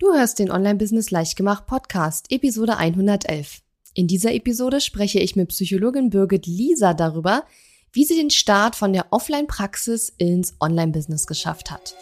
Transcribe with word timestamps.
Du 0.00 0.14
hörst 0.14 0.38
den 0.38 0.50
Online-Business 0.50 1.10
Leichtgemacht 1.10 1.66
Podcast, 1.66 2.32
Episode 2.32 2.78
111. 2.78 3.60
In 3.92 4.06
dieser 4.06 4.32
Episode 4.32 4.80
spreche 4.80 5.18
ich 5.18 5.36
mit 5.36 5.50
Psychologin 5.50 6.08
Birgit 6.08 6.46
Lisa 6.46 6.94
darüber, 6.94 7.44
wie 7.92 8.06
sie 8.06 8.16
den 8.16 8.30
Start 8.30 8.76
von 8.76 8.94
der 8.94 9.08
Offline-Praxis 9.10 10.10
ins 10.16 10.54
Online-Business 10.58 11.26
geschafft 11.26 11.70
hat. 11.70 11.94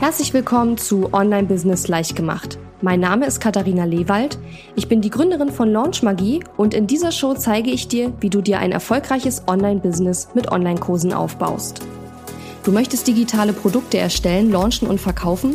Herzlich 0.00 0.34
willkommen 0.34 0.76
zu 0.76 1.14
Online-Business 1.14 1.86
Leichtgemacht. 1.86 2.58
Mein 2.82 2.98
Name 2.98 3.26
ist 3.26 3.38
Katharina 3.40 3.84
Lewald. 3.84 4.36
Ich 4.74 4.88
bin 4.88 5.02
die 5.02 5.10
Gründerin 5.10 5.52
von 5.52 5.70
Launch 5.70 6.02
Magie 6.02 6.42
und 6.56 6.74
in 6.74 6.88
dieser 6.88 7.12
Show 7.12 7.34
zeige 7.34 7.70
ich 7.70 7.86
dir, 7.86 8.12
wie 8.18 8.30
du 8.30 8.40
dir 8.40 8.58
ein 8.58 8.72
erfolgreiches 8.72 9.44
Online-Business 9.46 10.30
mit 10.34 10.50
Online-Kursen 10.50 11.12
aufbaust. 11.12 11.82
Du 12.64 12.72
möchtest 12.72 13.06
digitale 13.06 13.52
Produkte 13.52 13.98
erstellen, 13.98 14.50
launchen 14.50 14.88
und 14.88 15.00
verkaufen? 15.00 15.54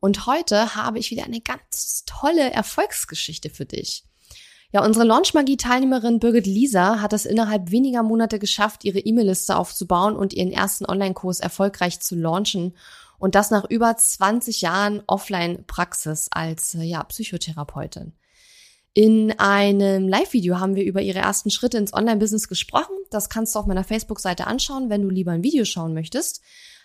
und 0.00 0.26
heute 0.26 0.74
habe 0.74 0.98
ich 0.98 1.10
wieder 1.10 1.24
eine 1.24 1.40
ganz 1.40 2.04
tolle 2.06 2.50
Erfolgsgeschichte 2.50 3.50
für 3.50 3.64
dich. 3.64 4.04
Ja, 4.70 4.84
unsere 4.84 5.06
Launchmagie-Teilnehmerin 5.06 6.20
Birgit 6.20 6.46
Lisa 6.46 7.00
hat 7.00 7.14
es 7.14 7.24
innerhalb 7.24 7.70
weniger 7.70 8.02
Monate 8.02 8.38
geschafft, 8.38 8.84
ihre 8.84 8.98
E-Mail-Liste 8.98 9.56
aufzubauen 9.56 10.14
und 10.14 10.34
ihren 10.34 10.52
ersten 10.52 10.84
Online-Kurs 10.84 11.40
erfolgreich 11.40 12.00
zu 12.00 12.16
launchen. 12.16 12.76
Und 13.18 13.34
das 13.34 13.50
nach 13.50 13.64
über 13.68 13.96
20 13.96 14.60
Jahren 14.60 15.02
Offline-Praxis 15.06 16.28
als 16.30 16.76
ja, 16.78 17.02
Psychotherapeutin. 17.02 18.12
In 18.92 19.38
einem 19.38 20.06
Live-Video 20.06 20.60
haben 20.60 20.74
wir 20.74 20.84
über 20.84 21.00
ihre 21.00 21.20
ersten 21.20 21.50
Schritte 21.50 21.78
ins 21.78 21.94
Online-Business 21.94 22.48
gesprochen. 22.48 22.94
Das 23.10 23.30
kannst 23.30 23.54
du 23.54 23.60
auf 23.60 23.66
meiner 23.66 23.84
Facebook-Seite 23.84 24.46
anschauen, 24.46 24.90
wenn 24.90 25.02
du 25.02 25.08
lieber 25.08 25.32
ein 25.32 25.42
Video 25.42 25.64
schauen 25.64 25.94
möchtest. 25.94 26.42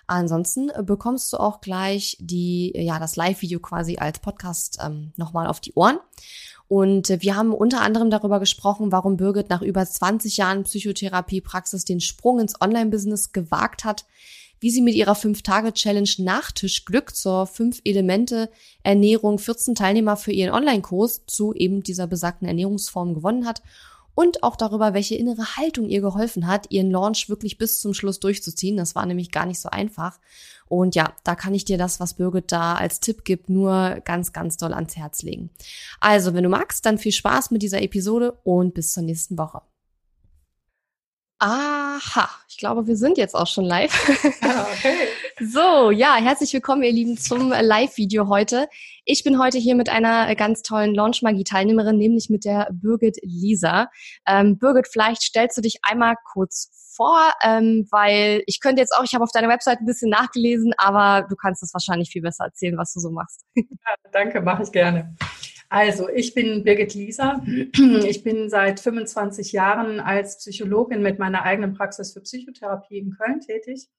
Ansonsten 0.08 0.70
äh, 0.70 0.84
bekommst 0.84 1.32
du 1.34 1.38
auch 1.38 1.62
gleich 1.62 2.18
die, 2.20 2.74
ja, 2.76 3.00
das 3.00 3.16
Live-Video 3.16 3.60
quasi 3.60 3.98
als 3.98 4.20
Podcast 4.20 4.80
ähm, 4.84 5.14
nochmal 5.16 5.48
auf 5.48 5.60
die 5.60 5.74
Ohren. 5.74 5.98
Und 6.68 7.10
äh, 7.10 7.22
wir 7.22 7.36
haben 7.36 7.54
unter 7.54 7.82
anderem 7.82 8.10
darüber 8.10 8.40
gesprochen, 8.40 8.92
warum 8.92 9.18
Birgit 9.18 9.50
nach 9.50 9.62
über 9.62 9.86
20 9.86 10.38
Jahren 10.38 10.64
Psychotherapie-Praxis 10.64 11.86
den 11.86 12.02
Sprung 12.02 12.40
ins 12.40 12.60
Online-Business 12.60 13.32
gewagt 13.32 13.86
hat, 13.86 14.06
wie 14.60 14.72
sie 14.72 14.82
mit 14.82 14.96
ihrer 14.96 15.14
5-Tage-Challenge 15.14 16.10
Nachtischglück 16.20 17.16
zur 17.16 17.44
5-Elemente-Ernährung 17.44 19.40
14 19.40 19.76
Teilnehmer 19.76 20.18
für 20.18 20.32
ihren 20.32 20.54
Online-Kurs 20.54 21.24
zu 21.28 21.54
eben 21.54 21.84
dieser 21.84 22.08
besagten 22.08 22.48
Ernährungsform 22.48 23.14
gewonnen 23.14 23.46
hat 23.46 23.62
und 24.16 24.44
auch 24.44 24.56
darüber, 24.56 24.94
welche 24.94 25.16
innere 25.16 25.56
Haltung 25.58 25.90
ihr 25.90 26.02
geholfen 26.02 26.48
hat, 26.48 26.72
ihren 26.72 26.92
Launch 26.92 27.30
wirklich 27.30 27.58
bis 27.58 27.80
zum 27.80 27.94
Schluss 27.94 28.20
durchzuziehen. 28.20 28.78
Das 28.78 28.96
war 28.96 29.06
nämlich 29.06 29.32
gar 29.32 29.46
nicht 29.46 29.60
so 29.60 29.70
einfach. 29.70 30.20
Und 30.68 30.96
ja, 30.96 31.14
da 31.24 31.36
kann 31.36 31.54
ich 31.54 31.66
dir 31.66 31.78
das, 31.78 32.00
was 32.00 32.16
Birgit 32.16 32.52
da 32.52 32.76
als 32.76 33.00
Tipp 33.00 33.26
gibt, 33.26 33.50
nur 33.50 34.02
ganz, 34.06 34.34
ganz 34.34 34.58
doll 34.58 34.74
ans 34.74 34.96
Herz 34.96 35.22
legen. 35.22 35.50
Also, 36.00 36.34
wenn 36.34 36.44
du 36.44 36.50
magst, 36.50 36.86
dann 36.86 36.98
viel 36.98 37.12
Spaß 37.12 37.52
mit 37.52 37.62
dieser 37.62 37.82
Episode 37.82 38.38
und 38.44 38.74
bis 38.74 38.94
zur 38.94 39.04
nächsten 39.04 39.38
Woche. 39.38 39.62
Aha, 41.46 42.30
ich 42.48 42.58
glaube, 42.58 42.88
wir 42.88 42.96
sind 42.96 43.18
jetzt 43.18 43.36
auch 43.36 43.48
schon 43.48 43.66
live. 43.66 43.92
Ah, 44.42 44.66
okay. 44.72 44.96
So, 45.40 45.92
ja, 45.92 46.16
herzlich 46.16 46.54
willkommen, 46.54 46.84
ihr 46.84 46.94
Lieben, 46.94 47.18
zum 47.18 47.50
Live-Video 47.50 48.30
heute. 48.30 48.70
Ich 49.04 49.26
bin 49.26 49.42
heute 49.42 49.58
hier 49.58 49.76
mit 49.76 49.90
einer 49.90 50.34
ganz 50.36 50.62
tollen 50.62 50.96
Launch-Magie-Teilnehmerin, 50.96 51.98
nämlich 51.98 52.30
mit 52.30 52.46
der 52.46 52.70
Birgit 52.72 53.18
Lisa. 53.24 53.90
Ähm, 54.26 54.58
Birgit, 54.58 54.88
vielleicht 54.90 55.22
stellst 55.22 55.58
du 55.58 55.62
dich 55.62 55.80
einmal 55.82 56.16
kurz 56.32 56.94
vor, 56.96 57.20
ähm, 57.44 57.88
weil 57.92 58.44
ich 58.46 58.62
könnte 58.62 58.80
jetzt 58.80 58.96
auch, 58.96 59.04
ich 59.04 59.14
habe 59.14 59.26
auf 59.26 59.32
deiner 59.34 59.50
Website 59.50 59.80
ein 59.82 59.86
bisschen 59.86 60.12
nachgelesen, 60.12 60.74
aber 60.78 61.28
du 61.28 61.36
kannst 61.36 61.62
es 61.62 61.74
wahrscheinlich 61.74 62.10
viel 62.10 62.22
besser 62.22 62.46
erzählen, 62.46 62.78
was 62.78 62.94
du 62.94 63.02
so 63.02 63.12
machst. 63.12 63.44
Ja, 63.56 63.96
danke, 64.14 64.40
mache 64.40 64.64
ich 64.64 64.72
gerne. 64.72 65.14
Also, 65.74 66.08
ich 66.08 66.36
bin 66.36 66.64
Birgit 66.64 66.94
Lieser. 66.94 67.44
Ich 68.06 68.24
bin 68.24 68.48
seit 68.48 68.80
25 68.80 69.54
Jahren 69.54 70.00
als 70.00 70.38
Psychologin 70.38 71.02
mit 71.02 71.18
meiner 71.18 71.42
eigenen 71.42 71.74
Praxis 71.74 72.14
für 72.14 72.22
Psychotherapie 72.22 73.00
in 73.00 73.18
Köln 73.18 73.40
tätig. 73.40 73.90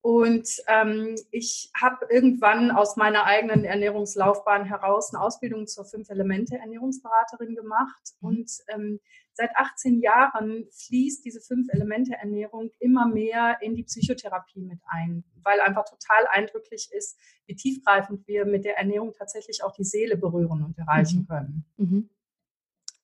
Und 0.00 0.48
ähm, 0.68 1.16
ich 1.30 1.70
habe 1.78 2.06
irgendwann 2.08 2.70
aus 2.70 2.96
meiner 2.96 3.24
eigenen 3.24 3.64
Ernährungslaufbahn 3.64 4.64
heraus 4.64 5.12
eine 5.12 5.22
Ausbildung 5.22 5.66
zur 5.66 5.84
Fünf-Elemente-Ernährungsberaterin 5.84 7.54
gemacht. 7.54 8.14
Mhm. 8.22 8.28
Und 8.28 8.50
ähm, 8.68 9.00
seit 9.34 9.50
18 9.56 10.00
Jahren 10.00 10.66
fließt 10.70 11.24
diese 11.24 11.40
Fünf-Elemente-Ernährung 11.40 12.70
immer 12.78 13.06
mehr 13.06 13.58
in 13.60 13.74
die 13.74 13.84
Psychotherapie 13.84 14.60
mit 14.60 14.80
ein, 14.86 15.24
weil 15.42 15.60
einfach 15.60 15.84
total 15.84 16.26
eindrücklich 16.30 16.90
ist, 16.92 17.18
wie 17.46 17.54
tiefgreifend 17.54 18.26
wir 18.26 18.44
mit 18.44 18.64
der 18.64 18.78
Ernährung 18.78 19.12
tatsächlich 19.16 19.62
auch 19.64 19.72
die 19.72 19.84
Seele 19.84 20.16
berühren 20.16 20.64
und 20.64 20.78
erreichen 20.78 21.20
mhm. 21.20 21.26
können. 21.26 21.64
Mhm. 21.76 22.10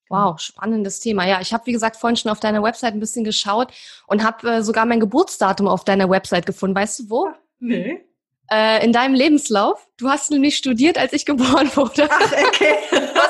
Wow, 0.08 0.38
spannendes 0.38 1.00
Thema. 1.00 1.26
Ja, 1.26 1.40
ich 1.40 1.52
habe, 1.52 1.66
wie 1.66 1.72
gesagt, 1.72 1.96
vorhin 1.96 2.16
schon 2.16 2.30
auf 2.30 2.38
deiner 2.38 2.62
Website 2.62 2.94
ein 2.94 3.00
bisschen 3.00 3.24
geschaut 3.24 3.72
und 4.06 4.22
habe 4.22 4.48
äh, 4.48 4.62
sogar 4.62 4.86
mein 4.86 5.00
Geburtsdatum 5.00 5.66
auf 5.66 5.84
deiner 5.84 6.08
Website 6.08 6.46
gefunden. 6.46 6.76
Weißt 6.76 7.00
du 7.00 7.10
wo? 7.10 7.30
Nee. 7.58 8.04
Äh, 8.48 8.84
in 8.84 8.92
deinem 8.92 9.14
Lebenslauf. 9.14 9.88
Du 9.96 10.08
hast 10.08 10.30
nämlich 10.30 10.56
studiert, 10.56 10.96
als 10.98 11.12
ich 11.12 11.26
geboren 11.26 11.68
wurde. 11.74 12.08
Ach, 12.08 12.32
okay. 12.46 12.76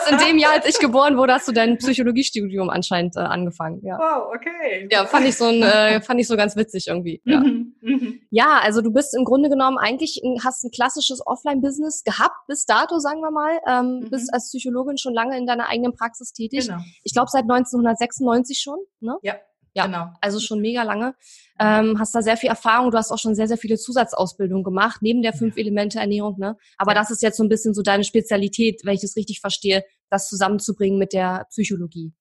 Hast 0.07 0.23
in 0.23 0.29
dem 0.29 0.39
Jahr, 0.39 0.53
als 0.53 0.67
ich 0.67 0.79
geboren 0.79 1.17
wurde, 1.17 1.35
hast 1.35 1.49
du 1.49 1.53
dein 1.53 1.79
Psychologiestudium 1.79 2.71
anscheinend 2.71 3.17
äh, 3.17 3.21
angefangen. 3.21 3.81
Ja. 3.85 3.99
Wow, 3.99 4.35
okay. 4.35 4.89
Ja, 4.91 5.07
fand 5.07 5.27
ich 5.27 5.37
so 5.37 5.47
ein, 5.47 5.63
äh, 5.63 6.01
fand 6.01 6.21
ich 6.21 6.27
so 6.27 6.37
ganz 6.37 6.57
witzig 6.57 6.87
irgendwie. 6.89 7.21
Ja. 7.25 7.41
Mhm, 7.41 7.75
mhm. 7.81 8.21
ja, 8.31 8.61
also 8.63 8.81
du 8.83 8.93
bist 8.93 9.15
im 9.17 9.25
Grunde 9.25 9.49
genommen 9.49 9.79
eigentlich 9.79 10.21
ein, 10.25 10.39
hast 10.45 10.65
ein 10.65 10.71
klassisches 10.71 11.21
Offline-Business 11.27 12.05
gehabt 12.05 12.47
bis 12.47 12.65
dato, 12.67 12.99
sagen 12.99 13.21
wir 13.21 13.31
mal. 13.31 13.59
Ähm, 13.69 14.01
mhm. 14.01 14.11
Bist 14.11 14.33
als 14.33 14.49
Psychologin 14.49 14.99
schon 14.99 15.15
lange 15.15 15.37
in 15.37 15.47
deiner 15.47 15.69
eigenen 15.69 15.95
Praxis 15.95 16.33
tätig. 16.33 16.67
Genau. 16.67 16.79
Ich 17.03 17.13
glaube 17.13 17.31
seit 17.31 17.43
1996 17.43 18.59
schon. 18.59 18.79
Ne? 19.01 19.17
Ja. 19.23 19.35
Ja, 19.77 19.85
genau. 19.85 20.09
also 20.23 20.41
schon 20.41 20.63
mega 20.63 20.83
lange. 20.85 21.15
Ähm, 21.61 21.99
hast 21.99 22.15
da 22.15 22.23
sehr 22.23 22.39
viel 22.39 22.49
Erfahrung. 22.49 22.91
Du 22.91 22.97
hast 22.97 23.11
auch 23.13 23.19
schon 23.19 23.35
sehr, 23.35 23.47
sehr 23.47 23.59
viele 23.59 23.77
Zusatzausbildungen 23.77 24.65
gemacht, 24.65 25.03
neben 25.03 25.21
der 25.21 25.35
Fünf-Elemente-Ernährung. 25.35 26.39
Ne? 26.39 26.57
Aber 26.79 26.93
ja. 26.93 26.99
das 26.99 27.11
ist 27.11 27.23
jetzt 27.23 27.37
so 27.37 27.45
ein 27.45 27.51
bisschen 27.51 27.75
so 27.75 27.83
deine 27.83 28.03
Spezialität, 28.03 28.81
wenn 28.85 28.95
ich 28.95 29.03
das 29.03 29.17
richtig 29.17 29.41
verstehe, 29.41 29.85
das 30.09 30.29
zusammenzubringen 30.29 30.99
mit 30.99 31.13
der 31.13 31.47
Psychologie. 31.51 32.15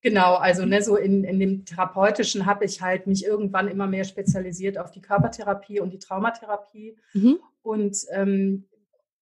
Genau, 0.00 0.34
also 0.34 0.64
ne, 0.64 0.82
so 0.82 0.96
in, 0.96 1.24
in 1.24 1.38
dem 1.40 1.64
Therapeutischen 1.64 2.46
habe 2.46 2.64
ich 2.64 2.80
halt 2.80 3.06
mich 3.06 3.24
irgendwann 3.24 3.68
immer 3.68 3.86
mehr 3.86 4.04
spezialisiert 4.04 4.78
auf 4.78 4.90
die 4.90 5.00
Körpertherapie 5.00 5.80
und 5.80 5.92
die 5.92 5.98
Traumatherapie. 5.98 6.96
Mhm. 7.12 7.38
Und 7.62 7.96
ähm, 8.12 8.66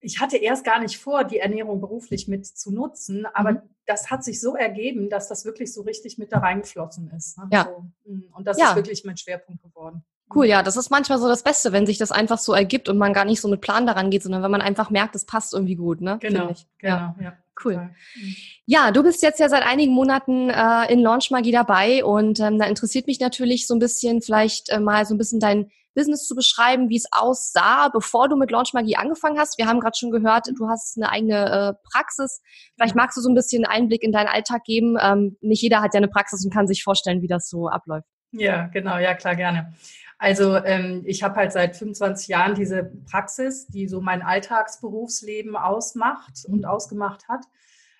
ich 0.02 0.20
hatte 0.20 0.36
erst 0.36 0.64
gar 0.64 0.80
nicht 0.80 0.98
vor, 0.98 1.24
die 1.24 1.38
Ernährung 1.38 1.80
beruflich 1.80 2.28
mit 2.28 2.46
zu 2.46 2.72
nutzen, 2.72 3.24
aber 3.32 3.52
mhm. 3.52 3.60
das 3.86 4.10
hat 4.10 4.24
sich 4.24 4.40
so 4.40 4.56
ergeben, 4.56 5.08
dass 5.08 5.28
das 5.28 5.44
wirklich 5.44 5.72
so 5.72 5.82
richtig 5.82 6.18
mit 6.18 6.32
da 6.32 6.38
reingeflossen 6.38 7.10
ist. 7.16 7.38
Ne? 7.38 7.48
Ja. 7.52 7.64
So, 7.64 8.10
mm, 8.10 8.34
und 8.34 8.46
das 8.46 8.58
ja. 8.58 8.70
ist 8.70 8.76
wirklich 8.76 9.04
mein 9.04 9.16
Schwerpunkt 9.16 9.62
geworden. 9.62 10.04
Cool, 10.34 10.46
ja, 10.46 10.62
das 10.62 10.76
ist 10.76 10.90
manchmal 10.90 11.18
so 11.18 11.28
das 11.28 11.42
Beste, 11.42 11.72
wenn 11.72 11.86
sich 11.86 11.98
das 11.98 12.10
einfach 12.10 12.38
so 12.38 12.54
ergibt 12.54 12.88
und 12.88 12.96
man 12.96 13.12
gar 13.12 13.24
nicht 13.24 13.40
so 13.40 13.48
mit 13.48 13.60
Plan 13.60 13.86
daran 13.86 14.10
geht, 14.10 14.22
sondern 14.22 14.43
wenn 14.43 14.50
man 14.50 14.62
einfach 14.62 14.88
merkt, 14.88 15.14
es 15.14 15.26
passt 15.26 15.52
irgendwie 15.52 15.76
gut, 15.76 16.00
ne? 16.00 16.19
Genau, 16.20 16.46
genau, 16.46 16.55
ja. 16.81 17.16
ja 17.20 17.37
cool. 17.64 17.76
Mhm. 17.76 18.37
Ja, 18.66 18.90
du 18.90 19.02
bist 19.02 19.22
jetzt 19.22 19.40
ja 19.40 19.48
seit 19.48 19.62
einigen 19.62 19.93
Monaten 19.93 20.48
äh, 20.50 20.93
in 20.93 21.00
Launch 21.00 21.31
Magie 21.31 21.52
dabei 21.52 22.05
und 22.05 22.40
ähm, 22.40 22.58
da 22.58 22.64
interessiert 22.64 23.06
mich 23.06 23.20
natürlich 23.20 23.66
so 23.66 23.75
ein 23.75 23.78
bisschen, 23.78 24.22
vielleicht 24.22 24.70
äh, 24.70 24.81
mal 24.81 25.05
so 25.05 25.14
ein 25.14 25.19
bisschen 25.19 25.40
dein 25.40 25.70
Business 25.94 26.27
zu 26.27 26.35
beschreiben, 26.35 26.89
wie 26.89 26.97
es 26.97 27.06
aussah, 27.11 27.89
bevor 27.89 28.29
du 28.29 28.37
mit 28.37 28.50
Launch 28.50 28.73
Magie 28.73 28.97
angefangen 28.97 29.39
hast. 29.39 29.59
Wir 29.59 29.67
haben 29.67 29.81
gerade 29.81 29.97
schon 29.97 30.11
gehört, 30.11 30.49
du 30.56 30.69
hast 30.69 30.97
eine 30.97 31.11
eigene 31.11 31.50
äh, 31.50 31.89
Praxis. 31.91 32.43
Vielleicht 32.75 32.94
magst 32.94 33.17
du 33.17 33.21
so 33.21 33.29
ein 33.29 33.35
bisschen 33.35 33.65
Einblick 33.65 34.03
in 34.03 34.12
deinen 34.12 34.29
Alltag 34.29 34.65
geben. 34.65 34.97
Ähm, 35.00 35.37
nicht 35.41 35.62
jeder 35.62 35.83
hat 35.83 35.94
ja 35.94 35.99
eine 35.99 36.09
Praxis 36.09 36.44
und 36.44 36.53
kann 36.53 36.67
sich 36.67 36.83
vorstellen, 36.83 37.23
wie 37.23 37.29
das 37.29 37.49
so 37.49 37.69
abläuft. 37.69 38.06
Ja, 38.33 38.67
genau, 38.69 38.97
ja 38.99 39.15
klar, 39.15 39.37
gerne. 39.37 39.75
Also 40.19 40.56
ähm, 40.56 41.03
ich 41.05 41.23
habe 41.25 41.35
halt 41.35 41.53
seit 41.53 41.77
25 41.77 42.29
Jahren 42.29 42.55
diese 42.55 42.93
Praxis, 43.11 43.67
die 43.67 43.89
so 43.89 44.00
mein 44.00 44.23
Alltagsberufsleben 44.23 45.56
ausmacht 45.56 46.44
und 46.47 46.65
ausgemacht 46.65 47.29
hat. 47.29 47.44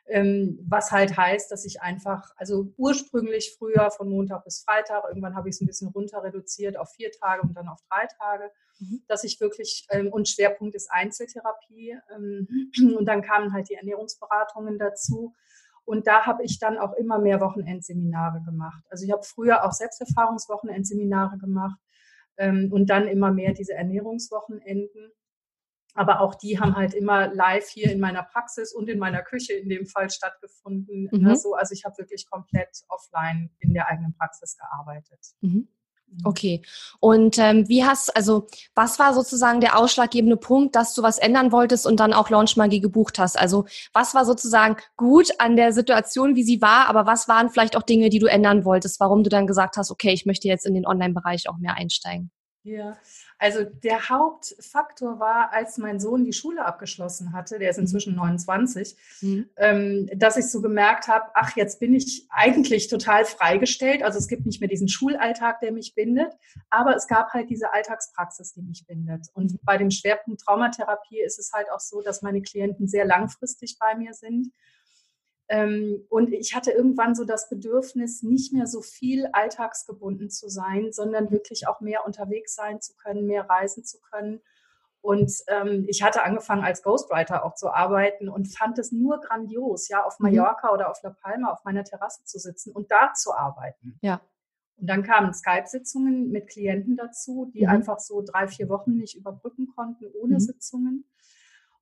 Ähm, 0.07 0.59
was 0.69 0.91
halt 0.91 1.17
heißt, 1.17 1.51
dass 1.51 1.65
ich 1.65 1.81
einfach, 1.81 2.33
also 2.37 2.73
ursprünglich 2.77 3.55
früher 3.57 3.91
von 3.91 4.09
Montag 4.09 4.45
bis 4.45 4.63
Freitag, 4.63 5.05
irgendwann 5.09 5.37
habe 5.37 5.49
ich 5.49 5.55
es 5.55 5.61
ein 5.61 5.67
bisschen 5.67 5.89
runter 5.89 6.23
reduziert 6.23 6.77
auf 6.77 6.91
vier 6.91 7.11
Tage 7.13 7.43
und 7.43 7.55
dann 7.57 7.69
auf 7.69 7.81
drei 7.89 8.07
Tage. 8.19 8.51
mhm. 8.83 9.03
dass 9.09 9.25
ich 9.25 9.41
wirklich, 9.41 9.87
ähm, 9.91 10.09
und 10.13 10.29
Schwerpunkt 10.29 10.75
ist 10.75 10.91
Einzeltherapie. 10.91 11.97
Ähm, 12.15 12.49
und 12.99 13.07
dann 13.07 13.23
kamen 13.23 13.53
halt 13.53 13.69
die 13.69 13.75
Ernährungsberatungen 13.75 14.79
dazu. 14.79 15.35
Und 15.85 16.07
da 16.07 16.27
habe 16.27 16.45
ich 16.45 16.59
dann 16.59 16.79
auch 16.79 16.93
immer 16.95 17.19
mehr 17.19 17.41
Wochenendseminare 17.41 18.43
gemacht. 18.45 18.85
Also 18.91 19.05
ich 19.05 19.11
habe 19.11 19.25
früher 19.25 19.65
auch 19.65 19.73
Selbsterfahrungswochenendseminare 19.73 21.39
gemacht 21.39 21.79
und 22.39 22.87
dann 22.87 23.09
immer 23.09 23.33
mehr 23.33 23.53
diese 23.53 23.75
Ernährungswochenenden. 23.75 25.11
Aber 25.95 26.21
auch 26.21 26.35
die 26.35 26.59
haben 26.59 26.75
halt 26.75 26.95
immer 26.95 27.33
live 27.35 27.69
hier 27.69 27.91
in 27.93 28.01
meiner 28.01 28.23
Praxis 28.23 28.73
und 28.73 28.89
in 28.89 28.99
meiner 28.99 29.23
Küche 29.23 29.53
in 29.53 29.69
dem 29.69 29.87
Fall 29.87 30.11
stattgefunden. 30.11 31.09
Mhm. 31.13 31.27
Also, 31.27 31.55
also 31.55 31.75
ich 31.75 31.85
habe 31.85 31.99
wirklich 31.99 32.29
komplett 32.31 32.83
offline 32.89 33.51
in 33.59 33.75
der 33.75 33.89
eigenen 33.89 34.15
Praxis 34.15 34.57
gearbeitet. 34.57 35.21
Mhm. 35.41 35.69
Mhm. 36.13 36.21
Okay. 36.25 36.63
Und 37.01 37.39
ähm, 37.39 37.69
wie 37.69 37.85
hast, 37.85 38.15
also 38.17 38.47
was 38.75 38.99
war 38.99 39.15
sozusagen 39.15 39.61
der 39.61 39.79
ausschlaggebende 39.79 40.37
Punkt, 40.37 40.77
dass 40.77 40.95
du 40.95 41.03
was 41.03 41.19
ändern 41.19 41.53
wolltest 41.53 41.87
und 41.87 42.01
dann 42.01 42.13
auch 42.13 42.31
Launch 42.31 42.57
Magie 42.57 42.81
gebucht 42.81 43.19
hast? 43.19 43.39
Also 43.39 43.67
was 43.93 44.15
war 44.15 44.25
sozusagen 44.25 44.77
gut 44.97 45.31
an 45.39 45.57
der 45.57 45.73
Situation, 45.73 46.37
wie 46.37 46.45
sie 46.45 46.61
war, 46.61 46.87
aber 46.87 47.07
was 47.07 47.29
waren 47.29 47.51
vielleicht 47.51 47.77
auch 47.77 47.83
Dinge, 47.83 48.11
die 48.11 48.19
du 48.19 48.27
ändern 48.27 48.65
wolltest, 48.65 49.01
warum 49.01 49.25
du 49.25 49.31
dann 49.31 49.47
gesagt 49.47 49.77
hast, 49.77 49.91
okay, 49.91 50.13
ich 50.13 50.27
möchte 50.27 50.49
jetzt 50.49 50.67
in 50.67 50.75
den 50.75 50.87
Online-Bereich 50.87 51.49
auch 51.49 51.59
mehr 51.59 51.75
einsteigen? 51.75 52.31
Ja, 52.65 52.97
also 53.43 53.65
der 53.65 54.09
Hauptfaktor 54.09 55.19
war, 55.19 55.53
als 55.53 55.77
mein 55.77 55.99
Sohn 55.99 56.25
die 56.25 56.33
Schule 56.33 56.65
abgeschlossen 56.65 57.33
hatte, 57.33 57.59
der 57.59 57.71
ist 57.71 57.77
mhm. 57.77 57.83
inzwischen 57.83 58.15
29, 58.15 58.97
mhm. 59.21 59.51
ähm, 59.57 60.09
dass 60.15 60.37
ich 60.37 60.49
so 60.49 60.63
gemerkt 60.63 61.09
habe, 61.09 61.33
ach, 61.35 61.57
jetzt 61.57 61.81
bin 61.81 61.93
ich 61.93 62.29
eigentlich 62.31 62.87
total 62.87 63.25
freigestellt. 63.25 64.05
Also 64.05 64.21
es 64.21 64.29
gibt 64.29 64.47
nicht 64.47 64.61
mehr 64.61 64.69
diesen 64.69 64.87
Schulalltag, 64.87 65.59
der 65.59 65.73
mich 65.73 65.97
bindet, 65.97 66.33
aber 66.71 66.95
es 66.95 67.09
gab 67.09 67.33
halt 67.33 67.51
diese 67.51 67.73
Alltagspraxis, 67.73 68.53
die 68.55 68.63
mich 68.63 68.87
bindet. 68.87 69.27
Und 69.33 69.55
mhm. 69.55 69.59
bei 69.65 69.77
dem 69.77 69.91
Schwerpunkt 69.91 70.43
Traumatherapie 70.43 71.21
ist 71.21 71.41
es 71.41 71.51
halt 71.53 71.67
auch 71.73 71.81
so, 71.81 72.01
dass 72.01 72.23
meine 72.23 72.43
Klienten 72.43 72.87
sehr 72.87 73.05
langfristig 73.05 73.77
bei 73.81 73.97
mir 73.97 74.15
sind 74.15 74.53
und 76.09 76.33
ich 76.33 76.55
hatte 76.55 76.71
irgendwann 76.71 77.15
so 77.15 77.25
das 77.25 77.51
Bedürfnis, 77.51 78.23
nicht 78.23 78.53
mehr 78.53 78.67
so 78.67 78.81
viel 78.81 79.27
alltagsgebunden 79.33 80.31
zu 80.31 80.49
sein, 80.49 80.93
sondern 80.93 81.31
wirklich 81.31 81.69
auch 81.69 81.81
mehr 81.81 82.07
unterwegs 82.07 82.55
sein 82.55 82.81
zu 82.81 82.95
können, 82.97 83.27
mehr 83.27 83.49
reisen 83.49 83.85
zu 83.85 83.99
können. 84.01 84.41
Und 85.03 85.33
ähm, 85.49 85.85
ich 85.89 86.03
hatte 86.03 86.23
angefangen 86.23 86.65
als 86.65 86.83
Ghostwriter 86.83 87.45
auch 87.45 87.55
zu 87.55 87.69
arbeiten 87.69 88.29
und 88.29 88.57
fand 88.57 88.79
es 88.79 88.93
nur 88.93 89.21
grandios, 89.21 89.89
ja, 89.89 90.05
auf 90.05 90.19
mhm. 90.21 90.29
Mallorca 90.29 90.69
mhm. 90.69 90.75
oder 90.75 90.91
auf 90.91 91.03
La 91.03 91.11
Palma 91.11 91.51
auf 91.51 91.65
meiner 91.65 91.85
Terrasse 91.85 92.25
zu 92.25 92.39
sitzen 92.39 92.73
und 92.73 92.91
da 92.91 93.13
zu 93.13 93.35
arbeiten. 93.35 93.99
Ja. 94.01 94.21
Und 94.77 94.87
dann 94.87 95.03
kamen 95.03 95.35
Skype-Sitzungen 95.35 96.31
mit 96.31 96.49
Klienten 96.49 96.97
dazu, 96.97 97.51
die 97.53 97.65
mhm. 97.65 97.69
einfach 97.69 97.99
so 97.99 98.23
drei, 98.23 98.47
vier 98.47 98.69
Wochen 98.69 98.97
nicht 98.97 99.17
überbrücken 99.17 99.67
konnten 99.75 100.07
ohne 100.21 100.35
mhm. 100.35 100.41
Sitzungen. 100.41 101.05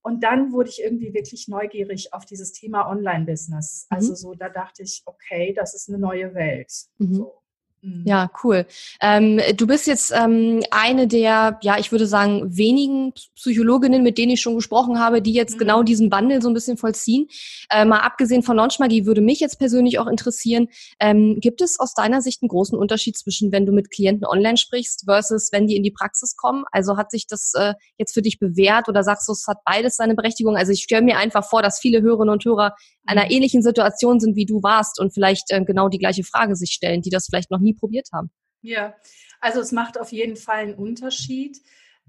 Und 0.03 0.23
dann 0.23 0.53
wurde 0.53 0.71
ich 0.71 0.83
irgendwie 0.83 1.13
wirklich 1.13 1.49
neugierig 1.49 2.15
auf 2.15 2.25
dieses 2.25 2.53
Thema 2.53 2.89
Online-Business. 2.89 3.87
Mhm. 3.91 3.97
Also 3.97 4.15
so, 4.15 4.35
da 4.35 4.49
dachte 4.49 4.83
ich, 4.83 5.03
okay, 5.05 5.53
das 5.53 5.75
ist 5.75 5.89
eine 5.89 5.99
neue 5.99 6.35
Welt. 6.35 6.73
Mhm. 6.99 7.15
So. 7.15 7.40
Mhm. 7.83 8.05
Ja, 8.07 8.31
cool. 8.45 8.67
Ähm, 9.01 9.41
du 9.57 9.67
bist 9.67 9.87
jetzt 9.87 10.13
ähm, 10.15 10.61
eine 10.71 11.07
der, 11.07 11.59
ja, 11.63 11.79
ich 11.79 11.93
würde 11.93 12.07
sagen, 12.07 12.57
wenigen 12.57 13.15
Psychologinnen, 13.37 14.03
mit 14.03 14.19
denen 14.19 14.33
ich 14.33 14.43
schon 14.43 14.55
gesprochen 14.55 14.99
habe, 14.99 15.23
die 15.23 15.33
jetzt 15.33 15.55
mhm. 15.55 15.59
genau 15.61 15.83
diesen 15.83 16.13
Wandel 16.13 16.43
so 16.43 16.49
ein 16.49 16.55
bisschen 16.55 16.77
vollziehen. 16.77 17.29
Äh, 17.71 17.87
mal 17.87 18.01
abgesehen 18.01 18.43
von 18.43 18.57
Launchmagie 18.57 19.07
würde 19.07 19.23
mich 19.23 19.41
jetzt 19.41 19.59
persönlich 19.59 19.99
auch 19.99 20.09
interessieren, 20.09 20.69
ähm, 20.99 21.39
gibt 21.41 21.63
es 21.63 21.81
aus 21.81 21.95
deiner 21.95 22.21
Sicht 22.21 22.43
einen 22.43 22.49
großen 22.49 22.79
Unterschied 22.79 23.17
zwischen, 23.17 23.51
wenn 23.51 23.65
du 23.65 23.73
mit 23.73 23.91
Klienten 23.91 24.27
online 24.27 24.59
sprichst 24.59 25.05
versus 25.07 25.51
wenn 25.51 25.67
die 25.67 25.77
in 25.77 25.83
die 25.83 25.91
Praxis 25.91 26.37
kommen? 26.37 26.65
Also 26.73 26.99
hat 26.99 27.11
sich 27.11 27.27
das 27.27 27.53
äh, 27.55 27.73
jetzt 27.97 28.13
für 28.13 28.23
dich 28.23 28.39
bewährt 28.39 28.91
oder 28.91 29.03
sagst 29.03 29.27
du, 29.27 29.33
es 29.33 29.47
hat 29.47 29.59
beides 29.65 29.97
seine 29.97 30.15
Berechtigung? 30.15 30.57
Also 30.57 30.73
ich 30.73 30.83
stelle 30.83 31.03
mir 31.03 31.17
einfach 31.17 31.49
vor, 31.49 31.63
dass 31.63 31.81
viele 31.81 32.03
Hörerinnen 32.03 32.33
und 32.33 32.45
Hörer 32.45 32.75
einer 33.07 33.25
mhm. 33.25 33.31
ähnlichen 33.31 33.63
Situation 33.63 34.21
sind, 34.21 34.37
wie 34.37 34.47
du 34.47 34.63
warst 34.63 35.01
und 35.01 35.13
vielleicht 35.13 35.51
äh, 35.51 35.65
genau 35.65 35.89
die 35.89 35.99
gleiche 35.99 36.25
Frage 36.25 36.57
sich 36.57 36.71
stellen, 36.71 37.03
die 37.03 37.11
das 37.11 37.27
vielleicht 37.27 37.51
noch 37.51 37.61
nie 37.61 37.75
probiert 37.75 38.09
haben. 38.13 38.31
Ja, 38.63 38.95
also 39.41 39.61
es 39.61 39.73
macht 39.73 39.99
auf 39.99 40.13
jeden 40.13 40.37
Fall 40.37 40.59
einen 40.59 40.75
Unterschied. 40.75 41.59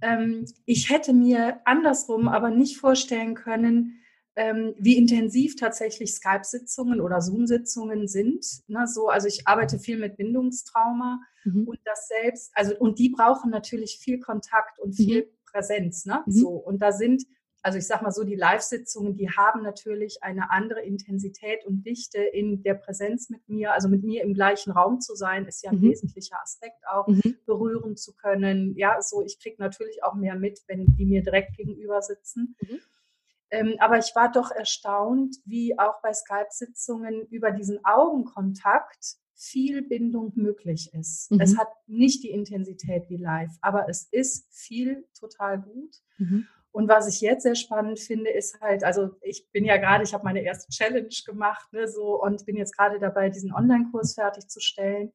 Ähm, 0.01 0.45
ich 0.65 0.89
hätte 0.89 1.13
mir 1.13 1.61
andersrum 1.65 2.27
aber 2.27 2.49
nicht 2.49 2.77
vorstellen 2.77 3.35
können, 3.35 4.01
ähm, 4.35 4.73
wie 4.77 4.97
intensiv 4.97 5.55
tatsächlich 5.55 6.13
Skype-Sitzungen 6.13 7.01
oder 7.01 7.21
Zoom-Sitzungen 7.21 8.07
sind. 8.07 8.45
Ne, 8.67 8.87
so, 8.87 9.09
also 9.09 9.27
ich 9.27 9.47
arbeite 9.47 9.77
viel 9.79 9.97
mit 9.97 10.17
Bindungstrauma 10.17 11.19
mhm. 11.43 11.67
und 11.67 11.79
das 11.85 12.07
selbst, 12.07 12.51
also 12.55 12.75
und 12.77 12.99
die 12.99 13.09
brauchen 13.09 13.51
natürlich 13.51 13.99
viel 14.01 14.19
Kontakt 14.19 14.79
und 14.79 14.93
viel 14.93 15.23
mhm. 15.23 15.51
Präsenz. 15.51 16.05
Ne? 16.05 16.23
Mhm. 16.25 16.31
So, 16.31 16.49
und 16.49 16.81
da 16.81 16.91
sind 16.91 17.23
also 17.63 17.77
ich 17.77 17.85
sage 17.85 18.03
mal 18.03 18.11
so, 18.11 18.23
die 18.23 18.35
Live-Sitzungen, 18.35 19.15
die 19.15 19.29
haben 19.29 19.61
natürlich 19.61 20.23
eine 20.23 20.51
andere 20.51 20.81
Intensität 20.81 21.65
und 21.65 21.83
Dichte 21.83 22.19
in 22.19 22.63
der 22.63 22.73
Präsenz 22.73 23.29
mit 23.29 23.47
mir. 23.47 23.73
Also 23.73 23.87
mit 23.87 24.03
mir 24.03 24.23
im 24.23 24.33
gleichen 24.33 24.71
Raum 24.71 24.99
zu 24.99 25.15
sein, 25.15 25.45
ist 25.45 25.63
ja 25.63 25.71
ein 25.71 25.77
mhm. 25.77 25.89
wesentlicher 25.89 26.41
Aspekt 26.41 26.87
auch, 26.87 27.07
mhm. 27.07 27.37
berühren 27.45 27.97
zu 27.97 28.15
können. 28.15 28.75
Ja, 28.75 29.01
so 29.01 29.23
ich 29.23 29.39
kriege 29.39 29.57
natürlich 29.59 30.03
auch 30.03 30.15
mehr 30.15 30.35
mit, 30.35 30.61
wenn 30.67 30.85
die 30.85 31.05
mir 31.05 31.21
direkt 31.21 31.55
gegenüber 31.55 32.01
sitzen. 32.01 32.55
Mhm. 32.61 32.79
Ähm, 33.51 33.75
aber 33.79 33.97
ich 33.97 34.15
war 34.15 34.31
doch 34.31 34.49
erstaunt, 34.49 35.35
wie 35.45 35.77
auch 35.77 36.01
bei 36.01 36.13
Skype-Sitzungen 36.13 37.27
über 37.27 37.51
diesen 37.51 37.83
Augenkontakt 37.83 39.17
viel 39.35 39.81
Bindung 39.81 40.31
möglich 40.35 40.91
ist. 40.93 41.31
Es 41.39 41.53
mhm. 41.53 41.57
hat 41.57 41.67
nicht 41.87 42.23
die 42.23 42.29
Intensität 42.29 43.09
wie 43.09 43.17
live, 43.17 43.51
aber 43.61 43.89
es 43.89 44.07
ist 44.11 44.47
viel 44.53 45.07
total 45.19 45.59
gut. 45.59 45.95
Und 46.71 46.87
was 46.87 47.07
ich 47.07 47.19
jetzt 47.19 47.43
sehr 47.43 47.55
spannend 47.55 47.99
finde, 47.99 48.29
ist 48.29 48.61
halt, 48.61 48.83
also 48.83 49.11
ich 49.21 49.49
bin 49.51 49.65
ja 49.65 49.77
gerade, 49.77 50.03
ich 50.03 50.13
habe 50.13 50.23
meine 50.23 50.41
erste 50.41 50.69
Challenge 50.71 51.09
gemacht, 51.25 51.71
ne, 51.73 51.87
so 51.87 52.21
und 52.21 52.45
bin 52.45 52.55
jetzt 52.55 52.77
gerade 52.77 52.97
dabei, 52.97 53.29
diesen 53.29 53.53
Online-Kurs 53.53 54.13
fertigzustellen 54.13 55.11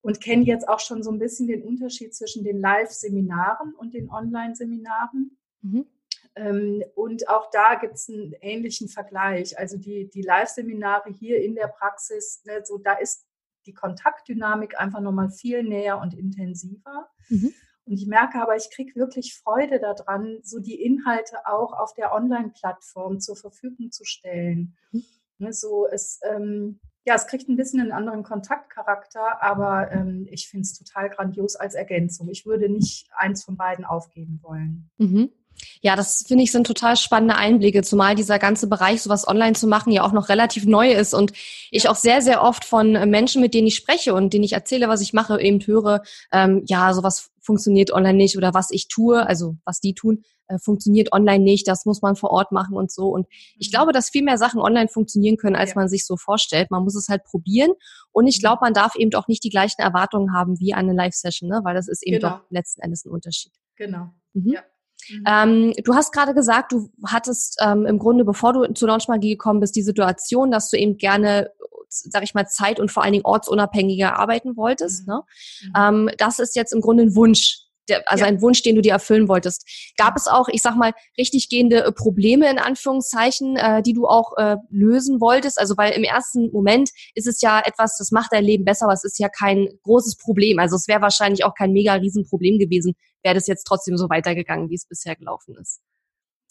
und 0.00 0.20
kenne 0.20 0.44
jetzt 0.44 0.68
auch 0.68 0.80
schon 0.80 1.04
so 1.04 1.12
ein 1.12 1.20
bisschen 1.20 1.46
den 1.46 1.62
Unterschied 1.62 2.14
zwischen 2.14 2.42
den 2.42 2.60
Live-Seminaren 2.60 3.74
und 3.74 3.94
den 3.94 4.10
Online-Seminaren. 4.10 5.38
Mhm. 5.60 5.86
Ähm, 6.34 6.82
und 6.96 7.28
auch 7.28 7.50
da 7.50 7.76
gibt 7.76 7.94
es 7.94 8.08
einen 8.08 8.34
ähnlichen 8.40 8.88
Vergleich. 8.88 9.56
Also 9.58 9.76
die, 9.76 10.10
die 10.10 10.22
Live-Seminare 10.22 11.10
hier 11.10 11.42
in 11.42 11.54
der 11.54 11.68
Praxis, 11.68 12.42
ne, 12.44 12.64
so 12.64 12.78
da 12.78 12.94
ist 12.94 13.24
die 13.66 13.74
Kontaktdynamik 13.74 14.80
einfach 14.80 15.00
nochmal 15.00 15.30
viel 15.30 15.62
näher 15.62 16.00
und 16.00 16.14
intensiver. 16.14 17.08
Mhm. 17.28 17.54
Und 17.84 17.94
ich 17.94 18.06
merke 18.06 18.40
aber, 18.40 18.56
ich 18.56 18.70
kriege 18.70 18.94
wirklich 18.94 19.34
Freude 19.34 19.80
daran, 19.80 20.38
so 20.42 20.60
die 20.60 20.80
Inhalte 20.80 21.46
auch 21.46 21.72
auf 21.72 21.94
der 21.94 22.14
Online-Plattform 22.14 23.20
zur 23.20 23.36
Verfügung 23.36 23.90
zu 23.90 24.04
stellen. 24.04 24.76
Mhm. 24.92 25.04
Ne, 25.38 25.52
so 25.52 25.88
es, 25.88 26.20
ähm, 26.22 26.78
ja, 27.04 27.14
es 27.14 27.26
kriegt 27.26 27.48
ein 27.48 27.56
bisschen 27.56 27.80
einen 27.80 27.90
anderen 27.90 28.22
Kontaktcharakter, 28.22 29.42
aber 29.42 29.90
ähm, 29.90 30.28
ich 30.30 30.48
finde 30.48 30.62
es 30.62 30.78
total 30.78 31.10
grandios 31.10 31.56
als 31.56 31.74
Ergänzung. 31.74 32.28
Ich 32.28 32.46
würde 32.46 32.68
nicht 32.68 33.08
eins 33.16 33.42
von 33.42 33.56
beiden 33.56 33.84
aufgeben 33.84 34.38
wollen. 34.42 34.88
Mhm. 34.98 35.30
Ja, 35.80 35.96
das 35.96 36.24
finde 36.26 36.44
ich 36.44 36.52
sind 36.52 36.66
total 36.66 36.96
spannende 36.96 37.34
Einblicke, 37.34 37.82
zumal 37.82 38.14
dieser 38.14 38.38
ganze 38.38 38.68
Bereich, 38.68 39.02
sowas 39.02 39.26
online 39.26 39.54
zu 39.54 39.66
machen, 39.66 39.92
ja 39.92 40.02
auch 40.02 40.12
noch 40.12 40.28
relativ 40.28 40.64
neu 40.64 40.92
ist 40.92 41.12
und 41.12 41.32
ich 41.70 41.88
auch 41.88 41.96
sehr, 41.96 42.22
sehr 42.22 42.42
oft 42.42 42.64
von 42.64 42.92
Menschen, 43.10 43.42
mit 43.42 43.52
denen 43.52 43.66
ich 43.66 43.76
spreche 43.76 44.14
und 44.14 44.32
denen 44.32 44.44
ich 44.44 44.54
erzähle, 44.54 44.88
was 44.88 45.00
ich 45.00 45.12
mache, 45.12 45.40
eben 45.40 45.60
höre, 45.60 46.02
ähm, 46.32 46.62
ja, 46.66 46.94
sowas 46.94 47.31
funktioniert 47.42 47.92
online 47.92 48.16
nicht 48.16 48.36
oder 48.36 48.54
was 48.54 48.70
ich 48.70 48.88
tue, 48.88 49.26
also 49.26 49.56
was 49.64 49.80
die 49.80 49.94
tun, 49.94 50.22
äh, 50.48 50.58
funktioniert 50.58 51.12
online 51.12 51.42
nicht, 51.42 51.66
das 51.68 51.84
muss 51.84 52.02
man 52.02 52.16
vor 52.16 52.30
Ort 52.30 52.52
machen 52.52 52.76
und 52.76 52.90
so. 52.90 53.08
Und 53.08 53.26
ich 53.58 53.68
mhm. 53.68 53.72
glaube, 53.72 53.92
dass 53.92 54.10
viel 54.10 54.22
mehr 54.22 54.38
Sachen 54.38 54.60
online 54.60 54.88
funktionieren 54.88 55.36
können, 55.36 55.56
als 55.56 55.70
ja. 55.70 55.76
man 55.76 55.88
sich 55.88 56.06
so 56.06 56.16
vorstellt. 56.16 56.70
Man 56.70 56.84
muss 56.84 56.96
es 56.96 57.08
halt 57.08 57.24
probieren. 57.24 57.72
Und 58.12 58.26
ich 58.26 58.38
mhm. 58.38 58.42
glaube, 58.42 58.58
man 58.62 58.74
darf 58.74 58.94
eben 58.96 59.12
auch 59.14 59.28
nicht 59.28 59.44
die 59.44 59.50
gleichen 59.50 59.80
Erwartungen 59.80 60.32
haben 60.32 60.58
wie 60.60 60.74
eine 60.74 60.92
Live-Session, 60.92 61.48
ne? 61.48 61.60
weil 61.64 61.74
das 61.74 61.88
ist 61.88 62.06
eben 62.06 62.20
genau. 62.20 62.36
doch 62.36 62.40
letzten 62.50 62.82
Endes 62.82 63.04
ein 63.04 63.10
Unterschied. 63.10 63.52
Genau. 63.76 64.10
Mhm. 64.34 64.52
Ja. 64.52 64.60
Mhm. 65.10 65.24
Ähm, 65.26 65.72
du 65.84 65.94
hast 65.94 66.12
gerade 66.12 66.34
gesagt, 66.34 66.72
du 66.72 66.90
hattest 67.04 67.58
ähm, 67.60 67.86
im 67.86 67.98
Grunde, 67.98 68.24
bevor 68.24 68.52
du 68.52 68.72
zu 68.72 68.86
Launchmagie 68.86 69.32
gekommen 69.32 69.60
bist, 69.60 69.74
die 69.74 69.82
Situation, 69.82 70.50
dass 70.50 70.70
du 70.70 70.76
eben 70.76 70.96
gerne 70.96 71.50
sag 71.92 72.22
ich 72.22 72.34
mal, 72.34 72.46
zeit- 72.46 72.80
und 72.80 72.90
vor 72.90 73.02
allen 73.02 73.12
Dingen 73.12 73.24
ortsunabhängiger 73.24 74.18
arbeiten 74.18 74.56
wolltest. 74.56 75.06
Mhm. 75.06 75.14
Ne? 75.14 75.22
Mhm. 75.62 75.72
Ähm, 75.76 76.10
das 76.18 76.38
ist 76.38 76.56
jetzt 76.56 76.72
im 76.72 76.80
Grunde 76.80 77.04
ein 77.04 77.14
Wunsch, 77.14 77.58
der, 77.88 78.10
also 78.10 78.24
ja. 78.24 78.28
ein 78.28 78.40
Wunsch, 78.40 78.62
den 78.62 78.76
du 78.76 78.82
dir 78.82 78.92
erfüllen 78.92 79.28
wolltest. 79.28 79.66
Gab 79.96 80.16
es 80.16 80.28
auch, 80.28 80.48
ich 80.48 80.62
sag 80.62 80.76
mal, 80.76 80.92
richtig 81.18 81.48
gehende 81.48 81.84
äh, 81.84 81.92
Probleme 81.92 82.50
in 82.50 82.58
Anführungszeichen, 82.58 83.56
äh, 83.56 83.82
die 83.82 83.92
du 83.92 84.06
auch 84.06 84.36
äh, 84.36 84.56
lösen 84.70 85.20
wolltest? 85.20 85.58
Also 85.58 85.76
weil 85.76 85.92
im 85.92 86.04
ersten 86.04 86.50
Moment 86.52 86.90
ist 87.14 87.26
es 87.26 87.40
ja 87.40 87.60
etwas, 87.64 87.96
das 87.98 88.10
macht 88.10 88.32
dein 88.32 88.44
Leben 88.44 88.64
besser, 88.64 88.84
aber 88.84 88.94
es 88.94 89.04
ist 89.04 89.18
ja 89.18 89.28
kein 89.28 89.68
großes 89.82 90.16
Problem. 90.16 90.58
Also 90.58 90.76
es 90.76 90.88
wäre 90.88 91.02
wahrscheinlich 91.02 91.44
auch 91.44 91.54
kein 91.54 91.72
mega 91.72 91.94
Riesenproblem 91.94 92.58
gewesen, 92.58 92.94
wäre 93.22 93.34
das 93.34 93.46
jetzt 93.46 93.64
trotzdem 93.64 93.96
so 93.96 94.08
weitergegangen, 94.08 94.70
wie 94.70 94.76
es 94.76 94.86
bisher 94.86 95.16
gelaufen 95.16 95.56
ist. 95.60 95.80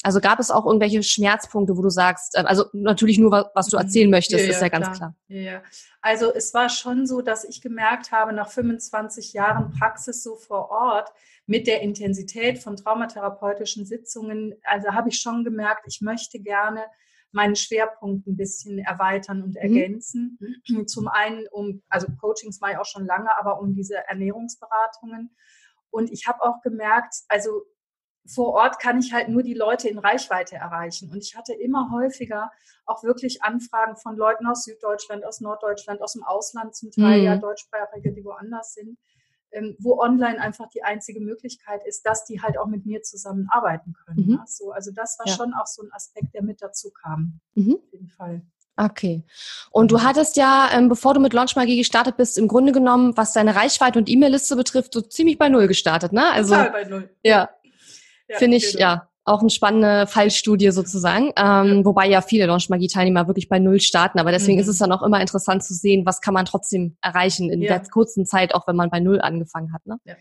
Also 0.04 0.20
gab 0.20 0.40
es 0.40 0.50
auch 0.50 0.66
irgendwelche 0.66 1.04
Schmerzpunkte, 1.04 1.78
wo 1.78 1.82
du 1.82 1.90
sagst, 1.90 2.36
äh, 2.36 2.42
also 2.42 2.66
natürlich 2.74 3.20
nur, 3.20 3.52
was 3.54 3.68
du 3.68 3.78
erzählen 3.78 4.08
mhm. 4.08 4.12
möchtest, 4.12 4.44
ja, 4.44 4.50
ist 4.50 4.62
ja, 4.62 4.68
ja 4.68 4.70
ganz 4.70 4.98
klar. 4.98 5.16
Ja, 5.28 5.62
also 6.02 6.34
es 6.34 6.54
war 6.54 6.70
schon 6.70 7.06
so, 7.06 7.22
dass 7.22 7.44
ich 7.44 7.62
gemerkt 7.62 8.12
habe, 8.12 8.34
nach 8.34 8.50
25 8.50 9.34
Jahren 9.34 9.72
Praxis 9.72 10.24
so 10.24 10.36
vor 10.36 10.70
Ort, 10.70 11.12
mit 11.46 11.68
der 11.68 11.82
Intensität 11.82 12.60
von 12.60 12.78
traumatherapeutischen 12.78 13.86
Sitzungen, 13.86 14.56
also 14.64 14.90
habe 14.90 15.10
ich 15.10 15.20
schon 15.20 15.44
gemerkt, 15.44 15.86
ich 15.88 16.00
möchte 16.02 16.40
gerne 16.40 16.86
meinen 17.32 17.56
Schwerpunkt 17.56 18.28
ein 18.28 18.36
bisschen 18.36 18.80
erweitern 18.80 19.42
und 19.42 19.52
mhm. 19.52 19.58
ergänzen. 19.58 20.38
Mhm. 20.68 20.88
Zum 20.88 21.08
einen 21.08 21.48
um, 21.52 21.82
also 21.90 22.08
Coachings 22.20 22.60
mache 22.60 22.74
ich 22.74 22.78
auch 22.78 22.86
schon 22.86 23.06
lange, 23.06 23.30
aber 23.40 23.60
um 23.60 23.74
diese 23.74 23.98
Ernährungsberatungen. 24.08 25.36
Und 25.90 26.12
ich 26.12 26.28
habe 26.28 26.42
auch 26.42 26.62
gemerkt, 26.62 27.16
also 27.28 27.64
vor 28.26 28.54
Ort 28.54 28.80
kann 28.80 29.00
ich 29.00 29.14
halt 29.14 29.30
nur 29.30 29.44
die 29.44 29.54
Leute 29.54 29.90
in 29.90 29.98
Reichweite 29.98 30.56
erreichen. 30.56 31.10
Und 31.12 31.18
ich 31.18 31.36
hatte 31.36 31.54
immer 31.54 31.92
häufiger 31.92 32.52
auch 32.86 33.04
wirklich 33.04 33.44
Anfragen 33.44 33.96
von 33.96 34.16
Leuten 34.16 34.46
aus 34.48 34.64
Süddeutschland, 34.64 35.26
aus 35.26 35.42
Norddeutschland, 35.42 36.02
aus 36.02 36.14
dem 36.14 36.24
Ausland 36.24 36.76
zum 36.76 36.92
Teil, 36.92 37.20
mhm. 37.20 37.26
ja, 37.26 37.38
Deutschsprachige, 37.38 38.12
die 38.12 38.24
woanders 38.24 38.74
sind, 38.74 38.98
ähm, 39.52 39.76
wo 39.80 40.00
online 40.00 40.40
einfach 40.40 40.68
die 40.70 40.84
einzige 40.84 41.20
Möglichkeit 41.20 41.86
ist, 41.86 42.06
dass 42.06 42.26
die 42.26 42.42
halt 42.42 42.58
auch 42.58 42.68
mit 42.68 42.86
mir 42.86 43.02
zusammenarbeiten 43.02 43.94
können. 44.06 44.26
Mhm. 44.26 44.34
Ja, 44.34 44.44
so, 44.46 44.72
also 44.72 44.92
das 44.92 45.18
war 45.20 45.28
ja. 45.28 45.34
schon 45.34 45.54
auch 45.54 45.68
so 45.68 45.84
ein 45.84 45.92
Aspekt, 45.92 46.34
der 46.34 46.44
mit 46.44 46.62
dazu 46.62 46.92
kam. 46.92 47.40
Mhm. 47.56 47.76
Auf 47.76 47.92
jeden 47.92 48.10
Fall. 48.10 48.42
Okay. 48.78 49.24
Und 49.70 49.92
du 49.92 50.02
hattest 50.02 50.38
ja, 50.38 50.70
ähm, 50.74 50.90
bevor 50.90 51.14
du 51.14 51.20
mit 51.20 51.34
Launch 51.34 51.56
Magie 51.56 51.78
gestartet 51.78 52.18
bist, 52.18 52.38
im 52.38 52.48
Grunde 52.48 52.72
genommen, 52.72 53.16
was 53.16 53.34
deine 53.34 53.56
Reichweite 53.56 54.00
und 54.00 54.10
E-Mail-Liste 54.10 54.56
betrifft, 54.56 54.94
so 54.94 55.02
ziemlich 55.02 55.38
bei 55.38 55.50
Null 55.50 55.68
gestartet, 55.68 56.14
ne? 56.14 56.32
Also, 56.32 56.56
Total 56.56 56.72
bei 56.72 56.84
Null. 56.86 57.10
Ja. 57.24 57.50
Ja 58.32 58.38
Finde 58.38 58.58
ich, 58.58 58.72
genau. 58.72 58.82
ja, 58.82 59.08
auch 59.24 59.42
eine 59.42 59.50
spannende 59.50 60.08
Fallstudie 60.08 60.72
sozusagen, 60.72 61.32
ähm, 61.38 61.78
ja. 61.80 61.86
wobei 61.86 62.08
ja 62.08 62.22
viele 62.22 62.48
Launch-Magie-Teilnehmer 62.48 63.28
wirklich 63.28 63.50
bei 63.50 63.60
Null 63.60 63.80
starten, 63.80 64.20
aber 64.20 64.32
deswegen 64.32 64.58
mhm. 64.58 64.62
ist 64.62 64.68
es 64.68 64.80
dann 64.80 64.92
auch 64.92 65.04
immer 65.04 65.22
interessant 65.22 65.64
zu 65.64 65.74
sehen, 65.74 66.06
was 66.06 66.22
kann 66.22 66.34
man 66.34 66.46
trotzdem 66.46 66.98
erreichen 67.02 67.52
in 67.52 67.62
ja. 67.62 67.78
der 67.78 67.90
kurzen 67.90 68.26
Zeit, 68.26 68.56
auch 68.56 68.68
wenn 68.68 68.76
man 68.76 68.90
bei 68.90 69.00
Null 69.00 69.22
angefangen 69.22 69.74
hat. 69.74 69.86
Ne? 69.86 69.98
Ja. 70.06 70.16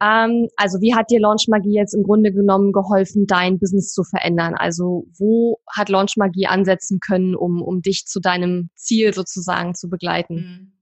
Ähm, 0.00 0.48
also 0.56 0.80
wie 0.80 0.94
hat 0.94 1.10
dir 1.10 1.20
Launch 1.20 1.46
Magie 1.48 1.74
jetzt 1.74 1.94
im 1.94 2.02
Grunde 2.02 2.32
genommen 2.32 2.72
geholfen, 2.72 3.26
dein 3.26 3.58
Business 3.58 3.92
zu 3.92 4.04
verändern? 4.04 4.54
Also 4.54 5.06
wo 5.16 5.58
hat 5.68 5.88
Launch 5.88 6.16
Magie 6.16 6.46
ansetzen 6.46 7.00
können, 7.00 7.34
um, 7.34 7.62
um 7.62 7.82
dich 7.82 8.06
zu 8.06 8.20
deinem 8.20 8.70
Ziel 8.74 9.14
sozusagen 9.14 9.74
zu 9.74 9.88
begleiten? 9.88 10.34
Mhm. 10.34 10.72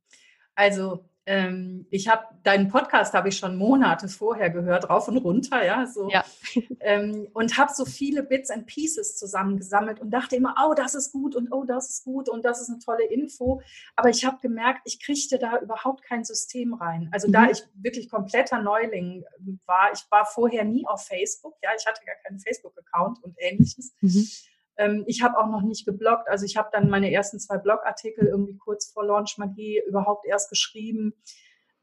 Also 0.55 1.05
ähm, 1.27 1.87
ich 1.91 2.07
habe 2.07 2.25
deinen 2.45 2.69
Podcast 2.69 3.13
habe 3.13 3.29
ich 3.29 3.37
schon 3.37 3.57
Monate 3.57 4.09
vorher 4.09 4.49
gehört, 4.49 4.89
rauf 4.89 5.09
und 5.09 5.17
runter, 5.19 5.65
ja, 5.65 5.87
so 5.87 6.09
ja. 6.09 6.25
Ähm, 6.81 7.27
und 7.33 7.59
habe 7.59 7.73
so 7.75 7.85
viele 7.85 8.23
Bits 8.23 8.51
and 8.51 8.67
Pieces 8.67 9.17
zusammengesammelt 9.17 10.01
und 10.01 10.11
dachte 10.11 10.37
immer, 10.37 10.55
oh, 10.65 10.75
das 10.75 10.95
ist 10.95 11.11
gut 11.11 11.35
und 11.35 11.51
oh, 11.51 11.65
das 11.65 11.91
ist 11.91 12.05
gut 12.05 12.29
und 12.29 12.45
das 12.45 12.61
ist 12.61 12.71
eine 12.71 12.79
tolle 12.79 13.05
Info. 13.07 13.61
Aber 13.97 14.09
ich 14.09 14.25
habe 14.25 14.39
gemerkt, 14.41 14.83
ich 14.85 15.03
kriegte 15.03 15.39
da 15.39 15.59
überhaupt 15.59 16.05
kein 16.05 16.25
System 16.25 16.75
rein. 16.75 17.09
Also 17.13 17.27
mhm. 17.27 17.33
da 17.33 17.51
ich 17.51 17.63
wirklich 17.75 18.09
kompletter 18.09 18.63
Neuling 18.63 19.25
war, 19.67 19.91
ich 19.93 20.05
war 20.11 20.27
vorher 20.27 20.65
nie 20.65 20.87
auf 20.87 21.07
Facebook, 21.07 21.57
ja, 21.63 21.71
ich 21.77 21.87
hatte 21.87 22.05
gar 22.05 22.17
keinen 22.25 22.39
Facebook-Account 22.39 23.23
und 23.25 23.35
ähnliches. 23.39 23.95
Mhm 24.01 24.29
ähm, 24.77 25.05
ich 25.07 25.23
habe 25.23 25.39
auch 25.39 25.49
noch 25.49 25.63
nicht 25.63 25.87
gebloggt. 25.87 26.29
Also 26.29 26.45
ich 26.45 26.57
habe 26.57 26.69
dann 26.73 26.89
meine 26.89 27.13
ersten 27.13 27.39
zwei 27.39 27.59
Blogartikel 27.59 28.27
irgendwie 28.27 28.57
kurz 28.57 28.91
vor 28.93 29.05
Launch 29.05 29.39
Magie 29.39 29.83
überhaupt 29.87 30.27
erst 30.27 30.51
geschrieben. 30.51 31.15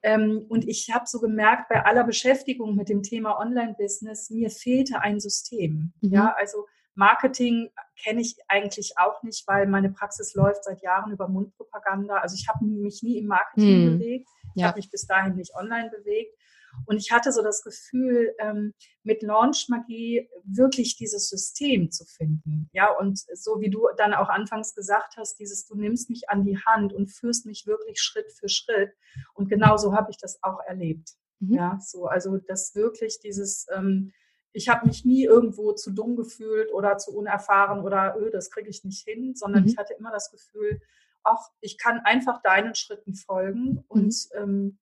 Ähm, 0.03 0.45
und 0.49 0.67
ich 0.67 0.91
habe 0.93 1.05
so 1.07 1.19
gemerkt, 1.19 1.69
bei 1.69 1.85
aller 1.85 2.03
Beschäftigung 2.03 2.75
mit 2.75 2.89
dem 2.89 3.03
Thema 3.03 3.39
Online-Business, 3.39 4.29
mir 4.29 4.49
fehlte 4.49 4.99
ein 5.01 5.19
System. 5.19 5.93
Mhm. 6.01 6.09
Ja, 6.11 6.35
also 6.37 6.65
Marketing 6.95 7.71
kenne 8.03 8.21
ich 8.21 8.35
eigentlich 8.47 8.97
auch 8.97 9.23
nicht, 9.23 9.47
weil 9.47 9.65
meine 9.67 9.89
Praxis 9.89 10.35
läuft 10.35 10.65
seit 10.65 10.81
Jahren 10.81 11.11
über 11.11 11.27
Mundpropaganda. 11.27 12.17
Also 12.17 12.35
ich 12.35 12.47
habe 12.47 12.65
mich 12.65 13.01
nie 13.01 13.17
im 13.17 13.27
Marketing 13.27 13.85
mhm. 13.85 13.97
bewegt. 13.97 14.29
Ich 14.55 14.61
ja. 14.61 14.67
habe 14.67 14.77
mich 14.77 14.91
bis 14.91 15.07
dahin 15.07 15.35
nicht 15.35 15.55
online 15.55 15.89
bewegt. 15.89 16.37
Und 16.85 16.97
ich 16.97 17.11
hatte 17.11 17.31
so 17.31 17.41
das 17.41 17.63
Gefühl, 17.63 18.33
ähm, 18.39 18.73
mit 19.03 19.21
Launch 19.21 19.67
Magie 19.69 20.29
wirklich 20.43 20.95
dieses 20.95 21.29
System 21.29 21.91
zu 21.91 22.05
finden. 22.05 22.69
Ja, 22.73 22.91
und 22.91 23.19
so 23.33 23.59
wie 23.59 23.69
du 23.69 23.87
dann 23.97 24.13
auch 24.13 24.29
anfangs 24.29 24.75
gesagt 24.75 25.15
hast, 25.17 25.39
dieses, 25.39 25.65
du 25.65 25.75
nimmst 25.75 26.09
mich 26.09 26.29
an 26.29 26.43
die 26.43 26.57
Hand 26.57 26.93
und 26.93 27.07
führst 27.07 27.45
mich 27.45 27.65
wirklich 27.67 28.01
Schritt 28.01 28.31
für 28.31 28.49
Schritt. 28.49 28.91
Und 29.33 29.49
genau 29.49 29.77
so 29.77 29.93
habe 29.93 30.11
ich 30.11 30.17
das 30.17 30.41
auch 30.43 30.59
erlebt. 30.65 31.11
Mhm. 31.39 31.53
Ja, 31.53 31.79
so, 31.81 32.05
also 32.05 32.37
das 32.37 32.75
wirklich 32.75 33.19
dieses, 33.19 33.67
ähm, 33.73 34.11
ich 34.53 34.69
habe 34.69 34.85
mich 34.85 35.03
nie 35.03 35.23
irgendwo 35.23 35.73
zu 35.73 35.91
dumm 35.91 36.15
gefühlt 36.15 36.71
oder 36.71 36.97
zu 36.97 37.11
unerfahren 37.15 37.81
oder 37.81 38.15
öh, 38.17 38.29
das 38.29 38.51
kriege 38.51 38.69
ich 38.69 38.83
nicht 38.83 39.03
hin, 39.03 39.35
sondern 39.35 39.63
mhm. 39.63 39.69
ich 39.69 39.77
hatte 39.77 39.93
immer 39.93 40.11
das 40.11 40.31
Gefühl, 40.31 40.79
ach, 41.23 41.49
ich 41.61 41.77
kann 41.77 42.01
einfach 42.03 42.41
deinen 42.41 42.75
Schritten 42.75 43.15
folgen 43.15 43.83
und 43.87 44.13
mhm. 44.35 44.41
ähm, 44.41 44.79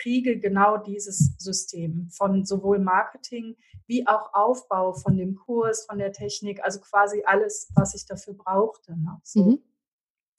kriege 0.00 0.38
genau 0.38 0.78
dieses 0.78 1.34
System 1.38 2.08
von 2.10 2.44
sowohl 2.44 2.78
Marketing 2.78 3.56
wie 3.86 4.06
auch 4.06 4.32
Aufbau 4.32 4.92
von 4.92 5.16
dem 5.16 5.34
Kurs, 5.34 5.84
von 5.86 5.98
der 5.98 6.12
Technik, 6.12 6.62
also 6.62 6.80
quasi 6.80 7.22
alles, 7.24 7.70
was 7.74 7.94
ich 7.94 8.06
dafür 8.06 8.34
brauchte. 8.34 8.92
Ne? 8.92 9.20
So. 9.22 9.42
Mhm. 9.42 9.58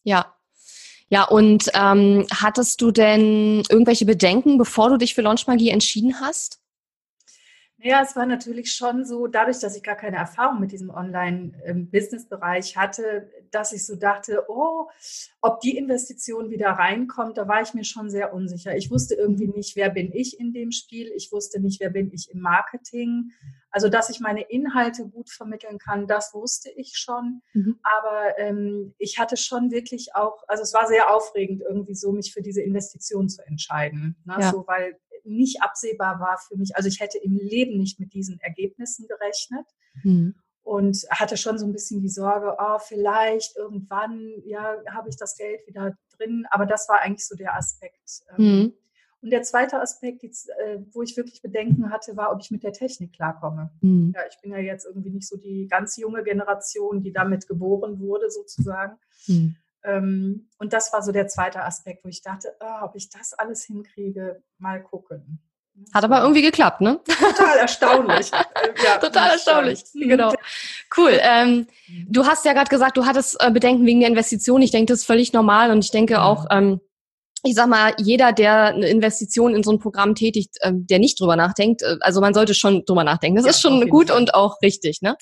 Ja. 0.04 0.34
Ja, 1.10 1.26
und 1.26 1.70
ähm, 1.74 2.26
hattest 2.32 2.82
du 2.82 2.92
denn 2.92 3.64
irgendwelche 3.70 4.06
Bedenken, 4.06 4.58
bevor 4.58 4.90
du 4.90 4.98
dich 4.98 5.14
für 5.14 5.22
Launchmagie 5.22 5.70
entschieden 5.70 6.22
hast? 6.22 6.62
Ja, 7.84 8.02
es 8.02 8.16
war 8.16 8.26
natürlich 8.26 8.74
schon 8.74 9.06
so, 9.06 9.28
dadurch, 9.28 9.60
dass 9.60 9.76
ich 9.76 9.84
gar 9.84 9.96
keine 9.96 10.18
Erfahrung 10.18 10.62
mit 10.62 10.72
diesem 10.72 10.90
Online-Business-Bereich 10.90 12.78
hatte, 12.78 13.30
dass 13.52 13.72
ich 13.74 13.86
so 13.86 13.96
dachte, 13.96 14.46
oh, 14.48 14.88
ob 15.42 15.60
die 15.62 15.78
Investition 15.78 16.50
wieder 16.50 16.70
reinkommt, 16.70 17.38
da 17.38 17.48
war 17.48 17.62
ich 17.62 17.74
mir 17.74 17.84
schon 17.84 18.10
sehr 18.10 18.34
unsicher. 18.34 18.76
Ich 18.76 18.92
wusste 18.92 19.16
irgendwie 19.16 19.48
nicht, 19.48 19.76
wer 19.76 19.90
bin 19.90 20.12
ich 20.14 20.40
in 20.40 20.54
dem 20.54 20.72
Spiel. 20.72 21.12
Ich 21.16 21.32
wusste 21.32 21.60
nicht, 21.60 21.80
wer 21.80 21.90
bin 21.90 22.12
ich 22.14 22.30
im 22.32 22.42
Marketing. 22.42 23.32
Also, 23.70 23.90
dass 23.90 24.10
ich 24.10 24.20
meine 24.20 24.42
Inhalte 24.42 25.08
gut 25.08 25.30
vermitteln 25.30 25.78
kann, 25.78 26.08
das 26.08 26.34
wusste 26.34 26.70
ich 26.72 26.98
schon. 26.98 27.42
Mhm. 27.54 27.80
Aber 27.84 28.38
ähm, 28.38 28.94
ich 28.98 29.20
hatte 29.20 29.38
schon 29.38 29.72
wirklich 29.72 30.16
auch, 30.16 30.44
also 30.48 30.64
es 30.64 30.74
war 30.74 30.88
sehr 30.88 31.14
aufregend, 31.14 31.62
irgendwie 31.62 31.96
so 31.96 32.12
mich 32.12 32.34
für 32.34 32.42
diese 32.42 32.62
Investition 32.62 33.30
zu 33.30 33.46
entscheiden. 33.46 34.16
Ne? 34.26 34.38
Ja. 34.40 34.52
So, 34.52 34.66
weil 34.68 34.98
nicht 35.24 35.62
absehbar 35.62 36.20
war 36.20 36.38
für 36.38 36.58
mich. 36.58 36.76
Also 36.76 36.88
ich 36.88 37.00
hätte 37.00 37.18
im 37.18 37.38
Leben 37.38 37.78
nicht 37.78 38.00
mit 38.00 38.14
diesen 38.14 38.40
Ergebnissen 38.40 39.08
gerechnet. 39.08 39.66
Mhm. 40.04 40.36
Und 40.64 41.06
hatte 41.10 41.38
schon 41.38 41.58
so 41.58 41.66
ein 41.66 41.74
bisschen 41.74 42.02
die 42.02 42.10
Sorge, 42.10 42.56
oh, 42.60 42.78
vielleicht 42.80 43.58
irgendwann, 43.58 44.32
ja, 44.46 44.76
habe 44.92 45.10
ich 45.10 45.18
das 45.18 45.36
Geld 45.36 45.66
wieder 45.68 45.98
drin. 46.18 46.46
Aber 46.52 46.66
das 46.66 46.88
war 46.88 47.02
eigentlich 47.02 47.28
so 47.28 47.36
der 47.36 47.56
Aspekt. 47.56 48.22
Ähm. 48.38 48.46
Mhm. 48.46 48.74
Und 49.22 49.30
der 49.30 49.44
zweite 49.44 49.80
Aspekt, 49.80 50.24
äh, 50.24 50.80
wo 50.94 51.04
ich 51.04 51.16
wirklich 51.16 51.44
Bedenken 51.44 51.92
hatte, 51.92 52.18
war, 52.18 52.32
ob 52.32 52.42
ich 52.42 52.50
mit 52.50 52.64
der 52.64 52.74
Technik 52.74 53.14
klarkomme. 53.14 53.70
Mhm. 53.82 54.14
Ja, 54.16 54.22
ich 54.28 54.40
bin 54.42 54.52
ja 54.52 54.58
jetzt 54.58 54.86
irgendwie 54.86 55.12
nicht 55.12 55.28
so 55.28 55.38
die 55.38 55.68
ganz 55.68 55.96
junge 55.98 56.24
Generation, 56.24 57.04
die 57.04 57.14
damit 57.14 57.48
geboren 57.48 58.00
wurde, 58.00 58.32
sozusagen. 58.32 58.98
Mhm. 59.28 59.56
Ähm, 59.84 60.50
und 60.58 60.74
das 60.74 60.92
war 60.92 61.04
so 61.04 61.12
der 61.12 61.28
zweite 61.28 61.64
Aspekt, 61.64 62.04
wo 62.04 62.10
ich 62.10 62.22
dachte, 62.22 62.56
oh, 62.60 62.84
ob 62.86 62.96
ich 62.96 63.10
das 63.10 63.34
alles 63.34 63.64
hinkriege, 63.64 64.42
mal 64.58 64.82
gucken. 64.82 65.40
Hat 65.94 66.04
aber 66.04 66.22
irgendwie 66.22 66.42
geklappt, 66.42 66.82
ne? 66.82 67.00
Total 67.06 67.58
erstaunlich. 67.58 68.32
Äh, 68.62 68.84
ja, 68.84 68.98
Total 68.98 69.32
erstaunlich, 69.32 69.84
genau. 69.94 70.34
Cool. 70.96 71.20
Ähm, 71.22 71.68
du 72.08 72.26
hast 72.26 72.46
ja 72.46 72.54
gerade 72.54 72.70
gesagt, 72.70 72.98
du 72.98 73.06
hattest 73.06 73.38
äh, 73.40 73.50
Bedenken 73.50 73.86
wegen 73.86 74.00
der 74.02 74.10
Investition. 74.10 74.62
Ich 74.62 74.72
denke, 74.72 74.92
das 74.92 75.00
ist 75.00 75.06
völlig 75.06 75.34
normal 75.34 75.72
und 75.72 75.84
ich 75.84 75.92
denke 75.92 76.22
auch, 76.22 76.46
ähm, 76.52 76.80
ich 77.44 77.56
sag 77.56 77.68
mal, 77.68 77.94
jeder, 77.98 78.34
der 78.34 78.66
eine 78.66 78.88
Investition 78.88 79.56
in 79.56 79.64
so 79.64 79.72
ein 79.72 79.80
Programm 79.80 80.16
tätigt, 80.16 80.58
ähm, 80.62 80.86
der 80.86 81.00
nicht 81.00 81.20
drüber 81.20 81.36
nachdenkt, 81.36 81.82
äh, 81.82 81.98
also 82.02 82.22
man 82.22 82.34
sollte 82.34 82.54
schon 82.54 82.84
drüber 82.86 83.04
nachdenken. 83.04 83.38
Das 83.38 83.46
ja, 83.46 83.52
ist 83.52 83.62
schon 83.62 83.90
gut 83.90 84.10
Fall. 84.10 84.20
und 84.20 84.36
auch 84.36 84.62
richtig. 84.62 85.02
Ne? 85.02 85.16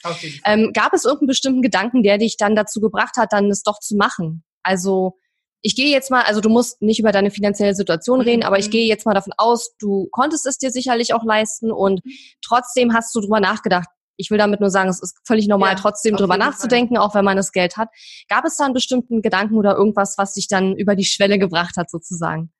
Ähm, 0.46 0.72
gab 0.74 0.94
es 0.94 1.06
irgendeinen 1.06 1.28
bestimmten 1.28 1.62
Gedanken, 1.62 2.04
der 2.04 2.18
dich 2.18 2.38
dann 2.38 2.56
dazu 2.56 2.82
gebracht 2.82 3.16
hat, 3.18 3.32
dann 3.32 3.50
es 3.50 3.63
doch 3.63 3.80
zu 3.80 3.96
machen? 3.96 4.44
Also 4.63 5.18
ich 5.62 5.75
gehe 5.75 5.89
jetzt 5.89 6.10
mal, 6.10 6.24
also 6.24 6.42
du 6.42 6.50
musst 6.50 6.82
nicht 6.82 7.00
über 7.00 7.12
deine 7.12 7.32
finanzielle 7.32 7.75
Situation 7.75 8.22
reden, 8.22 8.44
aber 8.44 8.60
ich 8.60 8.68
mhm. 8.68 8.72
gehe 8.72 8.88
jetzt 8.88 9.06
mal 9.06 9.13
davon 9.13 9.34
aus, 9.38 9.75
du 9.78 10.08
konntest 10.12 10.46
es 10.46 10.58
dir 10.58 10.72
sicherlich 10.72 11.13
auch 11.13 11.24
leisten 11.24 11.72
und 11.72 12.04
mhm. 12.06 12.12
trotzdem 12.42 12.94
hast 12.94 13.13
du 13.13 13.22
drüber 13.22 13.39
nachgedacht. 13.39 13.89
Ich 14.16 14.32
will 14.32 14.38
damit 14.38 14.60
nur 14.60 14.70
sagen, 14.70 14.89
es 14.89 15.01
ist 15.01 15.18
völlig 15.25 15.48
normal, 15.48 15.72
ja, 15.72 15.75
trotzdem 15.75 16.18
drüber 16.18 16.38
nachzudenken, 16.38 16.98
Fall. 16.98 17.06
auch 17.06 17.16
wenn 17.16 17.24
man 17.24 17.38
das 17.38 17.54
Geld 17.54 17.78
hat. 17.78 17.89
Gab 18.28 18.44
es 18.44 18.58
da 18.58 18.66
einen 18.66 18.74
bestimmten 18.74 19.22
Gedanken 19.22 19.56
oder 19.56 19.75
irgendwas, 19.75 20.18
was 20.18 20.34
dich 20.34 20.50
dann 20.50 20.75
über 20.75 20.96
die 20.96 21.06
Schwelle 21.06 21.39
gebracht 21.39 21.78
hat, 21.78 21.89
sozusagen? 21.89 22.51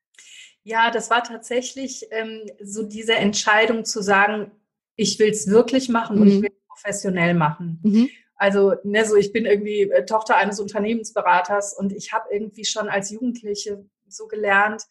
Ja, 0.63 0.89
das 0.89 1.10
war 1.10 1.24
tatsächlich 1.24 2.06
ähm, 2.12 2.44
so 2.63 2.84
diese 2.84 3.15
Entscheidung 3.15 3.84
zu 3.84 4.01
sagen, 4.01 4.51
ich 4.96 5.20
will 5.20 5.29
es 5.29 5.50
wirklich 5.50 5.89
machen 5.89 6.18
mhm. 6.18 6.22
und 6.22 6.27
ich 6.29 6.36
mhm. 6.36 6.41
will 6.44 6.51
es 6.51 6.68
professionell 6.68 7.34
machen. 7.34 7.79
Mhm. 7.84 8.10
Also, 8.39 8.74
ne, 8.84 9.05
so 9.05 9.15
ich 9.17 9.31
bin 9.34 9.46
irgendwie 9.46 9.81
äh, 9.81 10.05
Tochter 10.05 10.38
eines 10.38 10.60
Unternehmensberaters 10.60 11.74
und 11.77 11.91
ich 11.91 12.13
habe 12.13 12.29
irgendwie 12.31 12.65
schon 12.65 12.88
als 12.89 13.10
Jugendliche 13.12 13.86
so 14.08 14.27
gelernt, 14.27 14.84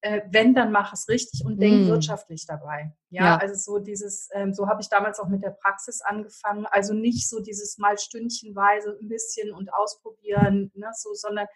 äh, 0.00 0.22
wenn, 0.30 0.54
dann 0.54 0.72
mach 0.72 0.92
es 0.92 1.08
richtig 1.08 1.44
und 1.44 1.60
denk 1.60 1.84
Mm. 1.84 1.88
wirtschaftlich 1.88 2.46
dabei. 2.46 2.92
Ja, 3.10 3.24
Ja. 3.24 3.36
also 3.36 3.54
so 3.54 3.78
dieses, 3.78 4.28
ähm, 4.32 4.52
so 4.54 4.66
habe 4.68 4.80
ich 4.80 4.88
damals 4.88 5.18
auch 5.20 5.28
mit 5.28 5.42
der 5.42 5.50
Praxis 5.50 6.00
angefangen. 6.00 6.66
Also 6.70 6.94
nicht 6.94 7.28
so 7.28 7.40
dieses 7.40 7.78
mal 7.78 7.98
stündchenweise 7.98 8.98
ein 9.00 9.08
bisschen 9.08 9.52
und 9.52 9.72
ausprobieren, 9.72 10.70
ne, 10.74 10.90
so, 10.94 11.12
sondern 11.14 11.46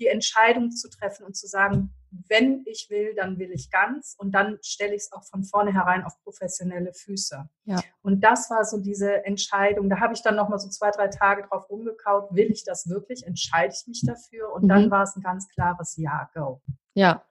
die 0.00 0.06
Entscheidung 0.08 0.70
zu 0.72 0.88
treffen 0.90 1.24
und 1.24 1.34
zu 1.36 1.46
sagen, 1.46 1.92
wenn 2.28 2.62
ich 2.66 2.88
will, 2.90 3.14
dann 3.14 3.38
will 3.38 3.50
ich 3.52 3.70
ganz 3.70 4.14
und 4.18 4.32
dann 4.32 4.58
stelle 4.62 4.94
ich 4.94 5.02
es 5.02 5.12
auch 5.12 5.24
von 5.24 5.42
vornherein 5.44 6.04
auf 6.04 6.12
professionelle 6.22 6.92
Füße. 6.92 7.48
Ja. 7.64 7.80
Und 8.02 8.22
das 8.22 8.50
war 8.50 8.64
so 8.64 8.78
diese 8.78 9.24
Entscheidung. 9.24 9.88
Da 9.90 10.00
habe 10.00 10.14
ich 10.14 10.22
dann 10.22 10.36
noch 10.36 10.48
mal 10.48 10.58
so 10.58 10.68
zwei, 10.68 10.90
drei 10.90 11.08
Tage 11.08 11.46
drauf 11.48 11.68
rumgekaut. 11.70 12.34
Will 12.34 12.50
ich 12.50 12.64
das 12.64 12.88
wirklich? 12.88 13.26
Entscheide 13.26 13.74
ich 13.78 13.86
mich 13.86 14.02
dafür? 14.06 14.52
Und 14.52 14.68
dann 14.68 14.86
Mhm. 14.86 14.90
war 14.90 15.02
es 15.02 15.16
ein 15.16 15.22
ganz 15.22 15.48
klares 15.48 15.96
Ja, 15.96 16.28
go. 16.34 16.60
Ja. 16.94 17.22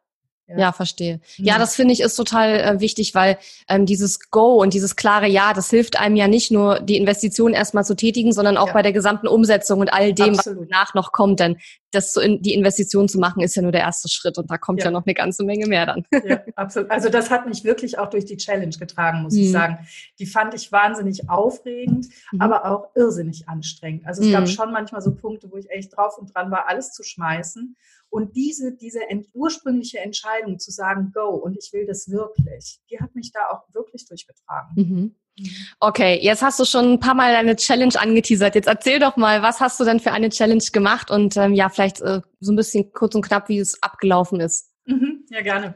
Ja. 0.46 0.58
Ja, 0.58 0.72
verstehe. 0.74 1.22
Ja, 1.38 1.56
Mhm. 1.56 1.60
das 1.60 1.74
finde 1.76 1.94
ich 1.94 2.02
ist 2.02 2.16
total 2.18 2.60
äh, 2.60 2.80
wichtig, 2.82 3.16
weil 3.16 3.38
ähm, 3.70 3.86
dieses 3.86 4.30
Go 4.30 4.62
und 4.62 4.74
dieses 4.74 4.98
klare 4.98 5.26
Ja, 5.28 5.54
das 5.54 5.70
hilft 5.70 5.98
einem 5.98 6.18
ja 6.18 6.28
nicht 6.28 6.52
nur, 6.52 6.82
die 6.82 6.98
Investition 6.98 7.54
erstmal 7.54 7.86
zu 7.86 7.96
tätigen, 7.96 8.34
sondern 8.34 8.58
auch 8.58 8.68
Ja. 8.68 8.74
bei 8.74 8.82
der 8.82 8.92
gesamten 8.92 9.28
Umsetzung 9.30 9.80
und 9.80 9.94
all 9.94 10.12
dem, 10.14 10.36
Absolut. 10.36 10.64
was 10.64 10.68
danach 10.70 10.94
noch 10.96 11.14
kommt. 11.14 11.40
Denn 11.40 11.58
das 11.94 12.14
zu 12.14 12.22
in, 12.22 12.42
die 12.42 12.54
Investition 12.54 13.08
zu 13.08 13.20
machen, 13.20 13.42
ist 13.42 13.56
ja 13.56 13.62
nur 13.62 13.72
der 13.72 13.82
erste 13.82 14.10
Schritt 14.10 14.38
und 14.38 14.50
da 14.52 14.58
kommt 14.58 14.80
ja, 14.80 14.86
Ja. 14.86 14.92
noch 14.92 15.06
eine 15.06 15.14
ganze 15.14 15.44
Menge 15.44 15.68
mehr 15.68 15.86
dann. 15.86 16.06
Ja, 16.26 16.42
absolut. 16.56 16.90
Also 16.92 17.10
das 17.10 17.30
hat 17.30 17.48
mich 17.48 17.64
wirklich 17.64 17.98
auch 18.00 18.10
durch 18.10 18.26
die 18.26 18.38
Challenge 18.38 18.76
getragen, 18.78 19.24
muss 19.24 19.34
Mhm. 19.34 19.40
ich 19.42 19.52
sagen. 19.52 19.78
Die 20.20 20.26
fand 20.26 20.54
ich 20.54 20.72
wahnsinnig 20.72 21.30
aufregend, 21.30 22.08
Mhm. 22.32 22.42
aber 22.42 22.66
auch 22.66 22.90
irrsinnig 22.96 23.48
anstrengend. 23.48 24.06
Also 24.06 24.22
es 24.22 24.28
Mhm. 24.30 24.34
gab 24.34 24.50
schon 24.50 24.72
manchmal 24.72 25.02
so 25.02 25.14
Punkte, 25.16 25.50
wo 25.52 25.58
ich 25.58 25.70
echt 25.70 25.96
drauf 25.96 26.18
und 26.18 26.34
dran 26.34 26.52
war, 26.52 26.68
alles 26.68 26.92
zu 26.94 27.04
schmeißen. 27.04 27.76
Und 28.10 28.36
diese, 28.36 28.76
diese 28.76 29.10
ent 29.10 29.28
ursprüngliche 29.34 30.00
Entscheidung 30.00 30.60
zu 30.60 30.70
sagen, 30.72 31.12
go, 31.14 31.30
und 31.30 31.58
ich 31.58 31.72
will 31.74 31.86
das 31.88 32.10
wirklich, 32.12 32.80
die 32.92 33.00
hat 33.00 33.16
mich 33.16 33.32
da 33.32 33.40
auch 33.52 33.64
wirklich 33.74 34.06
durchgetragen. 34.08 35.16
Okay, 35.80 36.20
jetzt 36.22 36.44
hast 36.44 36.60
du 36.60 36.66
schon 36.66 36.94
ein 36.94 37.00
paar 37.00 37.16
Mal 37.16 37.34
deine 37.34 37.56
Challenge 37.56 37.94
angeteasert. 38.00 38.56
Jetzt 38.56 38.68
erzähl 38.68 39.00
doch 39.00 39.18
mal, 39.18 39.42
was 39.42 39.60
hast 39.60 39.80
du 39.80 39.84
denn 39.84 40.00
für 40.00 40.12
eine 40.12 40.30
Challenge 40.30 40.64
gemacht 40.72 41.10
und 41.10 41.38
ähm, 41.38 41.54
ja, 41.54 41.70
vielleicht 41.70 42.02
äh, 42.02 42.22
so 42.40 42.52
ein 42.52 42.56
bisschen 42.56 42.92
kurz 42.94 43.16
und 43.16 43.24
knapp, 43.24 43.50
wie 43.50 43.58
es 43.58 43.82
abgelaufen 43.82 44.40
ist. 44.40 44.72
Mhm, 44.86 45.26
ja, 45.30 45.42
gerne. 45.42 45.76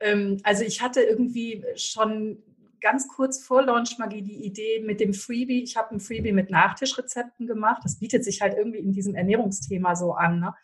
Ähm, 0.00 0.40
also 0.42 0.64
ich 0.64 0.82
hatte 0.82 1.00
irgendwie 1.00 1.64
schon 1.76 2.42
ganz 2.80 3.08
kurz 3.08 3.44
vor 3.44 3.62
Launch 3.62 3.98
Magie 3.98 4.22
die 4.22 4.44
Idee 4.44 4.80
mit 4.84 5.00
dem 5.00 5.14
Freebie. 5.14 5.62
Ich 5.62 5.76
habe 5.76 5.94
ein 5.94 6.00
Freebie 6.00 6.32
mit 6.32 6.50
Nachtischrezepten 6.50 7.46
gemacht. 7.46 7.82
Das 7.84 7.98
bietet 7.98 8.24
sich 8.24 8.40
halt 8.40 8.56
irgendwie 8.56 8.78
in 8.78 8.92
diesem 8.92 9.14
Ernährungsthema 9.14 9.96
so 9.96 10.12
an. 10.12 10.40
Ne? 10.40 10.54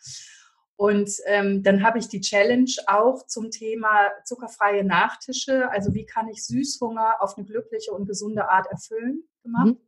Und 0.77 1.11
ähm, 1.27 1.63
dann 1.63 1.85
habe 1.85 1.99
ich 1.99 2.09
die 2.09 2.21
Challenge 2.21 2.71
auch 2.87 3.27
zum 3.27 3.51
Thema 3.51 4.11
zuckerfreie 4.25 4.85
Nachtische. 4.85 5.71
Also 5.71 5.95
wie 5.95 6.05
kann 6.05 6.29
ich 6.29 6.45
Süßhunger 6.45 7.17
auf 7.21 7.37
eine 7.37 7.47
glückliche 7.47 7.93
und 7.93 8.07
gesunde 8.07 8.49
Art 8.49 8.67
erfüllen 8.67 9.23
gemacht. 9.45 9.67
Mhm. 9.67 9.79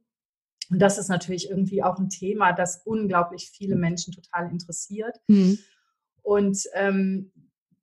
Und 0.70 0.80
das 0.80 0.98
ist 0.98 1.08
natürlich 1.08 1.50
irgendwie 1.50 1.82
auch 1.82 1.98
ein 1.98 2.08
Thema, 2.08 2.52
das 2.52 2.82
unglaublich 2.84 3.50
viele 3.50 3.76
Menschen 3.76 4.12
total 4.12 4.50
interessiert. 4.50 5.16
Mhm. 5.28 5.58
Und 6.22 6.58
ähm, 6.74 7.32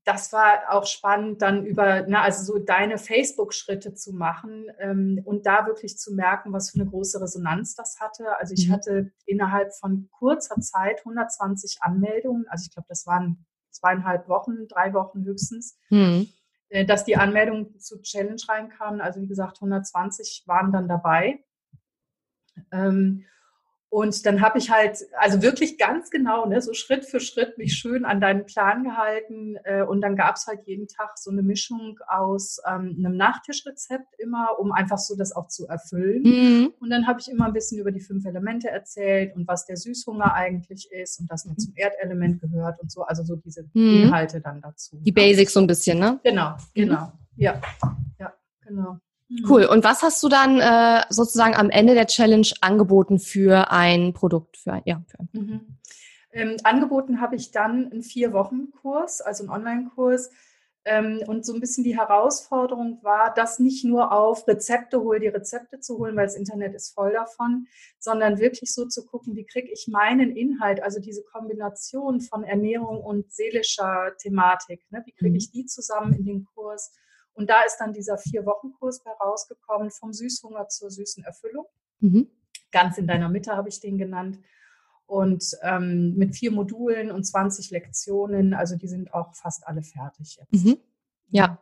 das 0.06 0.34
war 0.34 0.70
auch 0.70 0.86
spannend, 0.86 1.42
dann 1.42 1.66
über, 1.66 2.06
na, 2.08 2.22
also 2.24 2.44
so 2.44 2.60
deine 2.60 2.98
Facebook-Schritte 2.98 3.94
zu 3.94 4.12
machen 4.14 4.68
ähm, 4.80 5.22
und 5.24 5.46
da 5.46 5.66
wirklich 5.66 5.98
zu 5.98 6.14
merken, 6.14 6.52
was 6.52 6.72
für 6.72 6.80
eine 6.82 6.90
große 6.90 7.22
Resonanz 7.22 7.76
das 7.76 8.00
hatte. 8.02 8.38
Also 8.38 8.54
ich 8.54 8.68
Mhm. 8.68 8.74
hatte 8.74 9.12
innerhalb 9.26 9.74
von 9.74 10.10
kurzer 10.12 10.60
Zeit 10.60 11.06
120 11.06 11.78
Anmeldungen. 11.82 12.46
Also 12.50 12.66
ich 12.68 12.74
glaube, 12.74 12.88
das 12.90 13.08
waren 13.08 13.46
zweieinhalb 13.72 14.28
Wochen, 14.28 14.68
drei 14.68 14.94
Wochen 14.94 15.24
höchstens, 15.24 15.78
Mhm. 15.90 16.28
äh, 16.70 16.86
dass 16.86 17.06
die 17.06 17.16
Anmeldungen 17.16 17.80
zu 17.80 18.02
Challenge 18.02 18.42
reinkamen. 18.48 19.00
Also 19.00 19.22
wie 19.22 19.28
gesagt, 19.28 19.62
120 19.62 20.44
waren 20.48 20.72
dann 20.74 20.88
dabei. 20.90 21.44
Ähm, 22.72 23.26
und 23.94 24.26
dann 24.26 24.42
habe 24.42 24.58
ich 24.58 24.72
halt, 24.72 25.06
also 25.20 25.44
wirklich 25.44 25.78
ganz 25.78 26.10
genau, 26.10 26.48
ne, 26.48 26.60
so 26.64 26.74
Schritt 26.74 27.06
für 27.06 27.20
Schritt 27.20 27.60
mich 27.60 27.76
schön 27.76 28.06
an 28.06 28.20
deinen 28.20 28.48
Plan 28.48 28.84
gehalten. 28.84 29.56
Äh, 29.66 29.84
und 29.84 30.02
dann 30.02 30.16
gab 30.16 30.36
es 30.36 30.48
halt 30.48 30.62
jeden 30.66 30.88
Tag 30.88 31.12
so 31.16 31.30
eine 31.30 31.44
Mischung 31.44 32.00
aus 32.08 32.58
ähm, 32.68 32.96
einem 32.98 33.16
Nachtischrezept 33.16 34.16
immer, 34.18 34.58
um 34.60 34.72
einfach 34.72 34.98
so 34.98 35.16
das 35.16 35.36
auch 35.36 35.48
zu 35.48 35.68
erfüllen. 35.68 36.24
Mhm. 36.24 36.74
Und 36.80 36.90
dann 36.90 37.06
habe 37.06 37.20
ich 37.20 37.30
immer 37.30 37.46
ein 37.46 37.54
bisschen 37.54 37.80
über 37.80 37.92
die 37.92 38.00
fünf 38.00 38.26
Elemente 38.26 38.68
erzählt 38.68 39.36
und 39.36 39.48
was 39.48 39.68
der 39.68 39.78
Süßhunger 39.78 40.34
eigentlich 40.34 40.92
ist 40.92 41.20
und 41.20 41.30
das 41.30 41.46
noch 41.46 41.58
zum 41.58 41.74
Erdelement 41.76 42.42
gehört 42.42 42.80
und 42.82 42.92
so. 42.92 43.04
Also 43.04 43.24
so 43.24 43.36
diese 43.36 43.70
Mhm. 43.74 44.06
Inhalte 44.06 44.42
dann 44.42 44.60
dazu. 44.60 44.98
Die 45.04 45.12
Basics 45.12 45.54
so 45.54 45.60
ein 45.60 45.68
bisschen, 45.68 46.00
ne? 46.00 46.20
Genau, 46.24 46.56
genau. 46.74 47.12
Ja, 47.36 47.62
ja, 48.20 48.34
genau. 48.66 48.98
Mhm. 49.34 49.46
Cool. 49.50 49.66
Und 49.66 49.84
was 49.84 50.04
hast 50.04 50.22
du 50.22 50.30
dann 50.30 50.60
äh, 50.60 51.04
sozusagen 51.10 51.56
am 51.56 51.70
Ende 51.70 51.94
der 51.96 52.08
Challenge 52.08 52.48
angeboten 52.62 53.20
für 53.20 53.72
ein 53.72 54.14
Produkt? 54.14 54.58
Für 54.58 54.74
ein, 54.74 54.82
ja, 54.86 55.02
für 55.08 55.20
ein 55.20 55.30
Mhm. 55.34 55.78
Ähm, 56.36 56.58
angeboten 56.64 57.22
habe 57.22 57.36
ich 57.36 57.52
dann 57.52 57.92
einen 57.92 58.02
Vier-Wochen-Kurs, 58.02 59.22
also 59.22 59.44
einen 59.44 59.52
Online-Kurs. 59.52 60.32
Ähm, 60.86 61.22
und 61.28 61.46
so 61.46 61.54
ein 61.54 61.62
bisschen 61.62 61.84
die 61.86 61.96
Herausforderung 61.98 63.00
war, 63.04 63.34
das 63.34 63.58
nicht 63.60 63.86
nur 63.86 64.12
auf 64.12 64.46
Rezepte 64.48 65.00
hol, 65.00 65.20
die 65.20 65.28
Rezepte 65.30 65.80
zu 65.80 65.98
holen, 65.98 66.16
weil 66.18 66.26
das 66.26 66.36
Internet 66.36 66.74
ist 66.76 66.94
voll 66.94 67.14
davon, 67.14 67.68
sondern 68.00 68.38
wirklich 68.40 68.74
so 68.74 68.86
zu 68.86 69.06
gucken, 69.06 69.36
wie 69.38 69.46
kriege 69.46 69.70
ich 69.72 69.88
meinen 69.88 70.36
Inhalt, 70.36 70.84
also 70.84 71.00
diese 71.00 71.24
Kombination 71.24 72.20
von 72.20 72.44
Ernährung 72.44 73.00
und 73.02 73.32
seelischer 73.32 74.12
Thematik, 74.18 74.82
ne? 74.90 75.04
wie 75.06 75.14
kriege 75.14 75.30
Mhm. 75.30 75.36
ich 75.38 75.52
die 75.52 75.66
zusammen 75.66 76.14
in 76.14 76.26
den 76.26 76.46
Kurs? 76.54 76.92
Und 77.34 77.50
da 77.50 77.62
ist 77.64 77.78
dann 77.78 77.94
dieser 77.94 78.18
Vier-Wochen-Kurs 78.18 79.04
herausgekommen, 79.06 79.92
vom 79.92 80.14
Süßhunger 80.14 80.68
zur 80.70 80.90
süßen 80.92 81.24
Erfüllung 81.24 81.66
Mhm. 82.00 82.28
ganz 82.72 82.98
in 82.98 83.08
deiner 83.08 83.30
Mitte 83.30 83.56
habe 83.56 83.70
ich 83.70 83.80
den 83.80 83.98
genannt. 83.98 84.40
Und 85.06 85.44
ähm, 85.62 86.16
mit 86.16 86.36
vier 86.36 86.52
Modulen 86.52 87.12
und 87.12 87.24
20 87.24 87.72
Lektionen, 87.72 88.54
also 88.54 88.76
die 88.76 88.88
sind 88.88 89.14
auch 89.14 89.34
fast 89.36 89.66
alle 89.68 89.84
fertig 89.84 90.38
jetzt. 90.38 90.66
Mhm. 90.66 90.78
Ja, 91.34 91.58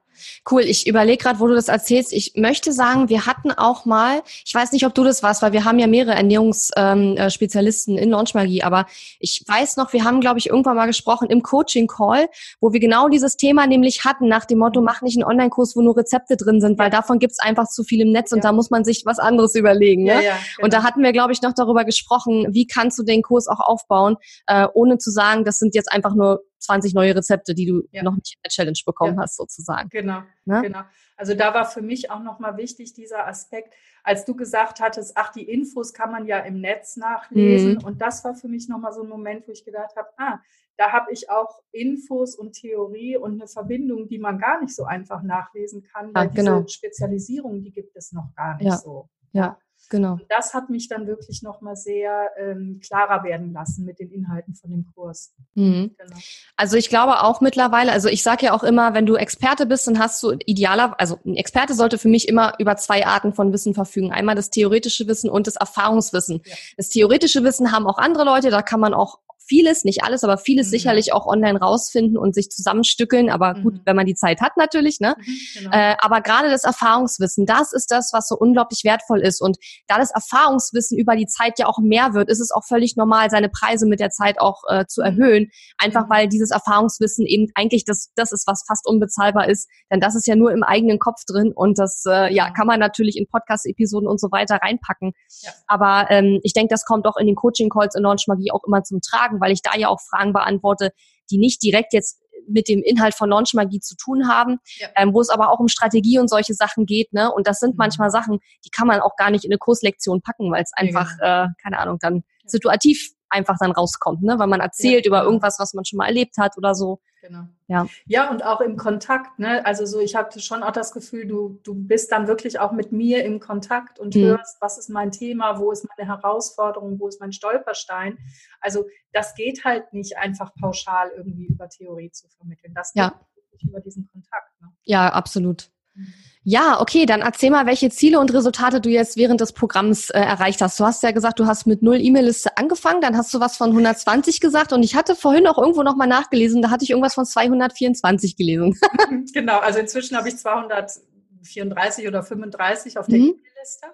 cool. 0.52 0.62
Ich 0.62 0.86
überlege 0.88 1.18
gerade, 1.24 1.40
wo 1.40 1.48
du 1.48 1.56
das 1.56 1.68
erzählst. 1.68 2.14
Ich 2.14 2.34
möchte 2.36 2.72
sagen, 2.74 3.10
wir 3.10 3.26
hatten 3.26 3.52
auch 3.52 3.86
mal, 3.86 4.22
ich 4.46 4.54
weiß 4.54 4.72
nicht, 4.74 4.86
ob 4.86 4.94
du 4.94 5.04
das 5.04 5.24
warst, 5.24 5.42
weil 5.42 5.54
wir 5.54 5.64
haben 5.66 5.80
ja 5.80 5.88
mehrere 5.88 6.14
Ernährungsspezialisten 6.14 7.94
ähm, 7.96 8.00
äh, 8.00 8.04
in 8.04 8.10
Launchmagie, 8.12 8.64
aber 8.64 8.86
ich 9.20 9.44
weiß 9.48 9.78
noch, 9.78 9.94
wir 9.94 10.04
haben, 10.04 10.20
glaube 10.20 10.40
ich, 10.40 10.50
irgendwann 10.50 10.76
mal 10.76 10.86
gesprochen 10.88 11.30
im 11.30 11.42
Coaching-Call, 11.42 12.28
wo 12.60 12.74
wir 12.74 12.80
genau 12.80 13.08
dieses 13.08 13.38
Thema 13.38 13.66
nämlich 13.66 14.04
hatten, 14.04 14.28
nach 14.28 14.46
dem 14.46 14.60
Motto, 14.60 14.82
mach 14.82 15.02
nicht 15.02 15.16
einen 15.18 15.24
Online-Kurs, 15.26 15.76
wo 15.76 15.82
nur 15.82 15.96
Rezepte 15.98 16.36
drin 16.38 16.60
sind, 16.62 16.78
weil 16.78 16.90
davon 16.90 17.20
gibt's 17.20 17.40
einfach 17.40 17.68
zu 17.68 17.84
viel 17.84 18.02
im 18.02 18.12
Netz 18.12 18.32
und 18.32 18.40
Ja. 18.40 18.50
da 18.50 18.52
muss 18.52 18.70
man 18.70 18.84
sich 18.84 19.04
was 19.06 19.20
anderes 19.20 19.56
überlegen. 19.56 20.06
Ja, 20.06 20.16
Ne? 20.18 20.26
ja, 20.26 20.34
Und 20.62 20.74
da 20.74 20.80
genau. 20.80 20.90
hatten 20.90 21.04
wir, 21.04 21.14
glaube 21.14 21.32
ich, 21.32 21.42
noch 21.42 21.54
darüber 21.54 21.86
gesprochen, 21.86 22.48
wie 22.52 22.68
kannst 22.68 23.00
du 23.00 23.04
den 23.04 23.22
Kurs 23.22 23.48
auch 23.48 23.60
aufbauen, 23.62 24.18
äh, 24.48 24.68
ohne 24.74 24.98
zu 24.98 25.10
sagen, 25.12 25.46
das 25.46 25.58
sind 25.60 25.74
jetzt 25.74 25.92
einfach 25.92 26.14
nur 26.16 26.44
20 26.62 26.94
neue 26.94 27.16
Rezepte, 27.16 27.54
die 27.54 27.66
du 27.66 27.84
Ja. 27.92 28.04
noch 28.04 28.16
nicht 28.16 28.36
in 28.36 28.42
der 28.46 28.50
Challenge 28.50 28.80
bekommen 28.86 29.16
Ja. 29.16 29.24
hast, 29.24 29.36
sozusagen. 29.38 29.90
Genau, 29.90 30.22
Ne? 30.46 30.62
genau. 30.62 30.82
Also 31.18 31.34
da 31.36 31.54
war 31.54 31.66
für 31.66 31.82
mich 31.82 32.10
auch 32.10 32.22
nochmal 32.22 32.58
wichtig 32.58 32.94
dieser 32.94 33.28
Aspekt, 33.28 33.74
als 34.04 34.26
du 34.26 34.36
gesagt 34.36 34.80
hattest, 34.80 35.14
ach, 35.16 35.32
die 35.32 35.44
Infos 35.50 35.94
kann 35.94 36.12
man 36.12 36.26
ja 36.26 36.40
im 36.40 36.62
Netz 36.62 36.96
nachlesen. 36.98 37.74
Mhm. 37.76 37.84
Und 37.84 38.02
das 38.02 38.24
war 38.24 38.34
für 38.36 38.48
mich 38.48 38.68
nochmal 38.70 38.94
so 38.94 39.04
ein 39.04 39.10
Moment, 39.10 39.48
wo 39.48 39.52
ich 39.52 39.64
gedacht 39.66 39.96
habe, 39.96 40.10
ah, 40.18 40.40
da 40.78 40.92
habe 40.92 41.12
ich 41.12 41.30
auch 41.30 41.60
Infos 41.72 42.36
und 42.36 42.54
Theorie 42.54 43.18
und 43.18 43.34
eine 43.34 43.48
Verbindung, 43.48 44.08
die 44.08 44.18
man 44.18 44.40
gar 44.40 44.60
nicht 44.62 44.76
so 44.76 44.84
einfach 44.86 45.22
nachlesen 45.22 45.84
kann, 45.84 46.12
weil 46.16 46.28
Ja, 46.28 46.32
genau. 46.34 46.62
diese 46.62 46.76
Spezialisierung, 46.78 47.62
die 47.62 47.72
gibt 47.72 47.96
es 47.96 48.12
noch 48.14 48.34
gar 48.36 48.56
nicht 48.58 48.66
Ja. 48.68 48.78
so. 48.78 49.10
Ja, 49.34 49.60
genau. 49.92 50.14
Und 50.14 50.26
das 50.30 50.56
hat 50.56 50.72
mich 50.72 50.88
dann 50.90 51.06
wirklich 51.06 51.44
nochmal 51.44 51.76
sehr 51.76 52.32
ähm, 52.40 52.80
klarer 52.84 53.24
werden 53.24 53.54
lassen 53.54 53.86
mit 53.86 54.00
den 54.00 54.10
Inhalten 54.10 54.56
von 54.56 54.72
dem 54.72 54.88
Kurs. 54.96 55.36
Mhm. 55.54 55.96
Genau. 55.96 56.20
Also 56.56 56.78
ich 56.78 56.90
glaube 56.90 57.22
auch 57.22 57.42
mittlerweile, 57.42 57.92
also 57.92 58.10
ich 58.10 58.24
sage 58.24 58.48
ja 58.48 58.54
auch 58.54 58.64
immer, 58.64 58.96
wenn 58.96 59.06
du 59.06 59.16
Experte 59.16 59.68
bist, 59.68 59.86
dann 59.86 60.00
hast 60.00 60.24
du 60.24 60.32
idealer, 60.46 61.00
also 61.00 61.20
ein 61.24 61.36
Experte 61.36 61.76
sollte 61.76 62.00
für 62.00 62.10
mich 62.10 62.28
immer 62.28 62.54
über 62.58 62.76
zwei 62.78 63.06
Arten 63.06 63.34
von 63.34 63.54
Wissen 63.54 63.76
verfügen. 63.76 64.12
Einmal 64.12 64.36
das 64.36 64.50
theoretische 64.50 65.06
Wissen 65.08 65.30
und 65.30 65.46
das 65.46 65.58
Erfahrungswissen. 65.58 66.42
Ja. 66.44 66.56
Das 66.78 66.90
theoretische 66.90 67.44
Wissen 67.44 67.72
haben 67.72 67.86
auch 67.86 68.00
andere 68.00 68.24
Leute, 68.24 68.50
da 68.50 68.64
kann 68.64 68.80
man 68.80 68.96
auch 68.96 69.20
vieles, 69.46 69.84
nicht 69.84 70.04
alles, 70.04 70.24
aber 70.24 70.38
vieles 70.38 70.68
Mhm. 70.68 70.72
sicherlich 70.72 71.14
auch 71.14 71.26
online 71.26 71.60
rausfinden 71.60 72.18
und 72.18 72.34
sich 72.36 72.50
zusammenstückeln. 72.50 73.30
Aber 73.30 73.54
gut, 73.56 73.76
Mhm. 73.76 73.82
wenn 73.86 73.96
man 73.96 74.06
die 74.06 74.16
Zeit 74.16 74.42
hat 74.42 74.58
natürlich, 74.58 75.00
ne? 75.00 75.16
Mhm, 75.18 75.38
genau. 75.60 75.72
Äh, 75.76 75.96
aber 76.00 76.22
gerade 76.22 76.50
das 76.50 76.64
Erfahrungswissen, 76.64 77.46
das 77.46 77.74
ist 77.74 77.92
das, 77.92 78.12
was 78.14 78.28
so 78.28 78.36
unglaublich 78.38 78.84
wertvoll 78.84 79.22
ist. 79.22 79.42
Und 79.42 79.58
da 79.88 79.98
das 79.98 80.12
Erfahrungswissen 80.12 80.98
über 80.98 81.16
die 81.16 81.28
Zeit 81.28 81.60
ja 81.60 81.68
auch 81.68 81.80
mehr 81.80 82.14
wird, 82.14 82.30
ist 82.30 82.40
es 82.40 82.52
auch 82.52 82.64
völlig 82.66 82.96
normal, 82.96 83.30
seine 83.30 83.50
Preise 83.50 83.86
mit 83.88 84.00
der 84.00 84.10
Zeit 84.10 84.40
auch 84.40 84.62
äh, 84.70 84.86
zu 84.88 85.02
Mhm. 85.02 85.06
erhöhen. 85.08 85.52
Einfach 85.78 86.06
Mhm. 86.06 86.10
weil 86.10 86.28
dieses 86.28 86.52
Erfahrungswissen 86.52 87.26
eben 87.26 87.48
eigentlich 87.56 87.84
das, 87.86 88.10
das 88.16 88.32
ist, 88.32 88.48
was 88.48 88.64
fast 88.68 88.88
unbezahlbar 88.88 89.50
ist. 89.50 89.68
Denn 89.92 90.00
das 90.00 90.16
ist 90.16 90.28
ja 90.28 90.36
nur 90.36 90.52
im 90.52 90.64
eigenen 90.64 91.00
Kopf 91.00 91.24
drin 91.28 91.52
und 91.54 91.78
das 91.80 92.04
äh, 92.08 92.34
ja 92.34 92.46
Genau. 92.46 92.54
kann 92.56 92.68
man 92.68 92.80
natürlich 92.80 93.18
in 93.18 93.28
Podcast-Episoden 93.28 94.08
und 94.08 94.20
so 94.20 94.32
weiter 94.32 94.56
reinpacken. 94.62 95.14
Ja. 95.42 95.52
Aber 95.68 96.08
ähm, 96.10 96.40
ich 96.44 96.54
denke, 96.54 96.70
das 96.74 96.86
kommt 96.86 97.06
auch 97.06 97.18
in 97.18 97.28
den 97.28 97.36
Coaching-Calls 97.36 97.96
in 97.96 98.04
Launch 98.04 98.26
Magie 98.28 98.52
auch 98.52 98.64
immer 98.66 98.84
zum 98.84 99.00
Tragen, 99.02 99.31
weil 99.40 99.52
ich 99.52 99.62
da 99.62 99.78
ja 99.78 99.88
auch 99.88 100.00
Fragen 100.02 100.34
beantworte, 100.34 100.92
die 101.30 101.38
nicht 101.38 101.64
direkt 101.64 101.94
jetzt 101.94 102.22
mit 102.48 102.68
dem 102.68 102.82
Inhalt 102.82 103.14
von 103.14 103.30
Launch 103.30 103.54
Magie 103.54 103.80
zu 103.80 103.96
tun 103.96 104.28
haben, 104.28 104.60
ja. 104.80 104.88
ähm, 104.98 105.14
wo 105.14 105.22
es 105.22 105.30
aber 105.30 105.52
auch 105.52 105.60
um 105.60 105.68
Strategie 105.68 106.20
und 106.20 106.30
solche 106.30 106.54
Sachen 106.54 106.86
geht. 106.86 107.14
Ne? 107.14 107.32
Und 107.32 107.48
das 107.48 107.60
sind 107.60 107.72
mhm. 107.72 107.78
manchmal 107.78 108.10
Sachen, 108.10 108.40
die 108.66 108.70
kann 108.70 108.88
man 108.88 109.00
auch 109.00 109.16
gar 109.16 109.32
nicht 109.32 109.46
in 109.46 109.52
eine 109.52 109.60
Kurslektion 109.60 110.22
packen, 110.22 110.52
weil 110.52 110.64
es 110.64 110.72
einfach, 110.76 111.10
ja, 111.22 111.46
genau. 111.46 111.52
äh, 111.52 111.54
keine 111.62 111.80
Ahnung, 111.80 111.98
dann 112.00 112.24
situativ 112.46 113.12
einfach 113.32 113.58
dann 113.60 113.72
rauskommt, 113.72 114.22
ne? 114.22 114.38
weil 114.38 114.48
man 114.48 114.60
erzählt 114.60 115.06
über 115.06 115.20
genau. 115.20 115.30
irgendwas, 115.30 115.60
was 115.60 115.74
man 115.74 115.86
schon 115.86 115.98
mal 115.98 116.08
erlebt 116.08 116.38
hat 116.38 116.58
oder 116.58 116.76
so. 116.76 117.00
Genau. 117.22 117.44
Ja. 117.68 117.86
ja, 118.08 118.32
und 118.32 118.44
auch 118.44 118.62
im 118.62 118.78
Kontakt. 118.78 119.38
Ne? 119.38 119.64
Also 119.66 119.86
so, 119.86 120.00
ich 120.00 120.16
habe 120.16 120.40
schon 120.40 120.64
auch 120.64 120.72
das 120.72 120.92
Gefühl, 120.92 121.28
du, 121.28 121.60
du 121.64 121.76
bist 121.76 122.12
dann 122.12 122.28
wirklich 122.28 122.60
auch 122.60 122.72
mit 122.72 122.92
mir 122.92 123.24
im 123.24 123.40
Kontakt 123.40 124.00
und 124.00 124.16
mhm. 124.16 124.22
hörst, 124.22 124.58
was 124.60 124.78
ist 124.78 124.90
mein 124.90 125.12
Thema, 125.12 125.60
wo 125.60 125.72
ist 125.72 125.86
meine 125.96 126.10
Herausforderung, 126.10 127.00
wo 127.00 127.08
ist 127.08 127.22
mein 127.22 127.32
Stolperstein. 127.32 128.18
Also 128.60 128.86
das 129.14 129.36
geht 129.36 129.64
halt 129.64 129.94
nicht 129.94 130.18
einfach 130.18 130.54
pauschal 130.56 131.12
irgendwie 131.16 131.46
über 131.46 131.70
Theorie 131.70 132.12
zu 132.12 132.28
vermitteln. 132.30 132.74
Das 132.74 132.92
ja. 132.96 133.14
geht 133.52 133.70
über 133.70 133.80
diesen 133.80 134.08
Kontakt. 134.08 134.60
Ne? 134.60 134.70
Ja, 134.84 135.10
absolut. 135.10 135.72
Mhm. 135.94 136.14
Ja, 136.44 136.82
okay, 136.82 137.06
dann 137.06 137.22
erzähl 137.22 137.52
mal, 137.52 137.68
welche 137.68 137.92
Ziele 137.92 138.20
und 138.20 138.34
Resultate 138.34 138.82
du 138.82 138.90
jetzt 138.90 139.16
während 139.16 139.42
des 139.42 139.54
Programms 139.54 140.10
äh, 140.10 140.20
erreicht 140.20 140.60
hast. 140.62 140.80
Du 140.80 140.86
hast 140.86 141.04
ja 141.04 141.12
gesagt, 141.12 141.40
du 141.40 141.46
hast 141.46 141.68
mit 141.68 141.84
null 141.84 142.02
E-Mail-Liste 142.02 142.58
angefangen, 142.58 143.00
dann 143.00 143.16
hast 143.16 143.32
du 143.34 143.40
was 143.40 143.58
von 143.58 143.70
120 143.70 144.40
gesagt 144.40 144.74
und 144.74 144.82
ich 144.82 144.96
hatte 144.96 145.16
vorhin 145.16 145.46
auch 145.46 145.60
irgendwo 145.60 145.84
nochmal 145.84 146.08
nachgelesen, 146.08 146.64
da 146.64 146.72
hatte 146.72 146.84
ich 146.84 146.90
irgendwas 146.90 147.14
von 147.14 147.26
224 147.26 148.38
gelesen. 148.38 148.76
genau, 149.34 149.60
also 149.60 149.78
inzwischen 149.78 150.18
habe 150.18 150.30
ich 150.30 150.38
234 150.38 152.08
oder 152.08 152.24
35 152.24 152.98
auf 152.98 153.06
der 153.06 153.20
mhm. 153.20 153.26
E-Mail-Liste. 153.26 153.88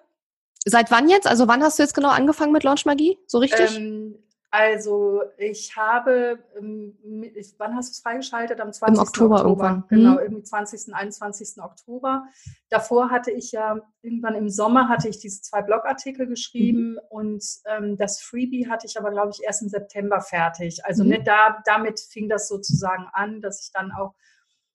Seit 0.64 0.90
wann 0.90 1.10
jetzt? 1.10 1.28
Also 1.28 1.50
wann 1.50 1.62
hast 1.64 1.80
du 1.80 1.84
jetzt 1.84 1.96
genau 1.96 2.10
angefangen 2.10 2.54
mit 2.54 2.64
Launch 2.64 2.86
Magie? 2.86 3.18
So 3.28 3.40
richtig? 3.40 3.76
Ähm, 3.76 4.16
also 4.50 5.24
ich 5.38 5.76
habe, 5.76 6.40
ähm, 6.58 6.98
wann 7.58 7.76
hast 7.76 7.90
du 7.90 7.92
es 7.92 8.00
freigeschaltet? 8.00 8.62
Am 8.62 8.72
20. 8.72 8.96
Im 8.96 9.02
Oktober, 9.02 9.36
Oktober. 9.36 9.50
irgendwann. 9.50 9.84
Genau, 9.90 10.12
mhm. 10.14 10.20
irgendwie 10.20 10.44
20., 10.44 10.94
21. 10.96 11.62
Oktober. 11.62 12.28
Davor 12.70 13.10
hatte 13.10 13.32
ich 13.32 13.52
ja, 13.52 13.80
irgendwann 14.02 14.36
im 14.36 14.50
Sommer 14.50 14.88
hatte 14.88 15.10
ich 15.10 15.20
diese 15.20 15.42
zwei 15.42 15.62
Blogartikel 15.62 16.28
geschrieben 16.28 16.94
mhm. 16.94 17.00
und 17.10 17.44
ähm, 17.66 17.98
das 17.98 18.22
Freebie 18.22 18.70
hatte 18.70 18.88
ich 18.88 18.98
aber, 18.98 19.12
glaube 19.12 19.32
ich, 19.32 19.44
erst 19.44 19.64
im 19.64 19.70
September 19.70 20.22
fertig. 20.22 20.86
Also 20.86 21.04
mhm. 21.04 21.10
ne, 21.10 21.24
da, 21.24 21.62
damit 21.66 22.00
fing 22.00 22.30
das 22.30 22.48
sozusagen 22.48 23.06
an, 23.12 23.42
dass 23.42 23.62
ich 23.62 23.72
dann 23.74 23.92
auch 23.92 24.14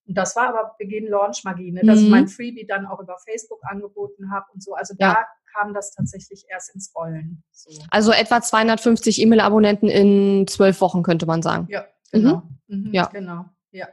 und 0.05 0.19
das 0.19 0.35
war 0.35 0.49
aber 0.49 0.75
Beginn 0.79 1.07
Launch 1.07 1.45
Magie, 1.45 1.71
ne, 1.71 1.83
dass 1.85 2.01
ich 2.01 2.07
mhm. 2.07 2.11
mein 2.11 2.29
Freebie 2.29 2.67
dann 2.67 2.87
auch 2.87 3.01
über 3.01 3.17
Facebook 3.19 3.61
angeboten 3.63 4.33
habe 4.33 4.47
und 4.53 4.63
so. 4.63 4.75
Also 4.75 4.95
ja. 4.99 5.25
Kam 5.55 5.75
das 5.75 5.95
tatsächlich 5.95 6.45
erst 6.49 6.75
ins 6.75 6.93
Rollen. 6.95 7.43
So. 7.51 7.71
Also 7.91 8.13
etwa 8.13 8.41
250 8.41 9.21
E-Mail-Abonnenten 9.21 9.89
in 9.89 10.47
zwölf 10.47 10.81
Wochen, 10.81 11.03
könnte 11.03 11.27
man 11.27 11.43
sagen. 11.43 11.67
Ja, 11.71 11.85
genau. 12.11 12.43
Mhm. 12.69 12.87
Mhm, 12.87 12.95
ja. 12.95 13.07
Genau. 13.07 13.45
Ja. 13.71 13.89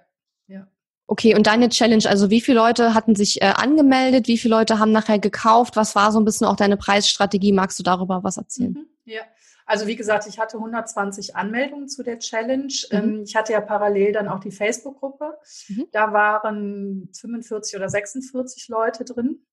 ja. 0.47 0.67
Okay, 1.07 1.35
und 1.35 1.47
deine 1.47 1.69
Challenge, 1.69 2.03
also 2.07 2.29
wie 2.29 2.41
viele 2.41 2.59
Leute 2.59 2.93
hatten 2.93 3.15
sich 3.15 3.41
äh, 3.41 3.53
angemeldet, 3.55 4.27
wie 4.27 4.37
viele 4.37 4.55
Leute 4.55 4.79
haben 4.79 4.91
nachher 4.91 5.19
gekauft? 5.19 5.75
Was 5.75 5.95
war 5.95 6.11
so 6.11 6.19
ein 6.19 6.25
bisschen 6.25 6.47
auch 6.47 6.55
deine 6.55 6.77
Preisstrategie? 6.77 7.51
Magst 7.51 7.79
du 7.79 7.83
darüber 7.83 8.23
was 8.23 8.37
erzählen? 8.37 8.73
Mhm, 8.73 8.85
ja. 9.05 9.21
Also 9.65 9.85
wie 9.85 9.95
gesagt, 9.95 10.25
ich 10.25 10.39
hatte 10.39 10.57
120 10.57 11.35
Anmeldungen 11.35 11.87
zu 11.87 12.01
der 12.01 12.17
Challenge. 12.17 12.73
Mhm. 12.91 12.97
Ähm, 12.97 13.23
ich 13.23 13.35
hatte 13.35 13.53
ja 13.53 13.61
parallel 13.61 14.13
dann 14.13 14.27
auch 14.27 14.39
die 14.39 14.49
Facebook-Gruppe. 14.49 15.37
Mhm. 15.67 15.87
Da 15.91 16.11
waren 16.11 17.09
45 17.13 17.75
oder 17.75 17.87
46 17.87 18.67
Leute 18.67 19.05
drin. 19.05 19.45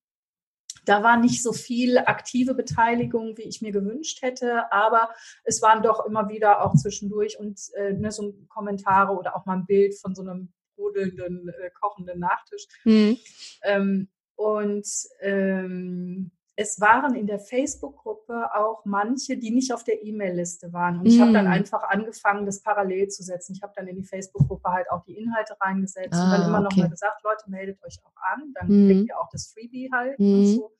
Da 0.86 1.02
war 1.02 1.18
nicht 1.18 1.42
so 1.42 1.52
viel 1.52 1.98
aktive 1.98 2.54
Beteiligung, 2.54 3.36
wie 3.36 3.42
ich 3.42 3.60
mir 3.60 3.72
gewünscht 3.72 4.22
hätte, 4.22 4.72
aber 4.72 5.10
es 5.44 5.60
waren 5.60 5.82
doch 5.82 6.06
immer 6.06 6.28
wieder 6.28 6.64
auch 6.64 6.74
zwischendurch 6.74 7.38
und 7.38 7.60
äh, 7.74 7.92
ne, 7.92 8.10
so 8.10 8.34
Kommentare 8.48 9.12
oder 9.12 9.36
auch 9.36 9.44
mal 9.44 9.58
ein 9.58 9.66
Bild 9.66 9.98
von 9.98 10.14
so 10.14 10.22
einem 10.22 10.52
brodelnden, 10.76 11.48
äh, 11.48 11.70
kochenden 11.70 12.20
Nachtisch. 12.20 12.66
Mhm. 12.84 13.18
Ähm, 13.62 14.08
und 14.36 14.86
ähm, 15.20 16.30
es 16.58 16.80
waren 16.80 17.14
in 17.14 17.26
der 17.26 17.38
Facebook-Gruppe 17.38 18.54
auch 18.54 18.84
manche, 18.86 19.36
die 19.36 19.50
nicht 19.50 19.74
auf 19.74 19.84
der 19.84 20.02
E-Mail-Liste 20.02 20.72
waren. 20.72 20.98
Und 20.98 21.04
mm. 21.04 21.06
ich 21.06 21.20
habe 21.20 21.32
dann 21.32 21.44
mm. 21.44 21.52
einfach 21.52 21.82
angefangen, 21.84 22.46
das 22.46 22.62
parallel 22.62 23.08
zu 23.08 23.22
setzen. 23.22 23.52
Ich 23.54 23.62
habe 23.62 23.74
dann 23.76 23.86
in 23.86 23.96
die 23.96 24.04
Facebook-Gruppe 24.04 24.70
halt 24.70 24.90
auch 24.90 25.04
die 25.04 25.18
Inhalte 25.18 25.54
reingesetzt 25.60 26.14
ah, 26.14 26.24
und 26.24 26.30
dann 26.30 26.48
immer 26.48 26.60
okay. 26.60 26.64
noch 26.64 26.76
mal 26.76 26.90
gesagt, 26.90 27.22
Leute, 27.22 27.50
meldet 27.50 27.84
euch 27.84 27.98
auch 28.02 28.16
an, 28.32 28.54
dann 28.54 28.68
mm. 28.68 28.88
kriegt 28.88 29.08
ihr 29.08 29.20
auch 29.20 29.28
das 29.30 29.52
Freebie 29.52 29.90
halt 29.92 30.18
mm. 30.18 30.22
und 30.22 30.46
so. 30.46 30.72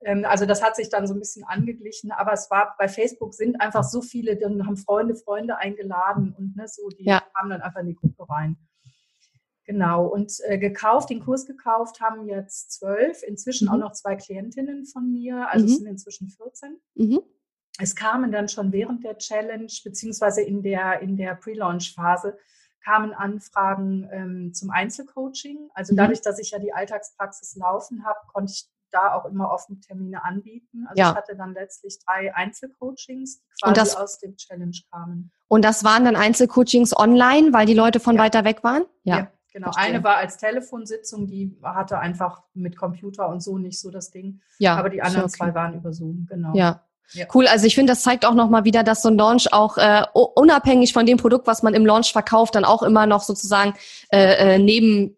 Ähm, 0.00 0.24
also 0.24 0.46
das 0.46 0.62
hat 0.62 0.76
sich 0.76 0.88
dann 0.88 1.06
so 1.06 1.12
ein 1.12 1.18
bisschen 1.18 1.44
angeglichen, 1.44 2.10
aber 2.10 2.32
es 2.32 2.50
war 2.50 2.74
bei 2.78 2.88
Facebook 2.88 3.34
sind 3.34 3.60
einfach 3.60 3.84
so 3.84 4.00
viele, 4.00 4.36
dann 4.36 4.66
haben 4.66 4.78
Freunde 4.78 5.14
Freunde 5.14 5.58
eingeladen 5.58 6.34
und 6.38 6.56
ne, 6.56 6.68
so, 6.68 6.88
die 6.88 7.04
ja. 7.04 7.22
kamen 7.34 7.50
dann 7.50 7.60
einfach 7.60 7.80
in 7.80 7.88
die 7.88 7.96
Gruppe 7.96 8.28
rein. 8.30 8.56
Genau, 9.66 10.06
und 10.06 10.32
äh, 10.44 10.58
gekauft, 10.58 11.10
den 11.10 11.24
Kurs 11.24 11.44
gekauft 11.44 12.00
haben 12.00 12.28
jetzt 12.28 12.70
zwölf, 12.70 13.22
inzwischen 13.24 13.66
mhm. 13.66 13.74
auch 13.74 13.78
noch 13.78 13.92
zwei 13.92 14.14
Klientinnen 14.14 14.86
von 14.86 15.10
mir, 15.10 15.48
also 15.50 15.66
mhm. 15.66 15.72
es 15.72 15.78
sind 15.78 15.86
inzwischen 15.88 16.28
14. 16.30 16.80
Mhm. 16.94 17.20
Es 17.80 17.96
kamen 17.96 18.30
dann 18.30 18.48
schon 18.48 18.72
während 18.72 19.04
der 19.04 19.18
Challenge, 19.18 19.70
beziehungsweise 19.84 20.40
in 20.42 20.62
der, 20.62 21.00
in 21.00 21.16
der 21.16 21.34
Pre-Launch-Phase, 21.34 22.38
kamen 22.84 23.12
Anfragen 23.12 24.08
ähm, 24.12 24.54
zum 24.54 24.70
Einzelcoaching. 24.70 25.68
Also 25.74 25.92
mhm. 25.92 25.96
dadurch, 25.96 26.22
dass 26.22 26.38
ich 26.38 26.52
ja 26.52 26.60
die 26.60 26.72
Alltagspraxis 26.72 27.56
laufen 27.56 28.06
habe, 28.06 28.20
konnte 28.32 28.52
ich 28.52 28.68
da 28.92 29.14
auch 29.14 29.24
immer 29.24 29.50
offen 29.50 29.80
Termine 29.80 30.24
anbieten. 30.24 30.86
Also 30.88 31.00
ja. 31.00 31.10
ich 31.10 31.16
hatte 31.16 31.36
dann 31.36 31.52
letztlich 31.54 31.98
drei 32.06 32.34
Einzelcoachings, 32.34 33.40
die 33.40 33.62
quasi 33.62 33.74
das, 33.74 33.96
aus 33.96 34.18
dem 34.20 34.36
Challenge 34.36 34.76
kamen. 34.92 35.32
Und 35.48 35.64
das 35.64 35.82
waren 35.82 36.04
dann 36.04 36.14
Einzelcoachings 36.14 36.96
online, 36.96 37.52
weil 37.52 37.66
die 37.66 37.74
Leute 37.74 37.98
von 37.98 38.14
ja. 38.14 38.22
weiter 38.22 38.44
weg 38.44 38.62
waren? 38.62 38.84
Ja. 39.02 39.18
ja. 39.18 39.32
Genau, 39.56 39.72
Verstehe. 39.72 39.94
eine 39.94 40.04
war 40.04 40.16
als 40.18 40.36
Telefonsitzung, 40.36 41.26
die 41.26 41.56
hatte 41.62 41.98
einfach 41.98 42.42
mit 42.52 42.76
Computer 42.76 43.26
und 43.30 43.42
so 43.42 43.56
nicht 43.56 43.80
so 43.80 43.90
das 43.90 44.10
Ding. 44.10 44.42
Ja. 44.58 44.76
Aber 44.76 44.90
die 44.90 45.00
anderen 45.00 45.24
okay. 45.24 45.38
zwei 45.38 45.54
waren 45.54 45.72
über 45.72 45.94
Zoom, 45.94 46.26
genau. 46.28 46.54
Ja. 46.54 46.82
Ja. 47.12 47.24
Cool, 47.32 47.46
also 47.46 47.66
ich 47.66 47.74
finde, 47.74 47.92
das 47.92 48.02
zeigt 48.02 48.26
auch 48.26 48.34
nochmal 48.34 48.64
wieder, 48.64 48.82
dass 48.82 49.00
so 49.00 49.08
ein 49.08 49.16
Launch 49.16 49.54
auch 49.54 49.78
äh, 49.78 50.02
unabhängig 50.12 50.92
von 50.92 51.06
dem 51.06 51.16
Produkt, 51.16 51.46
was 51.46 51.62
man 51.62 51.72
im 51.72 51.86
Launch 51.86 52.12
verkauft, 52.12 52.54
dann 52.54 52.66
auch 52.66 52.82
immer 52.82 53.06
noch 53.06 53.22
sozusagen 53.22 53.72
äh, 54.10 54.56
äh, 54.56 54.58
neben 54.58 55.16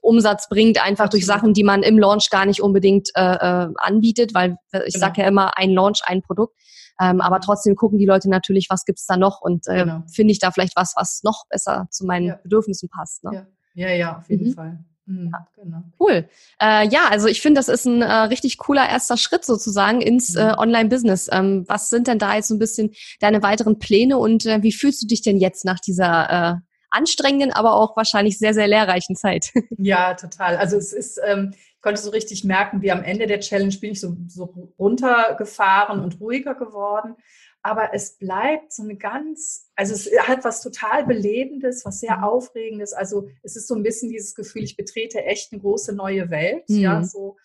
Umsatz 0.00 0.48
bringt, 0.48 0.80
einfach 0.80 1.06
Absolut. 1.06 1.12
durch 1.14 1.26
Sachen, 1.26 1.52
die 1.52 1.64
man 1.64 1.82
im 1.82 1.98
Launch 1.98 2.30
gar 2.30 2.46
nicht 2.46 2.62
unbedingt 2.62 3.08
äh, 3.16 3.34
äh, 3.34 3.68
anbietet, 3.78 4.32
weil 4.32 4.58
ich 4.86 4.94
genau. 4.94 5.06
sage 5.06 5.22
ja 5.22 5.26
immer, 5.26 5.58
ein 5.58 5.70
Launch, 5.70 6.02
ein 6.04 6.22
Produkt. 6.22 6.54
Ähm, 7.00 7.20
aber 7.20 7.38
mhm. 7.38 7.42
trotzdem 7.46 7.74
gucken 7.74 7.98
die 7.98 8.06
Leute 8.06 8.30
natürlich, 8.30 8.68
was 8.70 8.84
gibt's 8.84 9.06
da 9.06 9.16
noch 9.16 9.40
und 9.40 9.66
äh, 9.66 9.78
genau. 9.78 10.02
finde 10.14 10.30
ich 10.30 10.38
da 10.38 10.52
vielleicht 10.52 10.76
was, 10.76 10.92
was 10.94 11.22
noch 11.24 11.46
besser 11.48 11.88
zu 11.90 12.06
meinen 12.06 12.26
ja. 12.26 12.36
Bedürfnissen 12.36 12.88
passt. 12.88 13.24
Ne? 13.24 13.30
Ja. 13.34 13.46
Ja, 13.74 13.90
ja, 13.90 14.18
auf 14.18 14.28
jeden 14.28 14.48
mhm. 14.48 14.54
Fall. 14.54 14.78
Mhm, 15.06 15.30
ja. 15.32 15.46
Genau. 15.56 15.82
Cool. 15.98 16.28
Äh, 16.60 16.88
ja, 16.88 17.08
also 17.10 17.26
ich 17.26 17.40
finde, 17.40 17.58
das 17.58 17.68
ist 17.68 17.86
ein 17.86 18.02
äh, 18.02 18.12
richtig 18.12 18.58
cooler 18.58 18.88
erster 18.88 19.16
Schritt 19.16 19.44
sozusagen 19.44 20.00
ins 20.00 20.34
äh, 20.34 20.52
mhm. 20.52 20.58
Online-Business. 20.58 21.28
Ähm, 21.32 21.64
was 21.66 21.90
sind 21.90 22.06
denn 22.06 22.18
da 22.18 22.36
jetzt 22.36 22.48
so 22.48 22.54
ein 22.54 22.60
bisschen 22.60 22.92
deine 23.20 23.42
weiteren 23.42 23.78
Pläne 23.78 24.18
und 24.18 24.46
äh, 24.46 24.62
wie 24.62 24.72
fühlst 24.72 25.02
du 25.02 25.06
dich 25.06 25.22
denn 25.22 25.38
jetzt 25.38 25.64
nach 25.64 25.80
dieser 25.80 26.30
äh, 26.30 26.54
anstrengenden, 26.90 27.52
aber 27.52 27.74
auch 27.74 27.96
wahrscheinlich 27.96 28.38
sehr, 28.38 28.54
sehr 28.54 28.68
lehrreichen 28.68 29.16
Zeit? 29.16 29.50
Ja, 29.78 30.14
total. 30.14 30.56
Also 30.56 30.76
es 30.76 30.92
ist, 30.92 31.20
ähm, 31.26 31.52
ich 31.54 31.82
konnte 31.82 32.00
so 32.00 32.10
richtig 32.10 32.44
merken, 32.44 32.82
wie 32.82 32.92
am 32.92 33.02
Ende 33.02 33.26
der 33.26 33.40
Challenge 33.40 33.74
bin 33.80 33.92
ich 33.92 34.00
so, 34.00 34.16
so 34.28 34.72
runtergefahren 34.78 35.98
und 36.00 36.20
ruhiger 36.20 36.54
geworden 36.54 37.16
aber 37.62 37.94
es 37.94 38.18
bleibt 38.18 38.72
so 38.72 38.82
eine 38.82 38.96
ganz, 38.96 39.70
also 39.76 39.94
es 39.94 40.10
hat 40.26 40.44
was 40.44 40.62
total 40.62 41.06
Belebendes, 41.06 41.84
was 41.84 42.00
sehr 42.00 42.16
mhm. 42.18 42.24
Aufregendes. 42.24 42.92
Also 42.92 43.28
es 43.42 43.56
ist 43.56 43.68
so 43.68 43.74
ein 43.74 43.84
bisschen 43.84 44.10
dieses 44.10 44.34
Gefühl, 44.34 44.64
ich 44.64 44.76
betrete 44.76 45.22
echt 45.24 45.52
eine 45.52 45.60
große 45.60 45.94
neue 45.94 46.30
Welt, 46.30 46.68
mhm. 46.68 46.76
ja, 46.76 47.04
so. 47.04 47.36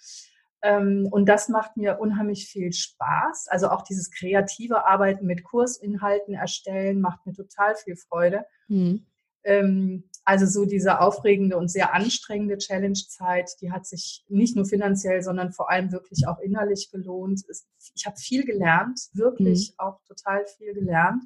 Ähm, 0.63 1.07
und 1.11 1.27
das 1.29 1.49
macht 1.49 1.77
mir 1.77 1.99
unheimlich 1.99 2.47
viel 2.47 2.73
Spaß. 2.73 3.47
Also 3.49 3.69
auch 3.69 3.83
dieses 3.83 4.09
kreative 4.09 4.85
Arbeiten 4.85 5.27
mit 5.27 5.43
Kursinhalten 5.43 6.33
erstellen 6.33 6.99
macht 6.99 7.25
mir 7.27 7.33
total 7.33 7.75
viel 7.75 7.95
Freude. 7.95 8.45
Mhm. 8.67 9.05
Ähm, 9.43 10.03
also 10.27 10.45
so 10.45 10.65
diese 10.65 10.99
aufregende 10.99 11.55
und 11.55 11.69
sehr 11.69 11.93
anstrengende 11.93 12.57
Challenge-Zeit, 12.57 13.49
die 13.61 13.71
hat 13.71 13.85
sich 13.85 14.25
nicht 14.27 14.57
nur 14.57 14.65
finanziell, 14.65 15.21
sondern 15.21 15.53
vor 15.53 15.71
allem 15.71 15.93
wirklich 15.93 16.27
auch 16.27 16.39
innerlich 16.39 16.91
gelohnt. 16.91 17.45
Ich 17.95 18.05
habe 18.05 18.17
viel 18.17 18.43
gelernt, 18.43 18.99
wirklich 19.13 19.71
mhm. 19.71 19.85
auch 19.85 20.01
total 20.05 20.45
viel 20.45 20.73
gelernt. 20.73 21.23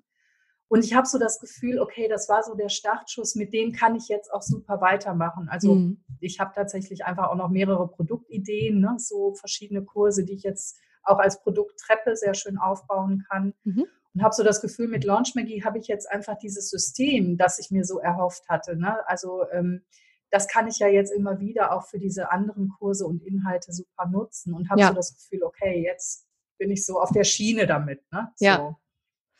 Und 0.67 0.85
ich 0.85 0.93
habe 0.93 1.07
so 1.07 1.17
das 1.17 1.39
Gefühl, 1.39 1.79
okay, 1.79 2.09
das 2.09 2.29
war 2.29 2.43
so 2.43 2.53
der 2.53 2.69
Startschuss, 2.69 3.33
mit 3.33 3.53
dem 3.53 3.71
kann 3.71 3.95
ich 3.95 4.07
jetzt 4.07 4.31
auch 4.31 4.43
super 4.43 4.81
weitermachen. 4.81 5.49
Also 5.49 5.73
mhm. 5.73 6.03
ich 6.19 6.39
habe 6.39 6.51
tatsächlich 6.53 7.03
einfach 7.03 7.29
auch 7.29 7.35
noch 7.35 7.49
mehrere 7.49 7.87
Produktideen, 7.87 8.81
ne? 8.81 8.93
so 8.99 9.33
verschiedene 9.33 9.83
Kurse, 9.83 10.25
die 10.25 10.33
ich 10.33 10.43
jetzt 10.43 10.77
auch 11.01 11.17
als 11.17 11.41
Produkttreppe 11.41 12.15
sehr 12.15 12.35
schön 12.35 12.59
aufbauen 12.59 13.25
kann. 13.27 13.55
Mhm 13.63 13.87
und 14.13 14.23
habe 14.23 14.33
so 14.33 14.43
das 14.43 14.61
Gefühl, 14.61 14.87
mit 14.87 15.03
Launch 15.03 15.35
Magie 15.35 15.63
habe 15.63 15.79
ich 15.79 15.87
jetzt 15.87 16.09
einfach 16.09 16.37
dieses 16.37 16.69
System, 16.69 17.37
das 17.37 17.59
ich 17.59 17.71
mir 17.71 17.85
so 17.85 17.99
erhofft 17.99 18.47
hatte. 18.49 18.75
Ne? 18.75 18.97
Also 19.07 19.45
ähm, 19.51 19.83
das 20.31 20.47
kann 20.47 20.67
ich 20.67 20.79
ja 20.79 20.87
jetzt 20.87 21.11
immer 21.11 21.39
wieder 21.39 21.73
auch 21.73 21.85
für 21.85 21.99
diese 21.99 22.31
anderen 22.31 22.69
Kurse 22.77 23.05
und 23.05 23.21
Inhalte 23.23 23.73
super 23.73 24.07
nutzen 24.09 24.53
und 24.53 24.69
habe 24.69 24.81
ja. 24.81 24.87
so 24.89 24.93
das 24.93 25.13
Gefühl, 25.13 25.43
okay, 25.43 25.83
jetzt 25.83 26.25
bin 26.57 26.71
ich 26.71 26.85
so 26.85 26.99
auf 26.99 27.11
der 27.11 27.23
Schiene 27.23 27.67
damit. 27.67 28.01
Ne? 28.11 28.31
So. 28.35 28.45
Ja. 28.45 28.77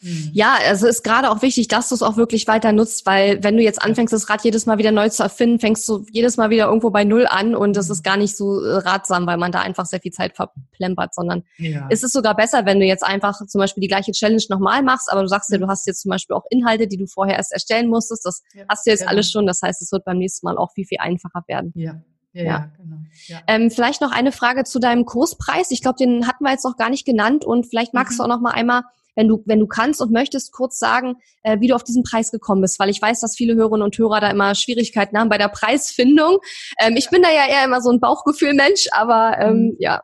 Mhm. 0.01 0.29
Ja, 0.33 0.57
also 0.67 0.87
ist 0.87 1.03
gerade 1.03 1.29
auch 1.29 1.41
wichtig, 1.41 1.67
dass 1.67 1.89
du 1.89 1.95
es 1.95 2.01
auch 2.01 2.17
wirklich 2.17 2.47
weiter 2.47 2.71
nutzt, 2.71 3.05
weil 3.05 3.43
wenn 3.43 3.55
du 3.55 3.63
jetzt 3.63 3.81
anfängst, 3.81 4.13
das 4.13 4.29
Rad 4.29 4.43
jedes 4.43 4.65
Mal 4.65 4.77
wieder 4.77 4.91
neu 4.91 5.09
zu 5.09 5.23
erfinden, 5.23 5.59
fängst 5.59 5.87
du 5.87 6.05
jedes 6.11 6.37
Mal 6.37 6.49
wieder 6.49 6.65
irgendwo 6.65 6.89
bei 6.89 7.03
Null 7.03 7.27
an 7.27 7.55
und 7.55 7.75
das 7.75 7.89
ist 7.89 8.03
gar 8.03 8.17
nicht 8.17 8.35
so 8.35 8.63
äh, 8.63 8.77
ratsam, 8.77 9.27
weil 9.27 9.37
man 9.37 9.51
da 9.51 9.61
einfach 9.61 9.85
sehr 9.85 9.99
viel 9.99 10.11
Zeit 10.11 10.35
verplempert, 10.35 11.13
sondern 11.13 11.43
ja. 11.57 11.87
ist 11.89 12.03
es 12.03 12.11
sogar 12.11 12.35
besser, 12.35 12.65
wenn 12.65 12.79
du 12.79 12.85
jetzt 12.85 13.03
einfach 13.03 13.45
zum 13.45 13.59
Beispiel 13.59 13.81
die 13.81 13.87
gleiche 13.87 14.11
Challenge 14.11 14.41
nochmal 14.49 14.81
machst, 14.81 15.11
aber 15.11 15.21
du 15.21 15.27
sagst 15.27 15.51
ja, 15.51 15.57
du 15.59 15.67
hast 15.67 15.85
jetzt 15.85 16.01
zum 16.01 16.09
Beispiel 16.09 16.35
auch 16.35 16.45
Inhalte, 16.49 16.87
die 16.87 16.97
du 16.97 17.05
vorher 17.05 17.35
erst 17.35 17.51
erstellen 17.51 17.87
musstest, 17.87 18.25
das 18.25 18.41
ja, 18.53 18.63
hast 18.69 18.85
du 18.85 18.91
jetzt 18.91 19.01
genau. 19.01 19.11
alles 19.11 19.31
schon, 19.31 19.45
das 19.45 19.61
heißt, 19.61 19.81
es 19.81 19.91
wird 19.91 20.03
beim 20.05 20.17
nächsten 20.17 20.45
Mal 20.47 20.57
auch 20.57 20.71
viel, 20.73 20.85
viel 20.85 20.99
einfacher 20.99 21.43
werden. 21.47 21.71
Ja. 21.75 22.01
Ja, 22.33 22.43
ja. 22.43 22.71
genau. 22.77 22.97
Ja. 23.27 23.41
Ähm, 23.47 23.69
vielleicht 23.71 23.99
noch 23.99 24.11
eine 24.11 24.31
Frage 24.31 24.63
zu 24.63 24.79
deinem 24.79 25.03
Kurspreis. 25.03 25.69
Ich 25.71 25.81
glaube, 25.81 25.97
den 25.97 26.27
hatten 26.27 26.45
wir 26.45 26.51
jetzt 26.51 26.63
noch 26.63 26.77
gar 26.77 26.89
nicht 26.89 27.05
genannt 27.05 27.43
und 27.43 27.67
vielleicht 27.67 27.93
magst 27.93 28.13
mhm. 28.13 28.17
du 28.17 28.23
auch 28.23 28.27
noch 28.29 28.39
mal 28.39 28.51
einmal 28.51 28.83
wenn 29.15 29.27
du, 29.27 29.43
wenn 29.45 29.59
du 29.59 29.67
kannst 29.67 30.01
und 30.01 30.11
möchtest, 30.11 30.51
kurz 30.51 30.79
sagen, 30.79 31.15
äh, 31.43 31.59
wie 31.59 31.67
du 31.67 31.75
auf 31.75 31.83
diesen 31.83 32.03
Preis 32.03 32.31
gekommen 32.31 32.61
bist, 32.61 32.79
weil 32.79 32.89
ich 32.89 33.01
weiß, 33.01 33.19
dass 33.19 33.35
viele 33.35 33.55
Hörerinnen 33.55 33.83
und 33.83 33.97
Hörer 33.97 34.19
da 34.19 34.29
immer 34.29 34.55
Schwierigkeiten 34.55 35.17
haben 35.17 35.29
bei 35.29 35.37
der 35.37 35.49
Preisfindung. 35.49 36.39
Ähm, 36.79 36.95
ich 36.97 37.09
bin 37.09 37.21
da 37.21 37.29
ja 37.29 37.47
eher 37.47 37.65
immer 37.65 37.81
so 37.81 37.91
ein 37.91 37.99
Bauchgefühl-Mensch, 37.99 38.87
aber 38.91 39.37
ähm, 39.39 39.53
mhm. 39.53 39.75
ja. 39.79 40.01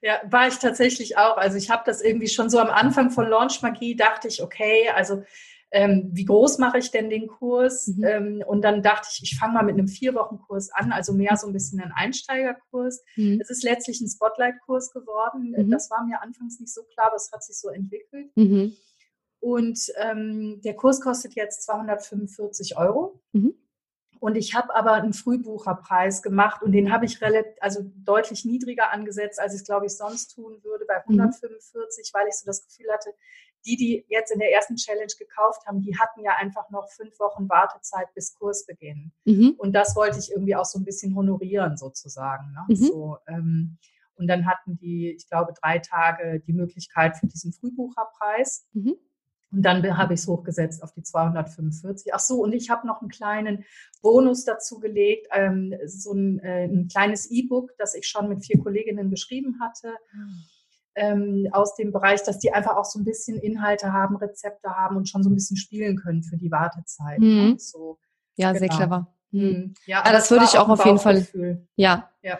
Ja, 0.00 0.20
war 0.30 0.46
ich 0.46 0.58
tatsächlich 0.58 1.18
auch. 1.18 1.36
Also 1.38 1.56
ich 1.56 1.70
habe 1.70 1.82
das 1.84 2.00
irgendwie 2.00 2.28
schon 2.28 2.50
so 2.50 2.60
am 2.60 2.70
Anfang 2.70 3.10
von 3.10 3.28
Launch 3.28 3.62
Magie, 3.62 3.96
dachte 3.96 4.28
ich, 4.28 4.40
okay, 4.40 4.90
also 4.94 5.24
ähm, 5.70 6.08
wie 6.12 6.24
groß 6.24 6.58
mache 6.58 6.78
ich 6.78 6.90
denn 6.90 7.10
den 7.10 7.26
Kurs? 7.26 7.88
Mhm. 7.88 8.04
Ähm, 8.04 8.44
und 8.46 8.62
dann 8.62 8.82
dachte 8.82 9.08
ich, 9.12 9.22
ich 9.22 9.38
fange 9.38 9.54
mal 9.54 9.64
mit 9.64 9.74
einem 9.74 9.88
Vier-Wochen-Kurs 9.88 10.70
an, 10.72 10.92
also 10.92 11.12
mehr 11.12 11.36
so 11.36 11.46
ein 11.46 11.52
bisschen 11.52 11.80
ein 11.80 11.92
Einsteigerkurs. 11.92 13.02
Mhm. 13.16 13.38
Es 13.40 13.50
ist 13.50 13.64
letztlich 13.64 14.00
ein 14.00 14.08
Spotlight-Kurs 14.08 14.92
geworden. 14.92 15.54
Mhm. 15.56 15.70
Das 15.70 15.90
war 15.90 16.04
mir 16.04 16.22
anfangs 16.22 16.58
nicht 16.58 16.72
so 16.72 16.82
klar, 16.84 17.08
aber 17.08 17.16
es 17.16 17.30
hat 17.32 17.44
sich 17.44 17.58
so 17.58 17.68
entwickelt. 17.68 18.30
Mhm. 18.34 18.74
Und 19.40 19.92
ähm, 19.96 20.60
der 20.64 20.74
Kurs 20.74 21.00
kostet 21.00 21.34
jetzt 21.34 21.62
245 21.64 22.76
Euro. 22.78 23.20
Mhm. 23.32 23.54
Und 24.20 24.36
ich 24.36 24.54
habe 24.54 24.74
aber 24.74 24.94
einen 24.94 25.12
Frühbucherpreis 25.12 26.22
gemacht 26.22 26.62
und 26.62 26.72
den 26.72 26.92
habe 26.92 27.04
ich 27.04 27.20
relativ, 27.20 27.52
also 27.60 27.82
deutlich 27.94 28.44
niedriger 28.44 28.90
angesetzt, 28.90 29.38
als 29.38 29.54
ich 29.54 29.60
es, 29.60 29.66
glaube 29.66 29.86
ich, 29.86 29.96
sonst 29.96 30.34
tun 30.34 30.58
würde, 30.64 30.84
bei 30.86 30.96
145, 31.02 31.62
mhm. 32.12 32.18
weil 32.18 32.26
ich 32.28 32.34
so 32.34 32.46
das 32.46 32.64
Gefühl 32.64 32.90
hatte, 32.92 33.10
die, 33.66 33.76
die 33.76 34.04
jetzt 34.08 34.32
in 34.32 34.38
der 34.38 34.52
ersten 34.52 34.76
Challenge 34.76 35.12
gekauft 35.18 35.66
haben, 35.66 35.82
die 35.82 35.98
hatten 35.98 36.20
ja 36.22 36.36
einfach 36.36 36.70
noch 36.70 36.88
fünf 36.90 37.18
Wochen 37.18 37.48
Wartezeit 37.48 38.12
bis 38.14 38.34
Kursbeginn. 38.34 39.12
Mhm. 39.24 39.54
Und 39.58 39.72
das 39.72 39.96
wollte 39.96 40.18
ich 40.18 40.30
irgendwie 40.30 40.56
auch 40.56 40.64
so 40.64 40.78
ein 40.78 40.84
bisschen 40.84 41.14
honorieren 41.14 41.76
sozusagen. 41.76 42.52
Ne? 42.52 42.64
Mhm. 42.68 42.76
So, 42.76 43.18
ähm, 43.26 43.78
und 44.14 44.26
dann 44.26 44.46
hatten 44.46 44.78
die, 44.78 45.10
ich 45.16 45.28
glaube, 45.28 45.52
drei 45.60 45.78
Tage 45.78 46.40
die 46.40 46.52
Möglichkeit 46.52 47.16
für 47.16 47.26
diesen 47.26 47.52
Frühbucherpreis. 47.52 48.66
Mhm. 48.72 48.96
Und 49.50 49.62
dann 49.62 49.96
habe 49.96 50.12
ich 50.12 50.20
es 50.20 50.26
hochgesetzt 50.26 50.82
auf 50.82 50.92
die 50.92 51.02
245. 51.02 52.12
Ach 52.12 52.20
so, 52.20 52.42
und 52.42 52.52
ich 52.52 52.68
habe 52.68 52.86
noch 52.86 53.00
einen 53.00 53.08
kleinen 53.08 53.64
Bonus 54.02 54.44
dazu 54.44 54.78
gelegt, 54.78 55.28
ähm, 55.32 55.72
so 55.86 56.12
ein, 56.12 56.38
äh, 56.40 56.64
ein 56.64 56.88
kleines 56.88 57.30
E-Book, 57.30 57.72
das 57.78 57.94
ich 57.94 58.06
schon 58.06 58.28
mit 58.28 58.44
vier 58.44 58.60
Kolleginnen 58.60 59.08
geschrieben 59.08 59.58
hatte. 59.60 59.94
Mhm 60.12 60.44
ähm, 60.98 61.48
aus 61.52 61.74
dem 61.74 61.92
Bereich, 61.92 62.22
dass 62.24 62.38
die 62.38 62.52
einfach 62.52 62.76
auch 62.76 62.84
so 62.84 62.98
ein 62.98 63.04
bisschen 63.04 63.38
Inhalte 63.38 63.92
haben, 63.92 64.16
Rezepte 64.16 64.70
haben 64.70 64.96
und 64.96 65.08
schon 65.08 65.22
so 65.22 65.30
ein 65.30 65.34
bisschen 65.34 65.56
spielen 65.56 65.96
können 65.96 66.22
für 66.22 66.36
die 66.36 66.50
Wartezeit. 66.50 67.20
Mhm. 67.20 67.56
So, 67.58 67.98
ja, 68.36 68.52
genau. 68.52 68.58
sehr 68.58 68.68
clever. 68.68 69.14
Mhm. 69.30 69.40
mhm. 69.40 69.74
Ja, 69.86 70.02
ja, 70.04 70.12
das 70.12 70.30
würde 70.30 70.44
ich 70.44 70.58
auch 70.58 70.68
auf 70.68 70.84
jeden 70.84 70.98
Fall. 70.98 71.26
Ja. 71.76 72.10
ja. 72.22 72.38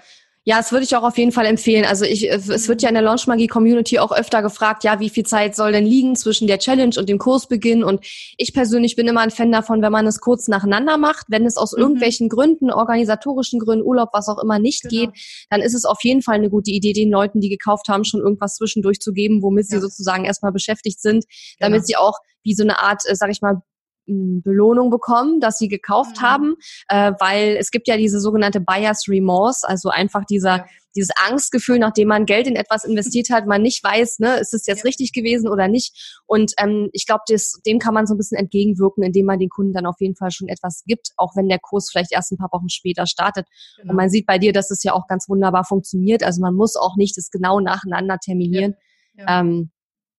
Ja, 0.48 0.56
das 0.56 0.72
würde 0.72 0.84
ich 0.84 0.96
auch 0.96 1.02
auf 1.02 1.18
jeden 1.18 1.30
Fall 1.30 1.44
empfehlen. 1.44 1.84
Also 1.84 2.06
ich, 2.06 2.26
es 2.26 2.68
wird 2.68 2.80
ja 2.80 2.88
in 2.88 2.94
der 2.94 3.02
Launch 3.02 3.26
Magie 3.26 3.48
Community 3.48 3.98
auch 3.98 4.12
öfter 4.12 4.40
gefragt, 4.40 4.82
ja, 4.82 4.98
wie 4.98 5.10
viel 5.10 5.26
Zeit 5.26 5.54
soll 5.54 5.72
denn 5.72 5.84
liegen 5.84 6.16
zwischen 6.16 6.46
der 6.46 6.58
Challenge 6.58 6.94
und 6.96 7.06
dem 7.06 7.18
Kursbeginn? 7.18 7.84
Und 7.84 8.02
ich 8.38 8.54
persönlich 8.54 8.96
bin 8.96 9.06
immer 9.06 9.20
ein 9.20 9.30
Fan 9.30 9.52
davon, 9.52 9.82
wenn 9.82 9.92
man 9.92 10.06
es 10.06 10.20
kurz 10.20 10.48
nacheinander 10.48 10.96
macht. 10.96 11.26
Wenn 11.28 11.44
es 11.44 11.58
aus 11.58 11.72
mhm. 11.72 11.82
irgendwelchen 11.82 12.30
Gründen, 12.30 12.70
organisatorischen 12.70 13.60
Gründen, 13.60 13.84
Urlaub, 13.84 14.08
was 14.14 14.26
auch 14.28 14.42
immer 14.42 14.58
nicht 14.58 14.84
genau. 14.84 15.02
geht, 15.02 15.10
dann 15.50 15.60
ist 15.60 15.74
es 15.74 15.84
auf 15.84 15.98
jeden 16.02 16.22
Fall 16.22 16.36
eine 16.36 16.48
gute 16.48 16.70
Idee, 16.70 16.94
den 16.94 17.10
Leuten, 17.10 17.42
die 17.42 17.50
gekauft 17.50 17.88
haben, 17.88 18.04
schon 18.04 18.20
irgendwas 18.20 18.54
zwischendurch 18.54 19.00
zu 19.00 19.12
geben, 19.12 19.42
womit 19.42 19.66
ja. 19.66 19.76
sie 19.76 19.82
sozusagen 19.82 20.24
erstmal 20.24 20.52
beschäftigt 20.52 21.02
sind, 21.02 21.26
damit 21.58 21.80
genau. 21.80 21.86
sie 21.86 21.96
auch 21.96 22.18
wie 22.42 22.54
so 22.54 22.62
eine 22.62 22.80
Art, 22.80 23.02
äh, 23.06 23.14
sag 23.14 23.28
ich 23.28 23.42
mal, 23.42 23.60
Belohnung 24.08 24.90
bekommen, 24.90 25.40
dass 25.40 25.58
sie 25.58 25.68
gekauft 25.68 26.18
mhm. 26.18 26.22
haben, 26.22 26.54
äh, 26.88 27.12
weil 27.20 27.56
es 27.58 27.70
gibt 27.70 27.88
ja 27.88 27.96
diese 27.96 28.20
sogenannte 28.20 28.60
Buyer's 28.60 29.04
Remorse, 29.08 29.68
also 29.68 29.90
einfach 29.90 30.24
dieser 30.24 30.56
ja. 30.58 30.66
dieses 30.96 31.10
Angstgefühl, 31.28 31.78
nachdem 31.78 32.08
man 32.08 32.26
Geld 32.26 32.46
in 32.46 32.56
etwas 32.56 32.84
investiert 32.84 33.30
hat, 33.30 33.46
man 33.46 33.62
nicht 33.62 33.84
weiß, 33.84 34.18
ne, 34.20 34.38
ist 34.38 34.54
es 34.54 34.66
jetzt 34.66 34.78
ja. 34.78 34.84
richtig 34.84 35.12
gewesen 35.12 35.48
oder 35.48 35.68
nicht. 35.68 36.20
Und 36.26 36.52
ähm, 36.58 36.88
ich 36.92 37.06
glaube, 37.06 37.22
dem 37.66 37.78
kann 37.78 37.94
man 37.94 38.06
so 38.06 38.14
ein 38.14 38.18
bisschen 38.18 38.38
entgegenwirken, 38.38 39.02
indem 39.04 39.26
man 39.26 39.38
den 39.38 39.50
Kunden 39.50 39.72
dann 39.72 39.86
auf 39.86 40.00
jeden 40.00 40.16
Fall 40.16 40.30
schon 40.30 40.48
etwas 40.48 40.82
gibt, 40.86 41.10
auch 41.16 41.36
wenn 41.36 41.48
der 41.48 41.58
Kurs 41.58 41.90
vielleicht 41.90 42.12
erst 42.12 42.32
ein 42.32 42.38
paar 42.38 42.52
Wochen 42.52 42.68
später 42.68 43.06
startet. 43.06 43.46
Genau. 43.76 43.90
Und 43.90 43.96
man 43.96 44.10
sieht 44.10 44.26
bei 44.26 44.38
dir, 44.38 44.52
dass 44.52 44.70
es 44.70 44.82
ja 44.82 44.94
auch 44.94 45.06
ganz 45.06 45.28
wunderbar 45.28 45.64
funktioniert. 45.64 46.22
Also 46.22 46.40
man 46.40 46.54
muss 46.54 46.76
auch 46.76 46.96
nicht 46.96 47.16
das 47.16 47.30
genau 47.30 47.60
nacheinander 47.60 48.18
terminieren. 48.18 48.74
Ja. 49.14 49.40
Ähm, 49.40 49.70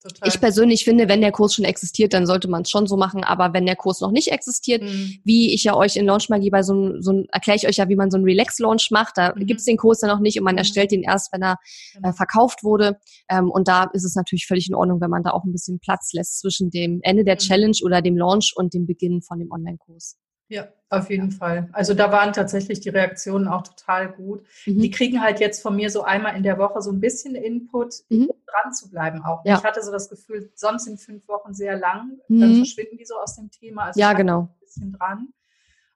Total. 0.02 0.30
Ich 0.30 0.40
persönlich 0.40 0.86
finde, 0.86 1.10
wenn 1.10 1.20
der 1.20 1.34
Kurs 1.34 1.56
schon 1.56 1.66
existiert, 1.66 2.14
dann 2.14 2.26
sollte 2.26 2.48
man 2.48 2.62
es 2.62 2.70
schon 2.70 2.88
so 2.88 2.96
machen. 2.96 3.26
Aber 3.26 3.54
wenn 3.54 3.66
der 3.66 3.76
Kurs 3.76 4.00
noch 4.00 4.12
nicht 4.12 4.32
existiert, 4.32 4.82
mhm. 4.82 5.20
wie 5.26 5.54
ich 5.54 5.66
ja 5.66 5.76
euch 5.76 5.98
in 5.98 6.06
Launch 6.06 6.30
Magie 6.30 6.50
bei 6.50 6.64
so, 6.64 7.02
so 7.02 7.26
erkläre 7.34 7.58
ich 7.58 7.68
euch 7.68 7.78
ja, 7.78 7.90
wie 7.90 7.98
man 7.98 8.10
so 8.10 8.16
einen 8.16 8.24
Relax-Launch 8.24 8.92
macht. 8.92 9.18
Da 9.18 9.34
mhm. 9.36 9.46
gibt's 9.46 9.66
den 9.66 9.76
Kurs 9.76 10.02
ja 10.02 10.08
noch 10.08 10.22
nicht 10.22 10.38
und 10.38 10.46
man 10.46 10.56
mhm. 10.56 10.60
erstellt 10.60 10.94
ihn 10.94 11.04
erst, 11.04 11.34
wenn 11.34 11.42
er 11.42 11.58
genau. 11.94 12.10
äh, 12.10 12.14
verkauft 12.14 12.64
wurde. 12.64 12.98
Ähm, 13.30 13.52
und 13.52 13.68
da 13.68 13.90
ist 13.92 14.06
es 14.06 14.16
natürlich 14.16 14.48
völlig 14.48 14.70
in 14.70 14.76
Ordnung, 14.76 15.02
wenn 15.02 15.10
man 15.10 15.24
da 15.24 15.32
auch 15.32 15.44
ein 15.44 15.52
bisschen 15.52 15.80
Platz 15.80 16.14
lässt 16.14 16.40
zwischen 16.40 16.70
dem 16.70 17.02
Ende 17.04 17.26
der 17.26 17.36
mhm. 17.36 17.40
Challenge 17.40 17.78
oder 17.84 18.02
dem 18.02 18.16
Launch 18.16 18.54
und 18.56 18.74
dem 18.74 18.86
Beginn 18.86 19.22
von 19.22 19.40
dem 19.40 19.52
Online-Kurs. 19.52 20.18
Ja, 20.50 20.68
auf 20.90 21.10
jeden 21.10 21.30
ja. 21.30 21.38
Fall. 21.38 21.70
Also 21.72 21.94
da 21.94 22.12
waren 22.12 22.34
tatsächlich 22.34 22.80
die 22.80 22.90
Reaktionen 22.90 23.48
auch 23.48 23.62
total 23.62 24.12
gut. 24.12 24.44
Mhm. 24.66 24.80
Die 24.80 24.90
kriegen 24.90 25.22
halt 25.22 25.40
jetzt 25.40 25.62
von 25.62 25.76
mir 25.76 25.92
so 25.92 26.02
einmal 26.02 26.36
in 26.36 26.44
der 26.44 26.58
Woche 26.58 26.82
so 26.82 26.92
ein 26.92 27.00
bisschen 27.00 27.36
Input, 27.36 27.94
mhm. 28.10 28.30
dran 28.48 28.74
zu 28.74 28.90
bleiben 28.90 29.24
auch. 29.24 29.46
Ja. 29.46 29.58
Ich 29.58 29.64
hatte 29.64 29.84
so 29.84 29.92
das 29.92 30.10
Gefühl, 30.10 30.52
sonst 30.56 30.86
sind 30.86 31.00
fünf 31.00 31.28
Wochen 31.28 31.54
sehr 31.54 31.78
lang, 31.78 32.20
mhm. 32.28 32.42
dann 32.42 32.56
verschwinden 32.56 32.98
die 32.98 33.06
so 33.06 33.16
aus 33.16 33.36
dem 33.36 33.52
Thema. 33.52 33.86
Also 33.86 34.00
ja, 34.00 34.14
genau. 34.14 34.42
Ein 34.42 34.60
bisschen 34.60 34.92
dran. 34.94 35.28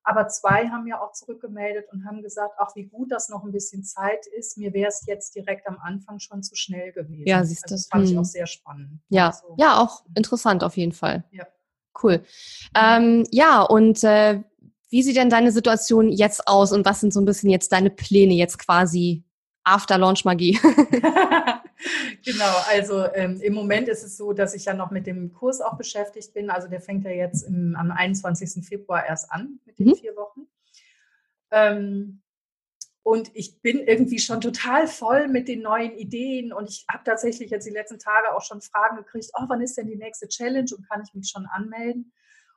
Aber 0.05 0.27
zwei 0.27 0.67
haben 0.67 0.85
ja 0.85 1.01
auch 1.01 1.13
zurückgemeldet 1.13 1.85
und 1.91 2.05
haben 2.05 2.21
gesagt, 2.21 2.55
ach, 2.57 2.75
wie 2.75 2.83
gut, 2.83 3.11
dass 3.11 3.29
noch 3.29 3.43
ein 3.45 3.53
bisschen 3.53 3.83
Zeit 3.83 4.27
ist. 4.37 4.57
Mir 4.57 4.73
wäre 4.73 4.89
es 4.89 5.05
jetzt 5.07 5.33
direkt 5.33 5.65
am 5.67 5.77
Anfang 5.79 6.19
schon 6.19 6.43
zu 6.43 6.55
schnell 6.55 6.91
gewesen. 6.91 7.25
Ja, 7.25 7.43
siehst 7.43 7.61
du. 7.61 7.73
Also 7.73 7.75
das 7.75 7.87
fand 7.87 8.09
ich 8.09 8.17
auch 8.17 8.25
sehr 8.25 8.45
spannend. 8.45 8.99
Ja, 9.07 9.27
also, 9.27 9.55
ja, 9.57 9.81
auch 9.81 10.03
interessant 10.13 10.63
auf 10.63 10.75
jeden 10.75 10.91
Fall. 10.91 11.23
Ja. 11.31 11.47
Cool. 12.01 12.23
Ähm, 12.75 13.25
ja, 13.31 13.61
und 13.61 14.03
äh, 14.03 14.41
wie 14.89 15.03
sieht 15.03 15.15
denn 15.15 15.29
deine 15.29 15.51
Situation 15.51 16.09
jetzt 16.09 16.47
aus 16.47 16.71
und 16.71 16.85
was 16.85 17.01
sind 17.01 17.13
so 17.13 17.21
ein 17.21 17.25
bisschen 17.25 17.49
jetzt 17.49 17.71
deine 17.71 17.89
Pläne 17.89 18.33
jetzt 18.33 18.59
quasi 18.59 19.23
after 19.63 19.97
Launch 19.97 20.25
Magie? 20.25 20.59
genau, 22.25 22.55
also 22.69 23.05
ähm, 23.13 23.39
im 23.41 23.53
Moment 23.53 23.87
ist 23.87 24.03
es 24.03 24.17
so, 24.17 24.33
dass 24.33 24.53
ich 24.53 24.65
ja 24.65 24.73
noch 24.73 24.91
mit 24.91 25.07
dem 25.07 25.33
Kurs 25.33 25.61
auch 25.61 25.77
beschäftigt 25.77 26.33
bin. 26.33 26.49
Also 26.49 26.67
der 26.67 26.81
fängt 26.81 27.05
ja 27.05 27.11
jetzt 27.11 27.43
im, 27.43 27.75
am 27.75 27.91
21. 27.91 28.65
Februar 28.65 29.05
erst 29.05 29.31
an 29.31 29.59
mit 29.65 29.79
den 29.79 29.87
mhm. 29.87 29.95
vier 29.95 30.15
Wochen. 30.15 30.47
Ähm, 31.51 32.22
und 33.03 33.31
ich 33.33 33.61
bin 33.61 33.79
irgendwie 33.79 34.19
schon 34.19 34.39
total 34.39 34.87
voll 34.87 35.27
mit 35.27 35.47
den 35.47 35.61
neuen 35.61 35.91
Ideen 35.97 36.53
und 36.53 36.69
ich 36.69 36.85
habe 36.89 37.03
tatsächlich 37.03 37.51
jetzt 37.51 37.67
die 37.67 37.73
letzten 37.73 37.99
Tage 37.99 38.33
auch 38.33 38.41
schon 38.41 38.61
Fragen 38.61 38.97
gekriegt, 38.97 39.29
oh, 39.37 39.43
wann 39.47 39.61
ist 39.61 39.77
denn 39.77 39.87
die 39.87 39.97
nächste 39.97 40.27
Challenge 40.29 40.69
und 40.75 40.87
kann 40.89 41.03
ich 41.05 41.13
mich 41.13 41.29
schon 41.29 41.45
anmelden? 41.45 42.13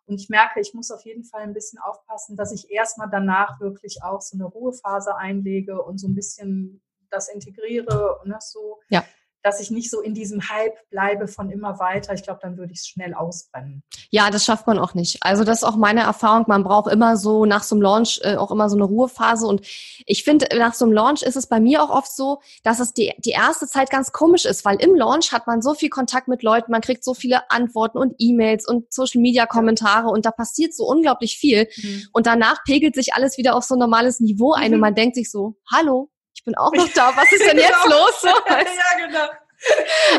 Und 0.07 0.21
ich 0.21 0.29
merke, 0.29 0.61
ich 0.61 0.73
muss 0.73 0.93
auf 0.93 1.05
jeden 1.05 1.25
Fall 1.25 1.43
ein 1.43 1.53
bisschen 1.53 1.81
aufpassen, 1.81 2.37
dass 2.37 2.53
ich 2.53 2.71
erstmal 2.71 3.09
danach 3.11 3.61
wirklich 3.61 4.05
auch 4.05 4.21
so 4.21 4.37
eine 4.37 4.45
Ruhephase 4.45 5.17
einlege 5.17 5.83
und 5.83 5.99
so 5.99 6.07
ein 6.07 6.15
bisschen 6.15 6.81
das 7.11 7.29
integriere 7.29 8.19
und 8.23 8.31
das 8.31 8.53
so. 8.53 8.79
Ja 8.89 9.05
dass 9.47 9.61
ich 9.61 9.71
nicht 9.71 9.93
so 9.93 10.01
in 10.01 10.13
diesem 10.13 10.49
Hype 10.49 10.75
bleibe 10.91 11.29
von 11.29 11.51
immer 11.51 11.79
weiter. 11.79 12.13
Ich 12.15 12.25
glaube, 12.25 12.41
dann 12.43 12.57
würde 12.59 12.73
ich 12.73 12.81
es 12.81 12.89
schnell 12.89 13.15
ausbrennen. 13.15 13.85
Ja, 14.11 14.29
das 14.29 14.45
schafft 14.45 14.67
man 14.67 14.77
auch 14.77 14.95
nicht. 14.95 15.19
Also 15.21 15.45
das 15.45 15.59
ist 15.59 15.65
auch 15.65 15.77
meine 15.77 16.01
Erfahrung. 16.01 16.47
Man 16.49 16.65
braucht 16.65 16.93
immer 16.93 17.17
so 17.17 17.45
nach 17.47 17.63
so 17.63 17.77
einem 17.77 17.83
Launch 17.83 18.21
äh, 18.25 18.35
auch 18.35 18.51
immer 18.51 18.69
so 18.69 18.75
eine 18.75 18.83
Ruhephase. 18.83 19.47
Und 19.47 19.65
ich 20.05 20.25
finde, 20.25 20.49
nach 20.59 20.75
so 20.75 20.85
einem 20.85 20.95
Launch 20.95 21.23
ist 21.23 21.37
es 21.37 21.47
bei 21.47 21.61
mir 21.61 21.81
auch 21.85 21.91
oft 21.91 22.11
so, 22.11 22.41
dass 22.65 22.81
es 22.81 22.93
die, 22.93 23.13
die 23.19 23.31
erste 23.31 23.69
Zeit 23.69 23.89
ganz 23.89 24.11
komisch 24.11 24.47
ist, 24.47 24.65
weil 24.65 24.83
im 24.83 24.97
Launch 24.97 25.31
hat 25.31 25.47
man 25.47 25.63
so 25.63 25.75
viel 25.75 25.91
Kontakt 25.91 26.27
mit 26.27 26.43
Leuten, 26.43 26.73
man 26.73 26.81
kriegt 26.81 27.05
so 27.05 27.15
viele 27.15 27.49
Antworten 27.49 27.99
und 27.99 28.17
E-Mails 28.19 28.67
und 28.67 28.93
Social-Media-Kommentare 28.93 30.09
und 30.09 30.27
da 30.27 30.33
passiert 30.33 30.75
so 30.75 30.89
unglaublich 30.89 31.39
viel. 31.39 31.69
Mhm. 31.77 32.03
Und 32.13 32.27
danach 32.27 32.65
pegelt 32.65 32.97
sich 32.97 33.15
alles 33.15 33.39
wieder 33.39 33.55
auf 33.55 33.63
so 33.63 33.77
ein 33.77 33.79
normales 33.79 34.19
Niveau 34.19 34.55
ein 34.55 34.73
mhm. 34.73 34.75
und 34.75 34.81
man 34.81 34.97
denkt 34.97 35.15
sich 35.15 35.31
so, 35.31 35.55
hallo, 35.73 36.11
bin 36.47 36.57
auch 36.57 36.73
noch 36.73 36.89
da, 36.95 37.13
was 37.15 37.31
ist 37.31 37.45
denn 37.45 37.59
jetzt 37.59 37.83
genau. 37.83 37.97
los? 37.97 38.21
So, 38.23 38.29
ja, 38.29 39.07
genau. 39.07 39.29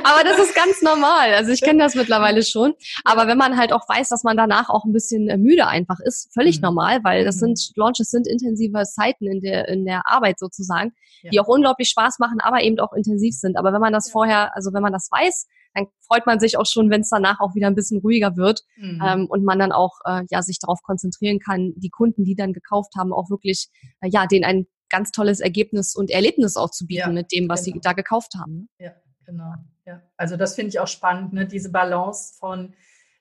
Aber 0.03 0.23
das 0.23 0.39
ist 0.39 0.55
ganz 0.55 0.81
normal. 0.81 1.33
Also 1.33 1.51
ich 1.51 1.61
kenne 1.61 1.83
das 1.83 1.95
mittlerweile 1.95 2.43
schon. 2.43 2.73
Aber 3.03 3.27
wenn 3.27 3.37
man 3.37 3.57
halt 3.57 3.71
auch 3.71 3.87
weiß, 3.87 4.09
dass 4.09 4.23
man 4.23 4.35
danach 4.35 4.69
auch 4.69 4.83
ein 4.83 4.93
bisschen 4.93 5.29
äh, 5.29 5.37
müde 5.37 5.67
einfach 5.67 5.99
ist, 5.99 6.33
völlig 6.33 6.57
mhm. 6.57 6.63
normal, 6.63 7.03
weil 7.03 7.23
das 7.23 7.35
mhm. 7.37 7.55
sind 7.55 7.71
Launches 7.75 8.09
sind 8.09 8.27
intensive 8.27 8.83
Zeiten 8.83 9.27
in 9.27 9.39
der 9.39 9.67
in 9.67 9.85
der 9.85 10.01
Arbeit 10.05 10.39
sozusagen, 10.39 10.91
ja. 11.21 11.31
die 11.31 11.39
auch 11.39 11.47
unglaublich 11.47 11.89
Spaß 11.89 12.19
machen, 12.19 12.39
aber 12.41 12.61
eben 12.61 12.79
auch 12.79 12.93
intensiv 12.93 13.35
sind. 13.35 13.57
Aber 13.57 13.73
wenn 13.73 13.81
man 13.81 13.93
das 13.93 14.07
ja. 14.07 14.11
vorher, 14.11 14.55
also 14.55 14.73
wenn 14.73 14.81
man 14.81 14.93
das 14.93 15.09
weiß, 15.11 15.47
dann 15.73 15.87
freut 16.07 16.25
man 16.25 16.39
sich 16.39 16.57
auch 16.57 16.65
schon, 16.65 16.89
wenn 16.89 17.01
es 17.01 17.09
danach 17.09 17.39
auch 17.39 17.53
wieder 17.53 17.67
ein 17.67 17.75
bisschen 17.75 18.01
ruhiger 18.01 18.35
wird 18.35 18.61
mhm. 18.77 19.01
ähm, 19.05 19.25
und 19.27 19.43
man 19.43 19.59
dann 19.59 19.71
auch 19.71 19.93
äh, 20.05 20.23
ja 20.29 20.41
sich 20.41 20.57
darauf 20.59 20.81
konzentrieren 20.81 21.39
kann, 21.39 21.73
die 21.75 21.89
Kunden, 21.89 22.23
die 22.23 22.35
dann 22.35 22.53
gekauft 22.53 22.93
haben, 22.97 23.13
auch 23.13 23.29
wirklich 23.29 23.69
äh, 24.01 24.09
ja 24.09 24.25
denen 24.25 24.45
ein 24.45 24.67
ganz 24.89 25.11
tolles 25.11 25.39
Ergebnis 25.39 25.95
und 25.95 26.09
Erlebnis 26.09 26.57
auch 26.57 26.71
zu 26.71 26.85
bieten 26.85 27.09
ja, 27.09 27.11
mit 27.11 27.31
dem, 27.31 27.49
was 27.49 27.63
genau. 27.63 27.75
sie 27.75 27.81
da 27.81 27.93
gekauft 27.93 28.33
haben. 28.35 28.53
Ne? 28.53 28.67
Ja, 28.85 28.91
genau. 29.25 29.53
Ja. 29.85 30.01
Also 30.17 30.37
das 30.37 30.55
finde 30.55 30.69
ich 30.69 30.79
auch 30.79 30.87
spannend, 30.87 31.33
ne? 31.33 31.45
diese 31.45 31.71
Balance 31.71 32.35
von 32.37 32.73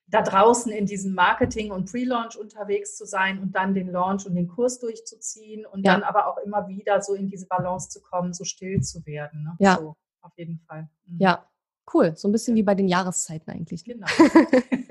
da 0.09 0.22
draußen 0.22 0.70
in 0.70 0.87
diesem 0.87 1.14
Marketing 1.14 1.72
und 1.72 1.90
Pre-Launch 1.90 2.37
unterwegs 2.38 2.96
zu 2.96 3.05
sein 3.07 3.40
und 3.40 3.57
dann 3.57 3.74
den 3.74 3.90
Launch 3.90 4.24
und 4.26 4.35
den 4.35 4.46
Kurs 4.46 4.79
durchzuziehen 4.79 5.66
und 5.66 5.85
ja. 5.85 5.94
dann 5.94 6.05
aber 6.05 6.29
auch 6.29 6.38
immer 6.38 6.68
wieder 6.68 7.02
so 7.02 7.14
in 7.14 7.29
diese 7.29 7.46
Balance 7.46 7.88
zu 7.88 8.00
kommen, 8.00 8.33
so 8.33 8.44
still 8.44 8.81
zu 8.81 9.05
werden. 9.05 9.42
Ne? 9.42 9.57
Ja. 9.59 9.76
So, 9.76 9.96
auf 10.20 10.33
jeden 10.37 10.61
Fall. 10.61 10.88
Mhm. 11.07 11.18
Ja, 11.18 11.44
cool. 11.92 12.16
So 12.16 12.29
ein 12.29 12.33
bisschen 12.33 12.55
wie 12.55 12.62
bei 12.62 12.76
den 12.76 12.87
Jahreszeiten 12.87 13.50
eigentlich. 13.50 13.85
Ne? 13.87 13.94
Genau. 13.94 14.07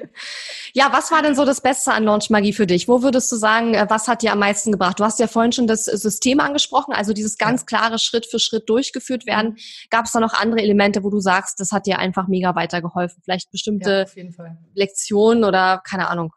Ja, 0.73 0.89
was 0.91 1.11
war 1.11 1.21
denn 1.21 1.35
so 1.35 1.45
das 1.45 1.61
Beste 1.61 1.93
an 1.93 2.03
Launch 2.03 2.29
Magie 2.29 2.53
für 2.53 2.67
dich? 2.67 2.87
Wo 2.87 3.01
würdest 3.01 3.31
du 3.31 3.35
sagen, 3.35 3.73
äh, 3.73 3.85
was 3.89 4.07
hat 4.07 4.21
dir 4.21 4.31
am 4.31 4.39
meisten 4.39 4.71
gebracht? 4.71 4.99
Du 4.99 5.03
hast 5.03 5.19
ja 5.19 5.27
vorhin 5.27 5.51
schon 5.51 5.67
das 5.67 5.85
System 5.85 6.39
angesprochen, 6.39 6.93
also 6.93 7.13
dieses 7.13 7.37
ganz 7.37 7.65
klare 7.65 7.99
Schritt 7.99 8.25
für 8.25 8.39
Schritt 8.39 8.69
durchgeführt 8.69 9.25
werden. 9.25 9.51
Mhm. 9.51 9.57
Gab 9.89 10.05
es 10.05 10.11
da 10.11 10.19
noch 10.19 10.33
andere 10.33 10.61
Elemente, 10.61 11.03
wo 11.03 11.09
du 11.09 11.19
sagst, 11.19 11.59
das 11.59 11.71
hat 11.71 11.85
dir 11.85 11.99
einfach 11.99 12.27
mega 12.27 12.55
weitergeholfen? 12.55 13.21
Vielleicht 13.23 13.51
bestimmte 13.51 14.05
ja, 14.15 14.45
Lektionen 14.73 15.43
oder 15.43 15.81
keine 15.83 16.09
Ahnung. 16.09 16.33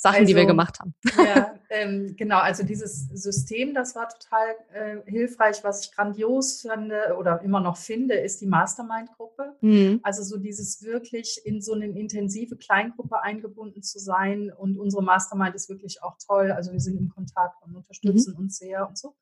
Sachen, 0.00 0.20
also, 0.20 0.26
die 0.26 0.34
wir 0.34 0.42
also, 0.42 0.52
gemacht 0.52 0.78
haben. 0.78 0.94
Ja, 1.16 1.54
ähm, 1.70 2.14
genau. 2.16 2.38
Also 2.38 2.62
dieses 2.62 3.08
System, 3.08 3.74
das 3.74 3.96
war 3.96 4.08
total 4.08 4.54
äh, 4.72 5.10
hilfreich. 5.10 5.64
Was 5.64 5.84
ich 5.84 5.92
grandios 5.92 6.60
finde 6.60 7.16
oder 7.18 7.42
immer 7.42 7.58
noch 7.58 7.76
finde, 7.76 8.14
ist 8.14 8.40
die 8.40 8.46
Mastermind-Gruppe. 8.46 9.56
Mhm. 9.60 9.98
Also 10.04 10.22
so 10.22 10.38
dieses 10.38 10.84
wirklich 10.84 11.40
in 11.44 11.60
so 11.60 11.74
eine 11.74 11.86
intensive 11.86 12.56
Kleingruppe 12.56 13.22
eingebunden 13.22 13.82
zu 13.82 13.98
sein. 13.98 14.52
Und 14.56 14.78
unsere 14.78 15.02
Mastermind 15.02 15.56
ist 15.56 15.68
wirklich 15.68 16.00
auch 16.00 16.16
toll. 16.24 16.52
Also 16.52 16.72
wir 16.72 16.80
sind 16.80 16.96
im 16.96 17.08
Kontakt 17.08 17.60
und 17.64 17.74
unterstützen 17.74 18.34
mhm. 18.34 18.44
uns 18.44 18.58
sehr 18.58 18.88
und 18.88 18.96
so. 18.96 19.16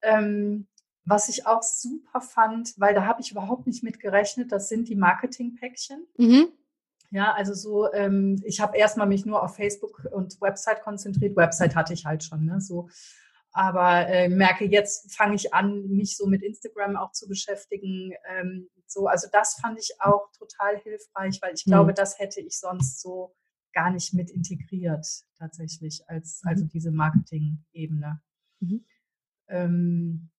Ähm, 0.00 0.68
was 1.04 1.28
ich 1.28 1.48
auch 1.48 1.64
super 1.64 2.20
fand, 2.20 2.74
weil 2.76 2.94
da 2.94 3.04
habe 3.04 3.20
ich 3.20 3.32
überhaupt 3.32 3.66
nicht 3.66 3.82
mit 3.82 3.98
gerechnet, 3.98 4.52
das 4.52 4.68
sind 4.68 4.88
die 4.88 4.94
Marketing-Päckchen. 4.94 6.06
Mhm. 6.16 6.52
Ja, 7.12 7.34
also 7.34 7.52
so, 7.52 7.92
ähm, 7.92 8.40
ich 8.42 8.60
habe 8.60 8.78
erstmal 8.78 9.06
mich 9.06 9.26
nur 9.26 9.42
auf 9.42 9.56
Facebook 9.56 10.08
und 10.10 10.40
Website 10.40 10.82
konzentriert. 10.82 11.36
Website 11.36 11.76
hatte 11.76 11.92
ich 11.92 12.06
halt 12.06 12.24
schon, 12.24 12.46
ne? 12.46 12.58
So. 12.60 12.88
Aber 13.52 14.08
äh, 14.08 14.30
merke, 14.30 14.64
jetzt 14.64 15.14
fange 15.14 15.34
ich 15.34 15.52
an, 15.52 15.88
mich 15.88 16.16
so 16.16 16.26
mit 16.26 16.42
Instagram 16.42 16.96
auch 16.96 17.12
zu 17.12 17.28
beschäftigen. 17.28 18.14
Ähm, 18.30 18.70
so, 18.86 19.08
also 19.08 19.28
das 19.30 19.56
fand 19.60 19.78
ich 19.78 19.90
auch 20.00 20.30
total 20.38 20.78
hilfreich, 20.78 21.38
weil 21.42 21.52
ich 21.54 21.66
mhm. 21.66 21.72
glaube, 21.72 21.92
das 21.92 22.18
hätte 22.18 22.40
ich 22.40 22.58
sonst 22.58 23.02
so 23.02 23.34
gar 23.74 23.90
nicht 23.90 24.14
mit 24.14 24.30
integriert, 24.30 25.06
tatsächlich, 25.38 26.02
als 26.08 26.42
mhm. 26.42 26.48
also 26.48 26.64
diese 26.64 26.90
Marketing-Ebene. 26.90 28.22
Mhm. 28.60 28.86
Ähm, 29.48 30.30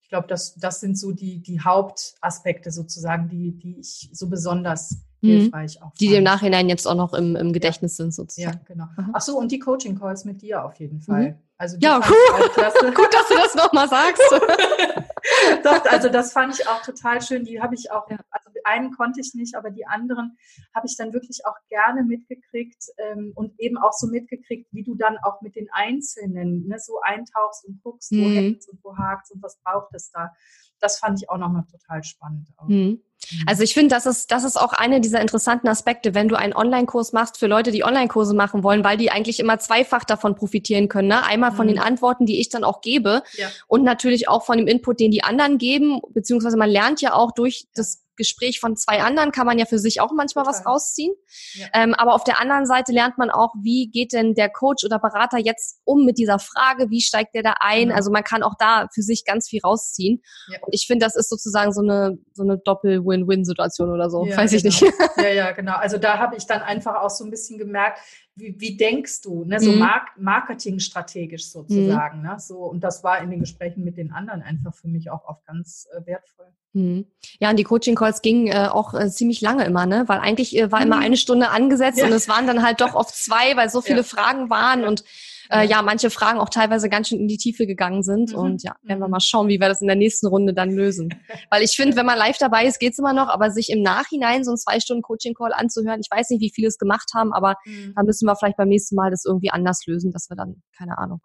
ich 0.00 0.08
glaube, 0.08 0.26
das, 0.28 0.54
das 0.54 0.80
sind 0.80 0.98
so 0.98 1.12
die, 1.12 1.42
die 1.42 1.60
Hauptaspekte 1.60 2.70
sozusagen, 2.70 3.28
die, 3.28 3.58
die 3.58 3.80
ich 3.80 4.08
so 4.12 4.28
besonders. 4.28 5.02
Hilfreich 5.26 5.82
auch. 5.82 5.92
Die 5.94 6.14
im 6.14 6.24
Nachhinein 6.24 6.68
jetzt 6.68 6.86
auch 6.86 6.94
noch 6.94 7.14
im, 7.14 7.36
im 7.36 7.52
Gedächtnis 7.52 7.98
ja. 7.98 8.04
sind 8.04 8.14
sozusagen. 8.14 8.58
Ja, 8.58 8.64
genau. 8.64 8.86
Ach 9.12 9.20
so, 9.20 9.38
und 9.38 9.52
die 9.52 9.58
Coaching-Calls 9.58 10.24
mit 10.24 10.42
dir 10.42 10.64
auf 10.64 10.74
jeden 10.74 11.00
Fall. 11.00 11.30
Mhm. 11.30 11.34
Also 11.56 11.76
ja, 11.80 12.00
cool. 12.08 12.48
gut, 12.94 13.14
dass 13.14 13.28
du 13.28 13.34
das 13.34 13.54
nochmal 13.54 13.88
sagst. 13.88 14.22
Doch, 15.64 15.84
also 15.86 16.08
das 16.08 16.32
fand 16.32 16.58
ich 16.58 16.66
auch 16.68 16.82
total 16.82 17.22
schön. 17.22 17.44
Die 17.44 17.60
habe 17.60 17.74
ich 17.74 17.90
auch, 17.90 18.06
also 18.08 18.50
einen 18.64 18.92
konnte 18.92 19.20
ich 19.20 19.34
nicht, 19.34 19.54
aber 19.54 19.70
die 19.70 19.86
anderen 19.86 20.36
habe 20.74 20.86
ich 20.86 20.96
dann 20.96 21.12
wirklich 21.12 21.46
auch 21.46 21.56
gerne 21.68 22.02
mitgekriegt 22.02 22.84
ähm, 22.98 23.32
und 23.34 23.58
eben 23.60 23.78
auch 23.78 23.92
so 23.92 24.06
mitgekriegt, 24.06 24.68
wie 24.72 24.82
du 24.82 24.94
dann 24.94 25.16
auch 25.22 25.40
mit 25.42 25.54
den 25.54 25.68
Einzelnen 25.72 26.66
ne, 26.66 26.78
so 26.78 27.00
eintauchst 27.00 27.64
und 27.66 27.82
guckst, 27.82 28.10
wo 28.10 28.16
mhm. 28.16 28.34
hängt 28.34 28.68
und 28.68 28.82
wo 28.82 28.96
hakt 28.96 29.30
und 29.30 29.42
was 29.42 29.58
braucht 29.62 29.94
es 29.94 30.10
da. 30.10 30.32
Das 30.80 30.98
fand 30.98 31.22
ich 31.22 31.30
auch 31.30 31.38
nochmal 31.38 31.64
total 31.70 32.02
spannend. 32.02 32.48
Mhm. 32.66 33.02
Mhm. 33.32 33.44
Also 33.46 33.62
ich 33.62 33.74
finde, 33.74 33.94
das 33.94 34.06
ist, 34.06 34.30
das 34.30 34.44
ist 34.44 34.56
auch 34.56 34.72
eine 34.72 35.00
dieser 35.00 35.20
interessanten 35.20 35.68
Aspekte, 35.68 36.14
wenn 36.14 36.28
du 36.28 36.36
einen 36.36 36.54
Online-Kurs 36.54 37.12
machst 37.12 37.38
für 37.38 37.46
Leute, 37.46 37.70
die 37.70 37.84
Online-Kurse 37.84 38.34
machen 38.34 38.62
wollen, 38.62 38.84
weil 38.84 38.96
die 38.96 39.10
eigentlich 39.10 39.40
immer 39.40 39.58
zweifach 39.58 40.04
davon 40.04 40.34
profitieren 40.34 40.88
können. 40.88 41.08
Ne? 41.08 41.24
Einmal 41.24 41.43
von 41.52 41.66
mhm. 41.66 41.72
den 41.72 41.78
Antworten, 41.78 42.26
die 42.26 42.40
ich 42.40 42.48
dann 42.48 42.64
auch 42.64 42.80
gebe 42.80 43.22
ja. 43.34 43.48
und 43.66 43.82
natürlich 43.82 44.28
auch 44.28 44.44
von 44.44 44.58
dem 44.58 44.66
Input, 44.66 45.00
den 45.00 45.10
die 45.10 45.24
anderen 45.24 45.58
geben, 45.58 46.00
beziehungsweise 46.10 46.56
man 46.56 46.70
lernt 46.70 47.00
ja 47.00 47.14
auch 47.14 47.32
durch 47.32 47.66
das 47.74 48.04
Gespräch 48.16 48.60
von 48.60 48.76
zwei 48.76 49.02
anderen 49.02 49.32
kann 49.32 49.46
man 49.46 49.58
ja 49.58 49.66
für 49.66 49.78
sich 49.78 50.00
auch 50.00 50.12
manchmal 50.12 50.44
Total. 50.44 50.60
was 50.60 50.66
rausziehen. 50.66 51.14
Ja. 51.54 51.66
Ähm, 51.74 51.94
aber 51.94 52.14
auf 52.14 52.24
der 52.24 52.40
anderen 52.40 52.66
Seite 52.66 52.92
lernt 52.92 53.18
man 53.18 53.30
auch, 53.30 53.52
wie 53.60 53.90
geht 53.90 54.12
denn 54.12 54.34
der 54.34 54.48
Coach 54.48 54.84
oder 54.84 54.98
Berater 54.98 55.38
jetzt 55.38 55.80
um 55.84 56.04
mit 56.04 56.18
dieser 56.18 56.38
Frage, 56.38 56.90
wie 56.90 57.00
steigt 57.00 57.34
der 57.34 57.42
da 57.42 57.54
ein? 57.60 57.88
Mhm. 57.88 57.94
Also 57.94 58.10
man 58.10 58.24
kann 58.24 58.42
auch 58.42 58.54
da 58.58 58.88
für 58.92 59.02
sich 59.02 59.24
ganz 59.24 59.48
viel 59.48 59.60
rausziehen. 59.62 60.22
Ja. 60.50 60.58
Und 60.60 60.74
ich 60.74 60.86
finde, 60.86 61.04
das 61.04 61.16
ist 61.16 61.28
sozusagen 61.28 61.72
so 61.72 61.82
eine 61.82 62.18
so 62.32 62.42
eine 62.42 62.58
Doppel-Win-Win-Situation 62.58 63.90
oder 63.90 64.10
so. 64.10 64.24
Ja, 64.26 64.36
Weiß 64.36 64.50
genau. 64.50 64.68
ich 64.68 64.80
nicht. 64.80 64.94
Ja, 65.16 65.28
ja, 65.28 65.52
genau. 65.52 65.76
Also 65.76 65.96
da 65.96 66.18
habe 66.18 66.36
ich 66.36 66.46
dann 66.46 66.60
einfach 66.60 66.96
auch 66.96 67.10
so 67.10 67.24
ein 67.24 67.30
bisschen 67.30 67.58
gemerkt, 67.58 67.98
wie, 68.36 68.56
wie 68.58 68.76
denkst 68.76 69.22
du, 69.22 69.44
ne? 69.44 69.60
so 69.60 69.72
mhm. 69.72 69.78
Mark 69.78 70.10
marketingstrategisch 70.18 71.50
sozusagen. 71.50 72.18
Mhm. 72.18 72.26
Ne? 72.26 72.36
So, 72.38 72.58
und 72.58 72.82
das 72.82 73.04
war 73.04 73.20
in 73.22 73.30
den 73.30 73.40
Gesprächen 73.40 73.84
mit 73.84 73.96
den 73.96 74.12
anderen 74.12 74.42
einfach 74.42 74.74
für 74.74 74.88
mich 74.88 75.10
auch 75.10 75.24
oft 75.24 75.46
ganz 75.46 75.86
äh, 75.92 76.04
wertvoll. 76.06 76.46
Mhm. 76.72 77.06
Ja, 77.38 77.50
und 77.50 77.56
die 77.56 77.64
Coaching-Calls 77.64 78.20
gingen 78.22 78.48
äh, 78.48 78.68
auch 78.68 78.94
äh, 78.94 79.08
ziemlich 79.08 79.40
lange 79.40 79.64
immer, 79.64 79.86
ne? 79.86 80.04
Weil 80.08 80.18
eigentlich 80.18 80.56
äh, 80.56 80.72
war 80.72 80.82
immer 80.82 80.96
mhm. 80.96 81.02
eine 81.02 81.16
Stunde 81.16 81.50
angesetzt 81.50 81.98
ja. 81.98 82.06
und 82.06 82.12
es 82.12 82.28
waren 82.28 82.48
dann 82.48 82.64
halt 82.64 82.80
doch 82.80 82.94
oft 82.94 83.14
zwei, 83.14 83.56
weil 83.56 83.70
so 83.70 83.80
viele 83.80 83.98
ja. 83.98 84.02
Fragen 84.02 84.50
waren 84.50 84.84
und 84.84 85.04
äh, 85.50 85.66
ja, 85.66 85.82
manche 85.82 86.10
Fragen 86.10 86.38
auch 86.38 86.48
teilweise 86.48 86.88
ganz 86.88 87.08
schön 87.08 87.20
in 87.20 87.28
die 87.28 87.36
Tiefe 87.36 87.66
gegangen 87.66 88.02
sind. 88.02 88.32
Mhm. 88.32 88.38
Und 88.38 88.62
ja, 88.62 88.76
werden 88.82 89.00
wir 89.00 89.06
mhm. 89.06 89.12
mal 89.12 89.20
schauen, 89.20 89.48
wie 89.48 89.60
wir 89.60 89.68
das 89.68 89.80
in 89.80 89.86
der 89.86 89.96
nächsten 89.96 90.26
Runde 90.26 90.54
dann 90.54 90.70
lösen. 90.70 91.08
Weil 91.50 91.62
ich 91.62 91.76
finde, 91.76 91.96
wenn 91.96 92.06
man 92.06 92.18
live 92.18 92.38
dabei 92.38 92.66
ist, 92.66 92.78
geht's 92.78 92.98
immer 92.98 93.12
noch, 93.12 93.28
aber 93.28 93.50
sich 93.50 93.70
im 93.70 93.82
Nachhinein 93.82 94.44
so 94.44 94.52
ein 94.52 94.56
zwei 94.56 94.80
Stunden 94.80 95.02
Coaching-Call 95.02 95.52
anzuhören, 95.52 96.00
ich 96.00 96.10
weiß 96.10 96.30
nicht, 96.30 96.40
wie 96.40 96.52
viele 96.54 96.68
es 96.68 96.78
gemacht 96.78 97.10
haben, 97.14 97.32
aber 97.32 97.56
mhm. 97.64 97.92
da 97.96 98.02
müssen 98.02 98.26
wir 98.26 98.36
vielleicht 98.36 98.56
beim 98.56 98.68
nächsten 98.68 98.96
Mal 98.96 99.10
das 99.10 99.24
irgendwie 99.24 99.50
anders 99.50 99.84
lösen, 99.86 100.12
dass 100.12 100.28
wir 100.30 100.36
dann, 100.36 100.62
keine 100.76 100.98
Ahnung, 100.98 101.20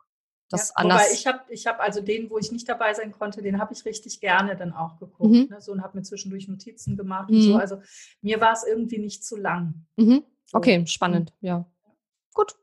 das 0.49 0.69
ja, 0.69 0.75
anders. 0.77 1.01
Wobei 1.01 1.13
ich 1.13 1.27
habe 1.27 1.39
ich 1.49 1.67
hab 1.67 1.79
also 1.79 2.01
den, 2.01 2.29
wo 2.29 2.38
ich 2.38 2.51
nicht 2.51 2.67
dabei 2.67 2.93
sein 2.93 3.12
konnte, 3.12 3.41
den 3.41 3.60
habe 3.60 3.73
ich 3.73 3.86
richtig 3.86 4.19
gerne 4.19 4.55
dann 4.55 4.73
auch 4.73 4.97
geguckt. 4.97 5.32
Mhm. 5.32 5.47
Ne, 5.49 5.62
so 5.62 5.71
und 5.71 5.84
habe 5.84 5.97
mir 5.97 6.03
zwischendurch 6.03 6.47
Notizen 6.47 6.97
gemacht 6.97 7.29
mhm. 7.29 7.36
und 7.36 7.41
so. 7.43 7.55
Also 7.55 7.82
mir 8.21 8.41
war 8.41 8.53
es 8.53 8.63
irgendwie 8.65 8.97
nicht 8.97 9.23
zu 9.23 9.38
lang. 9.38 9.86
Mhm. 9.95 10.23
So. 10.45 10.58
Okay, 10.58 10.86
spannend, 10.88 11.34
mhm. 11.39 11.47
ja. 11.47 11.65
Gut. 12.34 12.55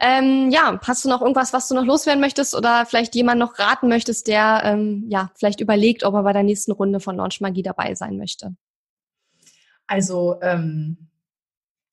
Ähm, 0.00 0.50
ja, 0.50 0.78
hast 0.82 1.04
du 1.04 1.08
noch 1.08 1.22
irgendwas, 1.22 1.52
was 1.52 1.68
du 1.68 1.74
noch 1.74 1.84
loswerden 1.84 2.20
möchtest 2.20 2.54
oder 2.54 2.84
vielleicht 2.86 3.14
jemand 3.14 3.38
noch 3.38 3.58
raten 3.58 3.88
möchtest, 3.88 4.26
der 4.26 4.62
ähm, 4.64 5.06
ja 5.08 5.30
vielleicht 5.36 5.60
überlegt, 5.60 6.04
ob 6.04 6.14
er 6.14 6.22
bei 6.22 6.32
der 6.32 6.42
nächsten 6.42 6.72
Runde 6.72 7.00
von 7.00 7.16
Launch 7.16 7.40
Magie 7.40 7.62
dabei 7.62 7.94
sein 7.94 8.18
möchte? 8.18 8.54
Also 9.86 10.38
ähm, 10.42 11.08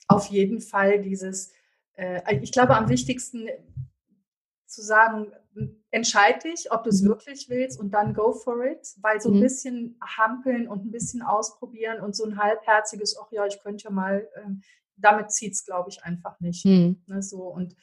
auf 0.08 0.28
jeden 0.28 0.60
Fall 0.60 1.02
dieses, 1.02 1.52
äh, 1.94 2.40
ich 2.42 2.52
glaube 2.52 2.76
am 2.76 2.90
wichtigsten 2.90 3.48
zu 4.66 4.82
sagen, 4.82 5.32
entscheid 5.92 6.44
dich, 6.44 6.72
ob 6.72 6.84
du 6.84 6.90
es 6.90 7.02
mhm. 7.02 7.08
wirklich 7.08 7.50
willst 7.50 7.80
und 7.80 7.92
dann 7.92 8.14
go 8.14 8.34
for 8.34 8.66
it, 8.66 8.94
weil 9.02 9.22
so 9.22 9.30
ein 9.30 9.38
mhm. 9.38 9.42
bisschen 9.42 10.00
hampeln 10.02 10.68
und 10.68 10.86
ein 10.86 10.92
bisschen 10.92 11.22
ausprobieren 11.22 12.02
und 12.02 12.16
so 12.16 12.26
ein 12.26 12.38
halbherziges, 12.38 13.18
ach 13.18 13.32
ja, 13.32 13.46
ich 13.46 13.62
könnte 13.62 13.86
ja 13.86 13.90
mal, 13.92 14.28
ähm, 14.36 14.62
damit 14.98 15.32
zieht 15.32 15.54
es, 15.54 15.66
glaube 15.66 15.90
ich, 15.90 16.04
einfach 16.04 16.40
nicht. 16.40 16.66
Mhm. 16.66 17.02
Ne, 17.08 17.22
so 17.22 17.44
und 17.44 17.76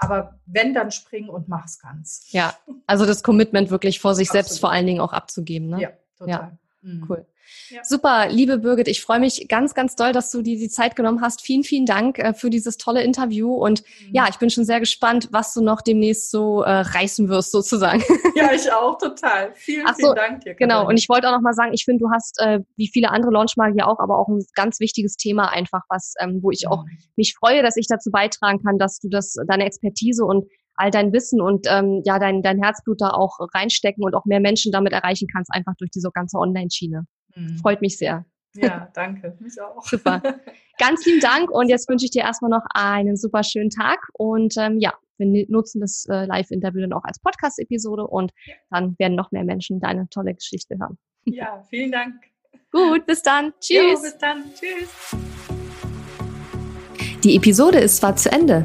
aber 0.00 0.38
wenn, 0.46 0.74
dann 0.74 0.92
spring 0.92 1.28
und 1.28 1.48
mach's 1.48 1.80
ganz. 1.80 2.28
Ja, 2.30 2.54
also 2.86 3.04
das 3.04 3.24
Commitment 3.24 3.70
wirklich 3.70 3.98
vor 3.98 4.14
sich 4.14 4.28
Absolut. 4.28 4.46
selbst 4.46 4.60
vor 4.60 4.70
allen 4.70 4.86
Dingen 4.86 5.00
auch 5.00 5.12
abzugeben. 5.12 5.68
Ne? 5.68 5.82
Ja, 5.82 5.90
total. 6.16 6.30
Ja. 6.30 6.58
Mhm. 6.82 7.06
Cool. 7.08 7.26
Ja. 7.70 7.82
Super, 7.82 8.28
liebe 8.28 8.58
Birgit, 8.58 8.88
ich 8.88 9.02
freue 9.02 9.20
mich 9.20 9.48
ganz, 9.48 9.74
ganz 9.74 9.96
doll, 9.96 10.12
dass 10.12 10.30
du 10.30 10.42
dir 10.42 10.58
die 10.58 10.68
Zeit 10.68 10.96
genommen 10.96 11.20
hast. 11.22 11.40
Vielen, 11.40 11.64
vielen 11.64 11.86
Dank 11.86 12.18
äh, 12.18 12.34
für 12.34 12.50
dieses 12.50 12.76
tolle 12.76 13.02
Interview 13.02 13.52
und 13.54 13.82
mhm. 13.82 14.14
ja, 14.14 14.26
ich 14.28 14.36
bin 14.36 14.50
schon 14.50 14.64
sehr 14.64 14.80
gespannt, 14.80 15.28
was 15.32 15.54
du 15.54 15.62
noch 15.62 15.80
demnächst 15.80 16.30
so 16.30 16.62
äh, 16.62 16.70
reißen 16.70 17.28
wirst, 17.28 17.52
sozusagen. 17.52 18.02
Ja, 18.34 18.52
ich 18.52 18.70
auch 18.70 18.96
total. 18.98 19.52
Vielen, 19.54 19.84
Ach 19.88 19.96
vielen 19.96 20.14
Dank 20.14 20.40
dir. 20.42 20.54
Genau, 20.54 20.86
und 20.86 20.96
ich 20.96 21.08
wollte 21.08 21.28
auch 21.28 21.32
noch 21.32 21.40
mal 21.40 21.54
sagen, 21.54 21.72
ich 21.72 21.84
finde, 21.84 22.04
du 22.04 22.10
hast 22.12 22.40
äh, 22.40 22.60
wie 22.76 22.88
viele 22.88 23.10
andere 23.10 23.32
Launchmagier 23.32 23.88
auch, 23.88 23.98
aber 23.98 24.16
auch 24.18 24.28
ein 24.28 24.44
ganz 24.54 24.78
wichtiges 24.78 25.16
Thema 25.16 25.50
einfach, 25.50 25.82
was, 25.88 26.14
ähm, 26.20 26.38
wo 26.40 26.52
ich 26.52 26.64
mhm. 26.64 26.70
auch 26.70 26.84
mich 27.16 27.34
freue, 27.36 27.62
dass 27.62 27.76
ich 27.76 27.88
dazu 27.88 28.10
beitragen 28.10 28.62
kann, 28.62 28.78
dass 28.78 29.00
du 29.00 29.08
das, 29.08 29.34
deine 29.48 29.64
Expertise 29.64 30.24
und 30.24 30.44
all 30.78 30.90
dein 30.90 31.12
Wissen 31.12 31.40
und 31.40 31.66
ähm, 31.68 32.02
ja 32.04 32.18
dein, 32.18 32.40
dein 32.42 32.62
Herzblut 32.62 33.00
da 33.00 33.10
auch 33.10 33.38
reinstecken 33.52 34.04
und 34.04 34.14
auch 34.14 34.24
mehr 34.24 34.40
Menschen 34.40 34.72
damit 34.72 34.92
erreichen 34.92 35.28
kannst, 35.30 35.52
einfach 35.52 35.74
durch 35.76 35.90
diese 35.90 36.10
ganze 36.12 36.38
Online-Schiene. 36.38 37.04
Mhm. 37.34 37.58
Freut 37.58 37.82
mich 37.82 37.98
sehr. 37.98 38.24
Ja, 38.54 38.88
danke. 38.94 39.36
Mich 39.40 39.60
auch. 39.60 39.84
Super. 39.84 40.22
Ganz 40.78 41.04
lieben 41.04 41.20
Dank 41.20 41.50
und 41.50 41.68
jetzt 41.68 41.88
wünsche 41.88 42.04
ich 42.04 42.12
dir 42.12 42.22
erstmal 42.22 42.50
noch 42.50 42.64
einen 42.72 43.16
super 43.16 43.42
schönen 43.42 43.70
Tag 43.70 43.98
und 44.14 44.54
ähm, 44.56 44.78
ja, 44.78 44.94
wir 45.18 45.46
nutzen 45.48 45.80
das 45.80 46.06
äh, 46.08 46.24
Live-Interview 46.26 46.80
dann 46.82 46.92
auch 46.92 47.04
als 47.04 47.18
Podcast-Episode 47.18 48.06
und 48.06 48.32
ja. 48.46 48.54
dann 48.70 48.94
werden 48.98 49.16
noch 49.16 49.32
mehr 49.32 49.44
Menschen 49.44 49.80
deine 49.80 50.08
tolle 50.10 50.34
Geschichte 50.34 50.76
hören. 50.78 50.96
Ja, 51.24 51.62
vielen 51.68 51.90
Dank. 51.90 52.14
Gut, 52.70 53.04
bis 53.06 53.22
dann. 53.22 53.52
Tschüss. 53.60 53.76
Jo, 53.76 54.02
bis 54.02 54.18
dann. 54.18 54.44
Tschüss. 54.54 55.16
Die 57.24 57.34
Episode 57.34 57.78
ist 57.78 57.96
zwar 57.96 58.14
zu 58.14 58.30
Ende, 58.30 58.64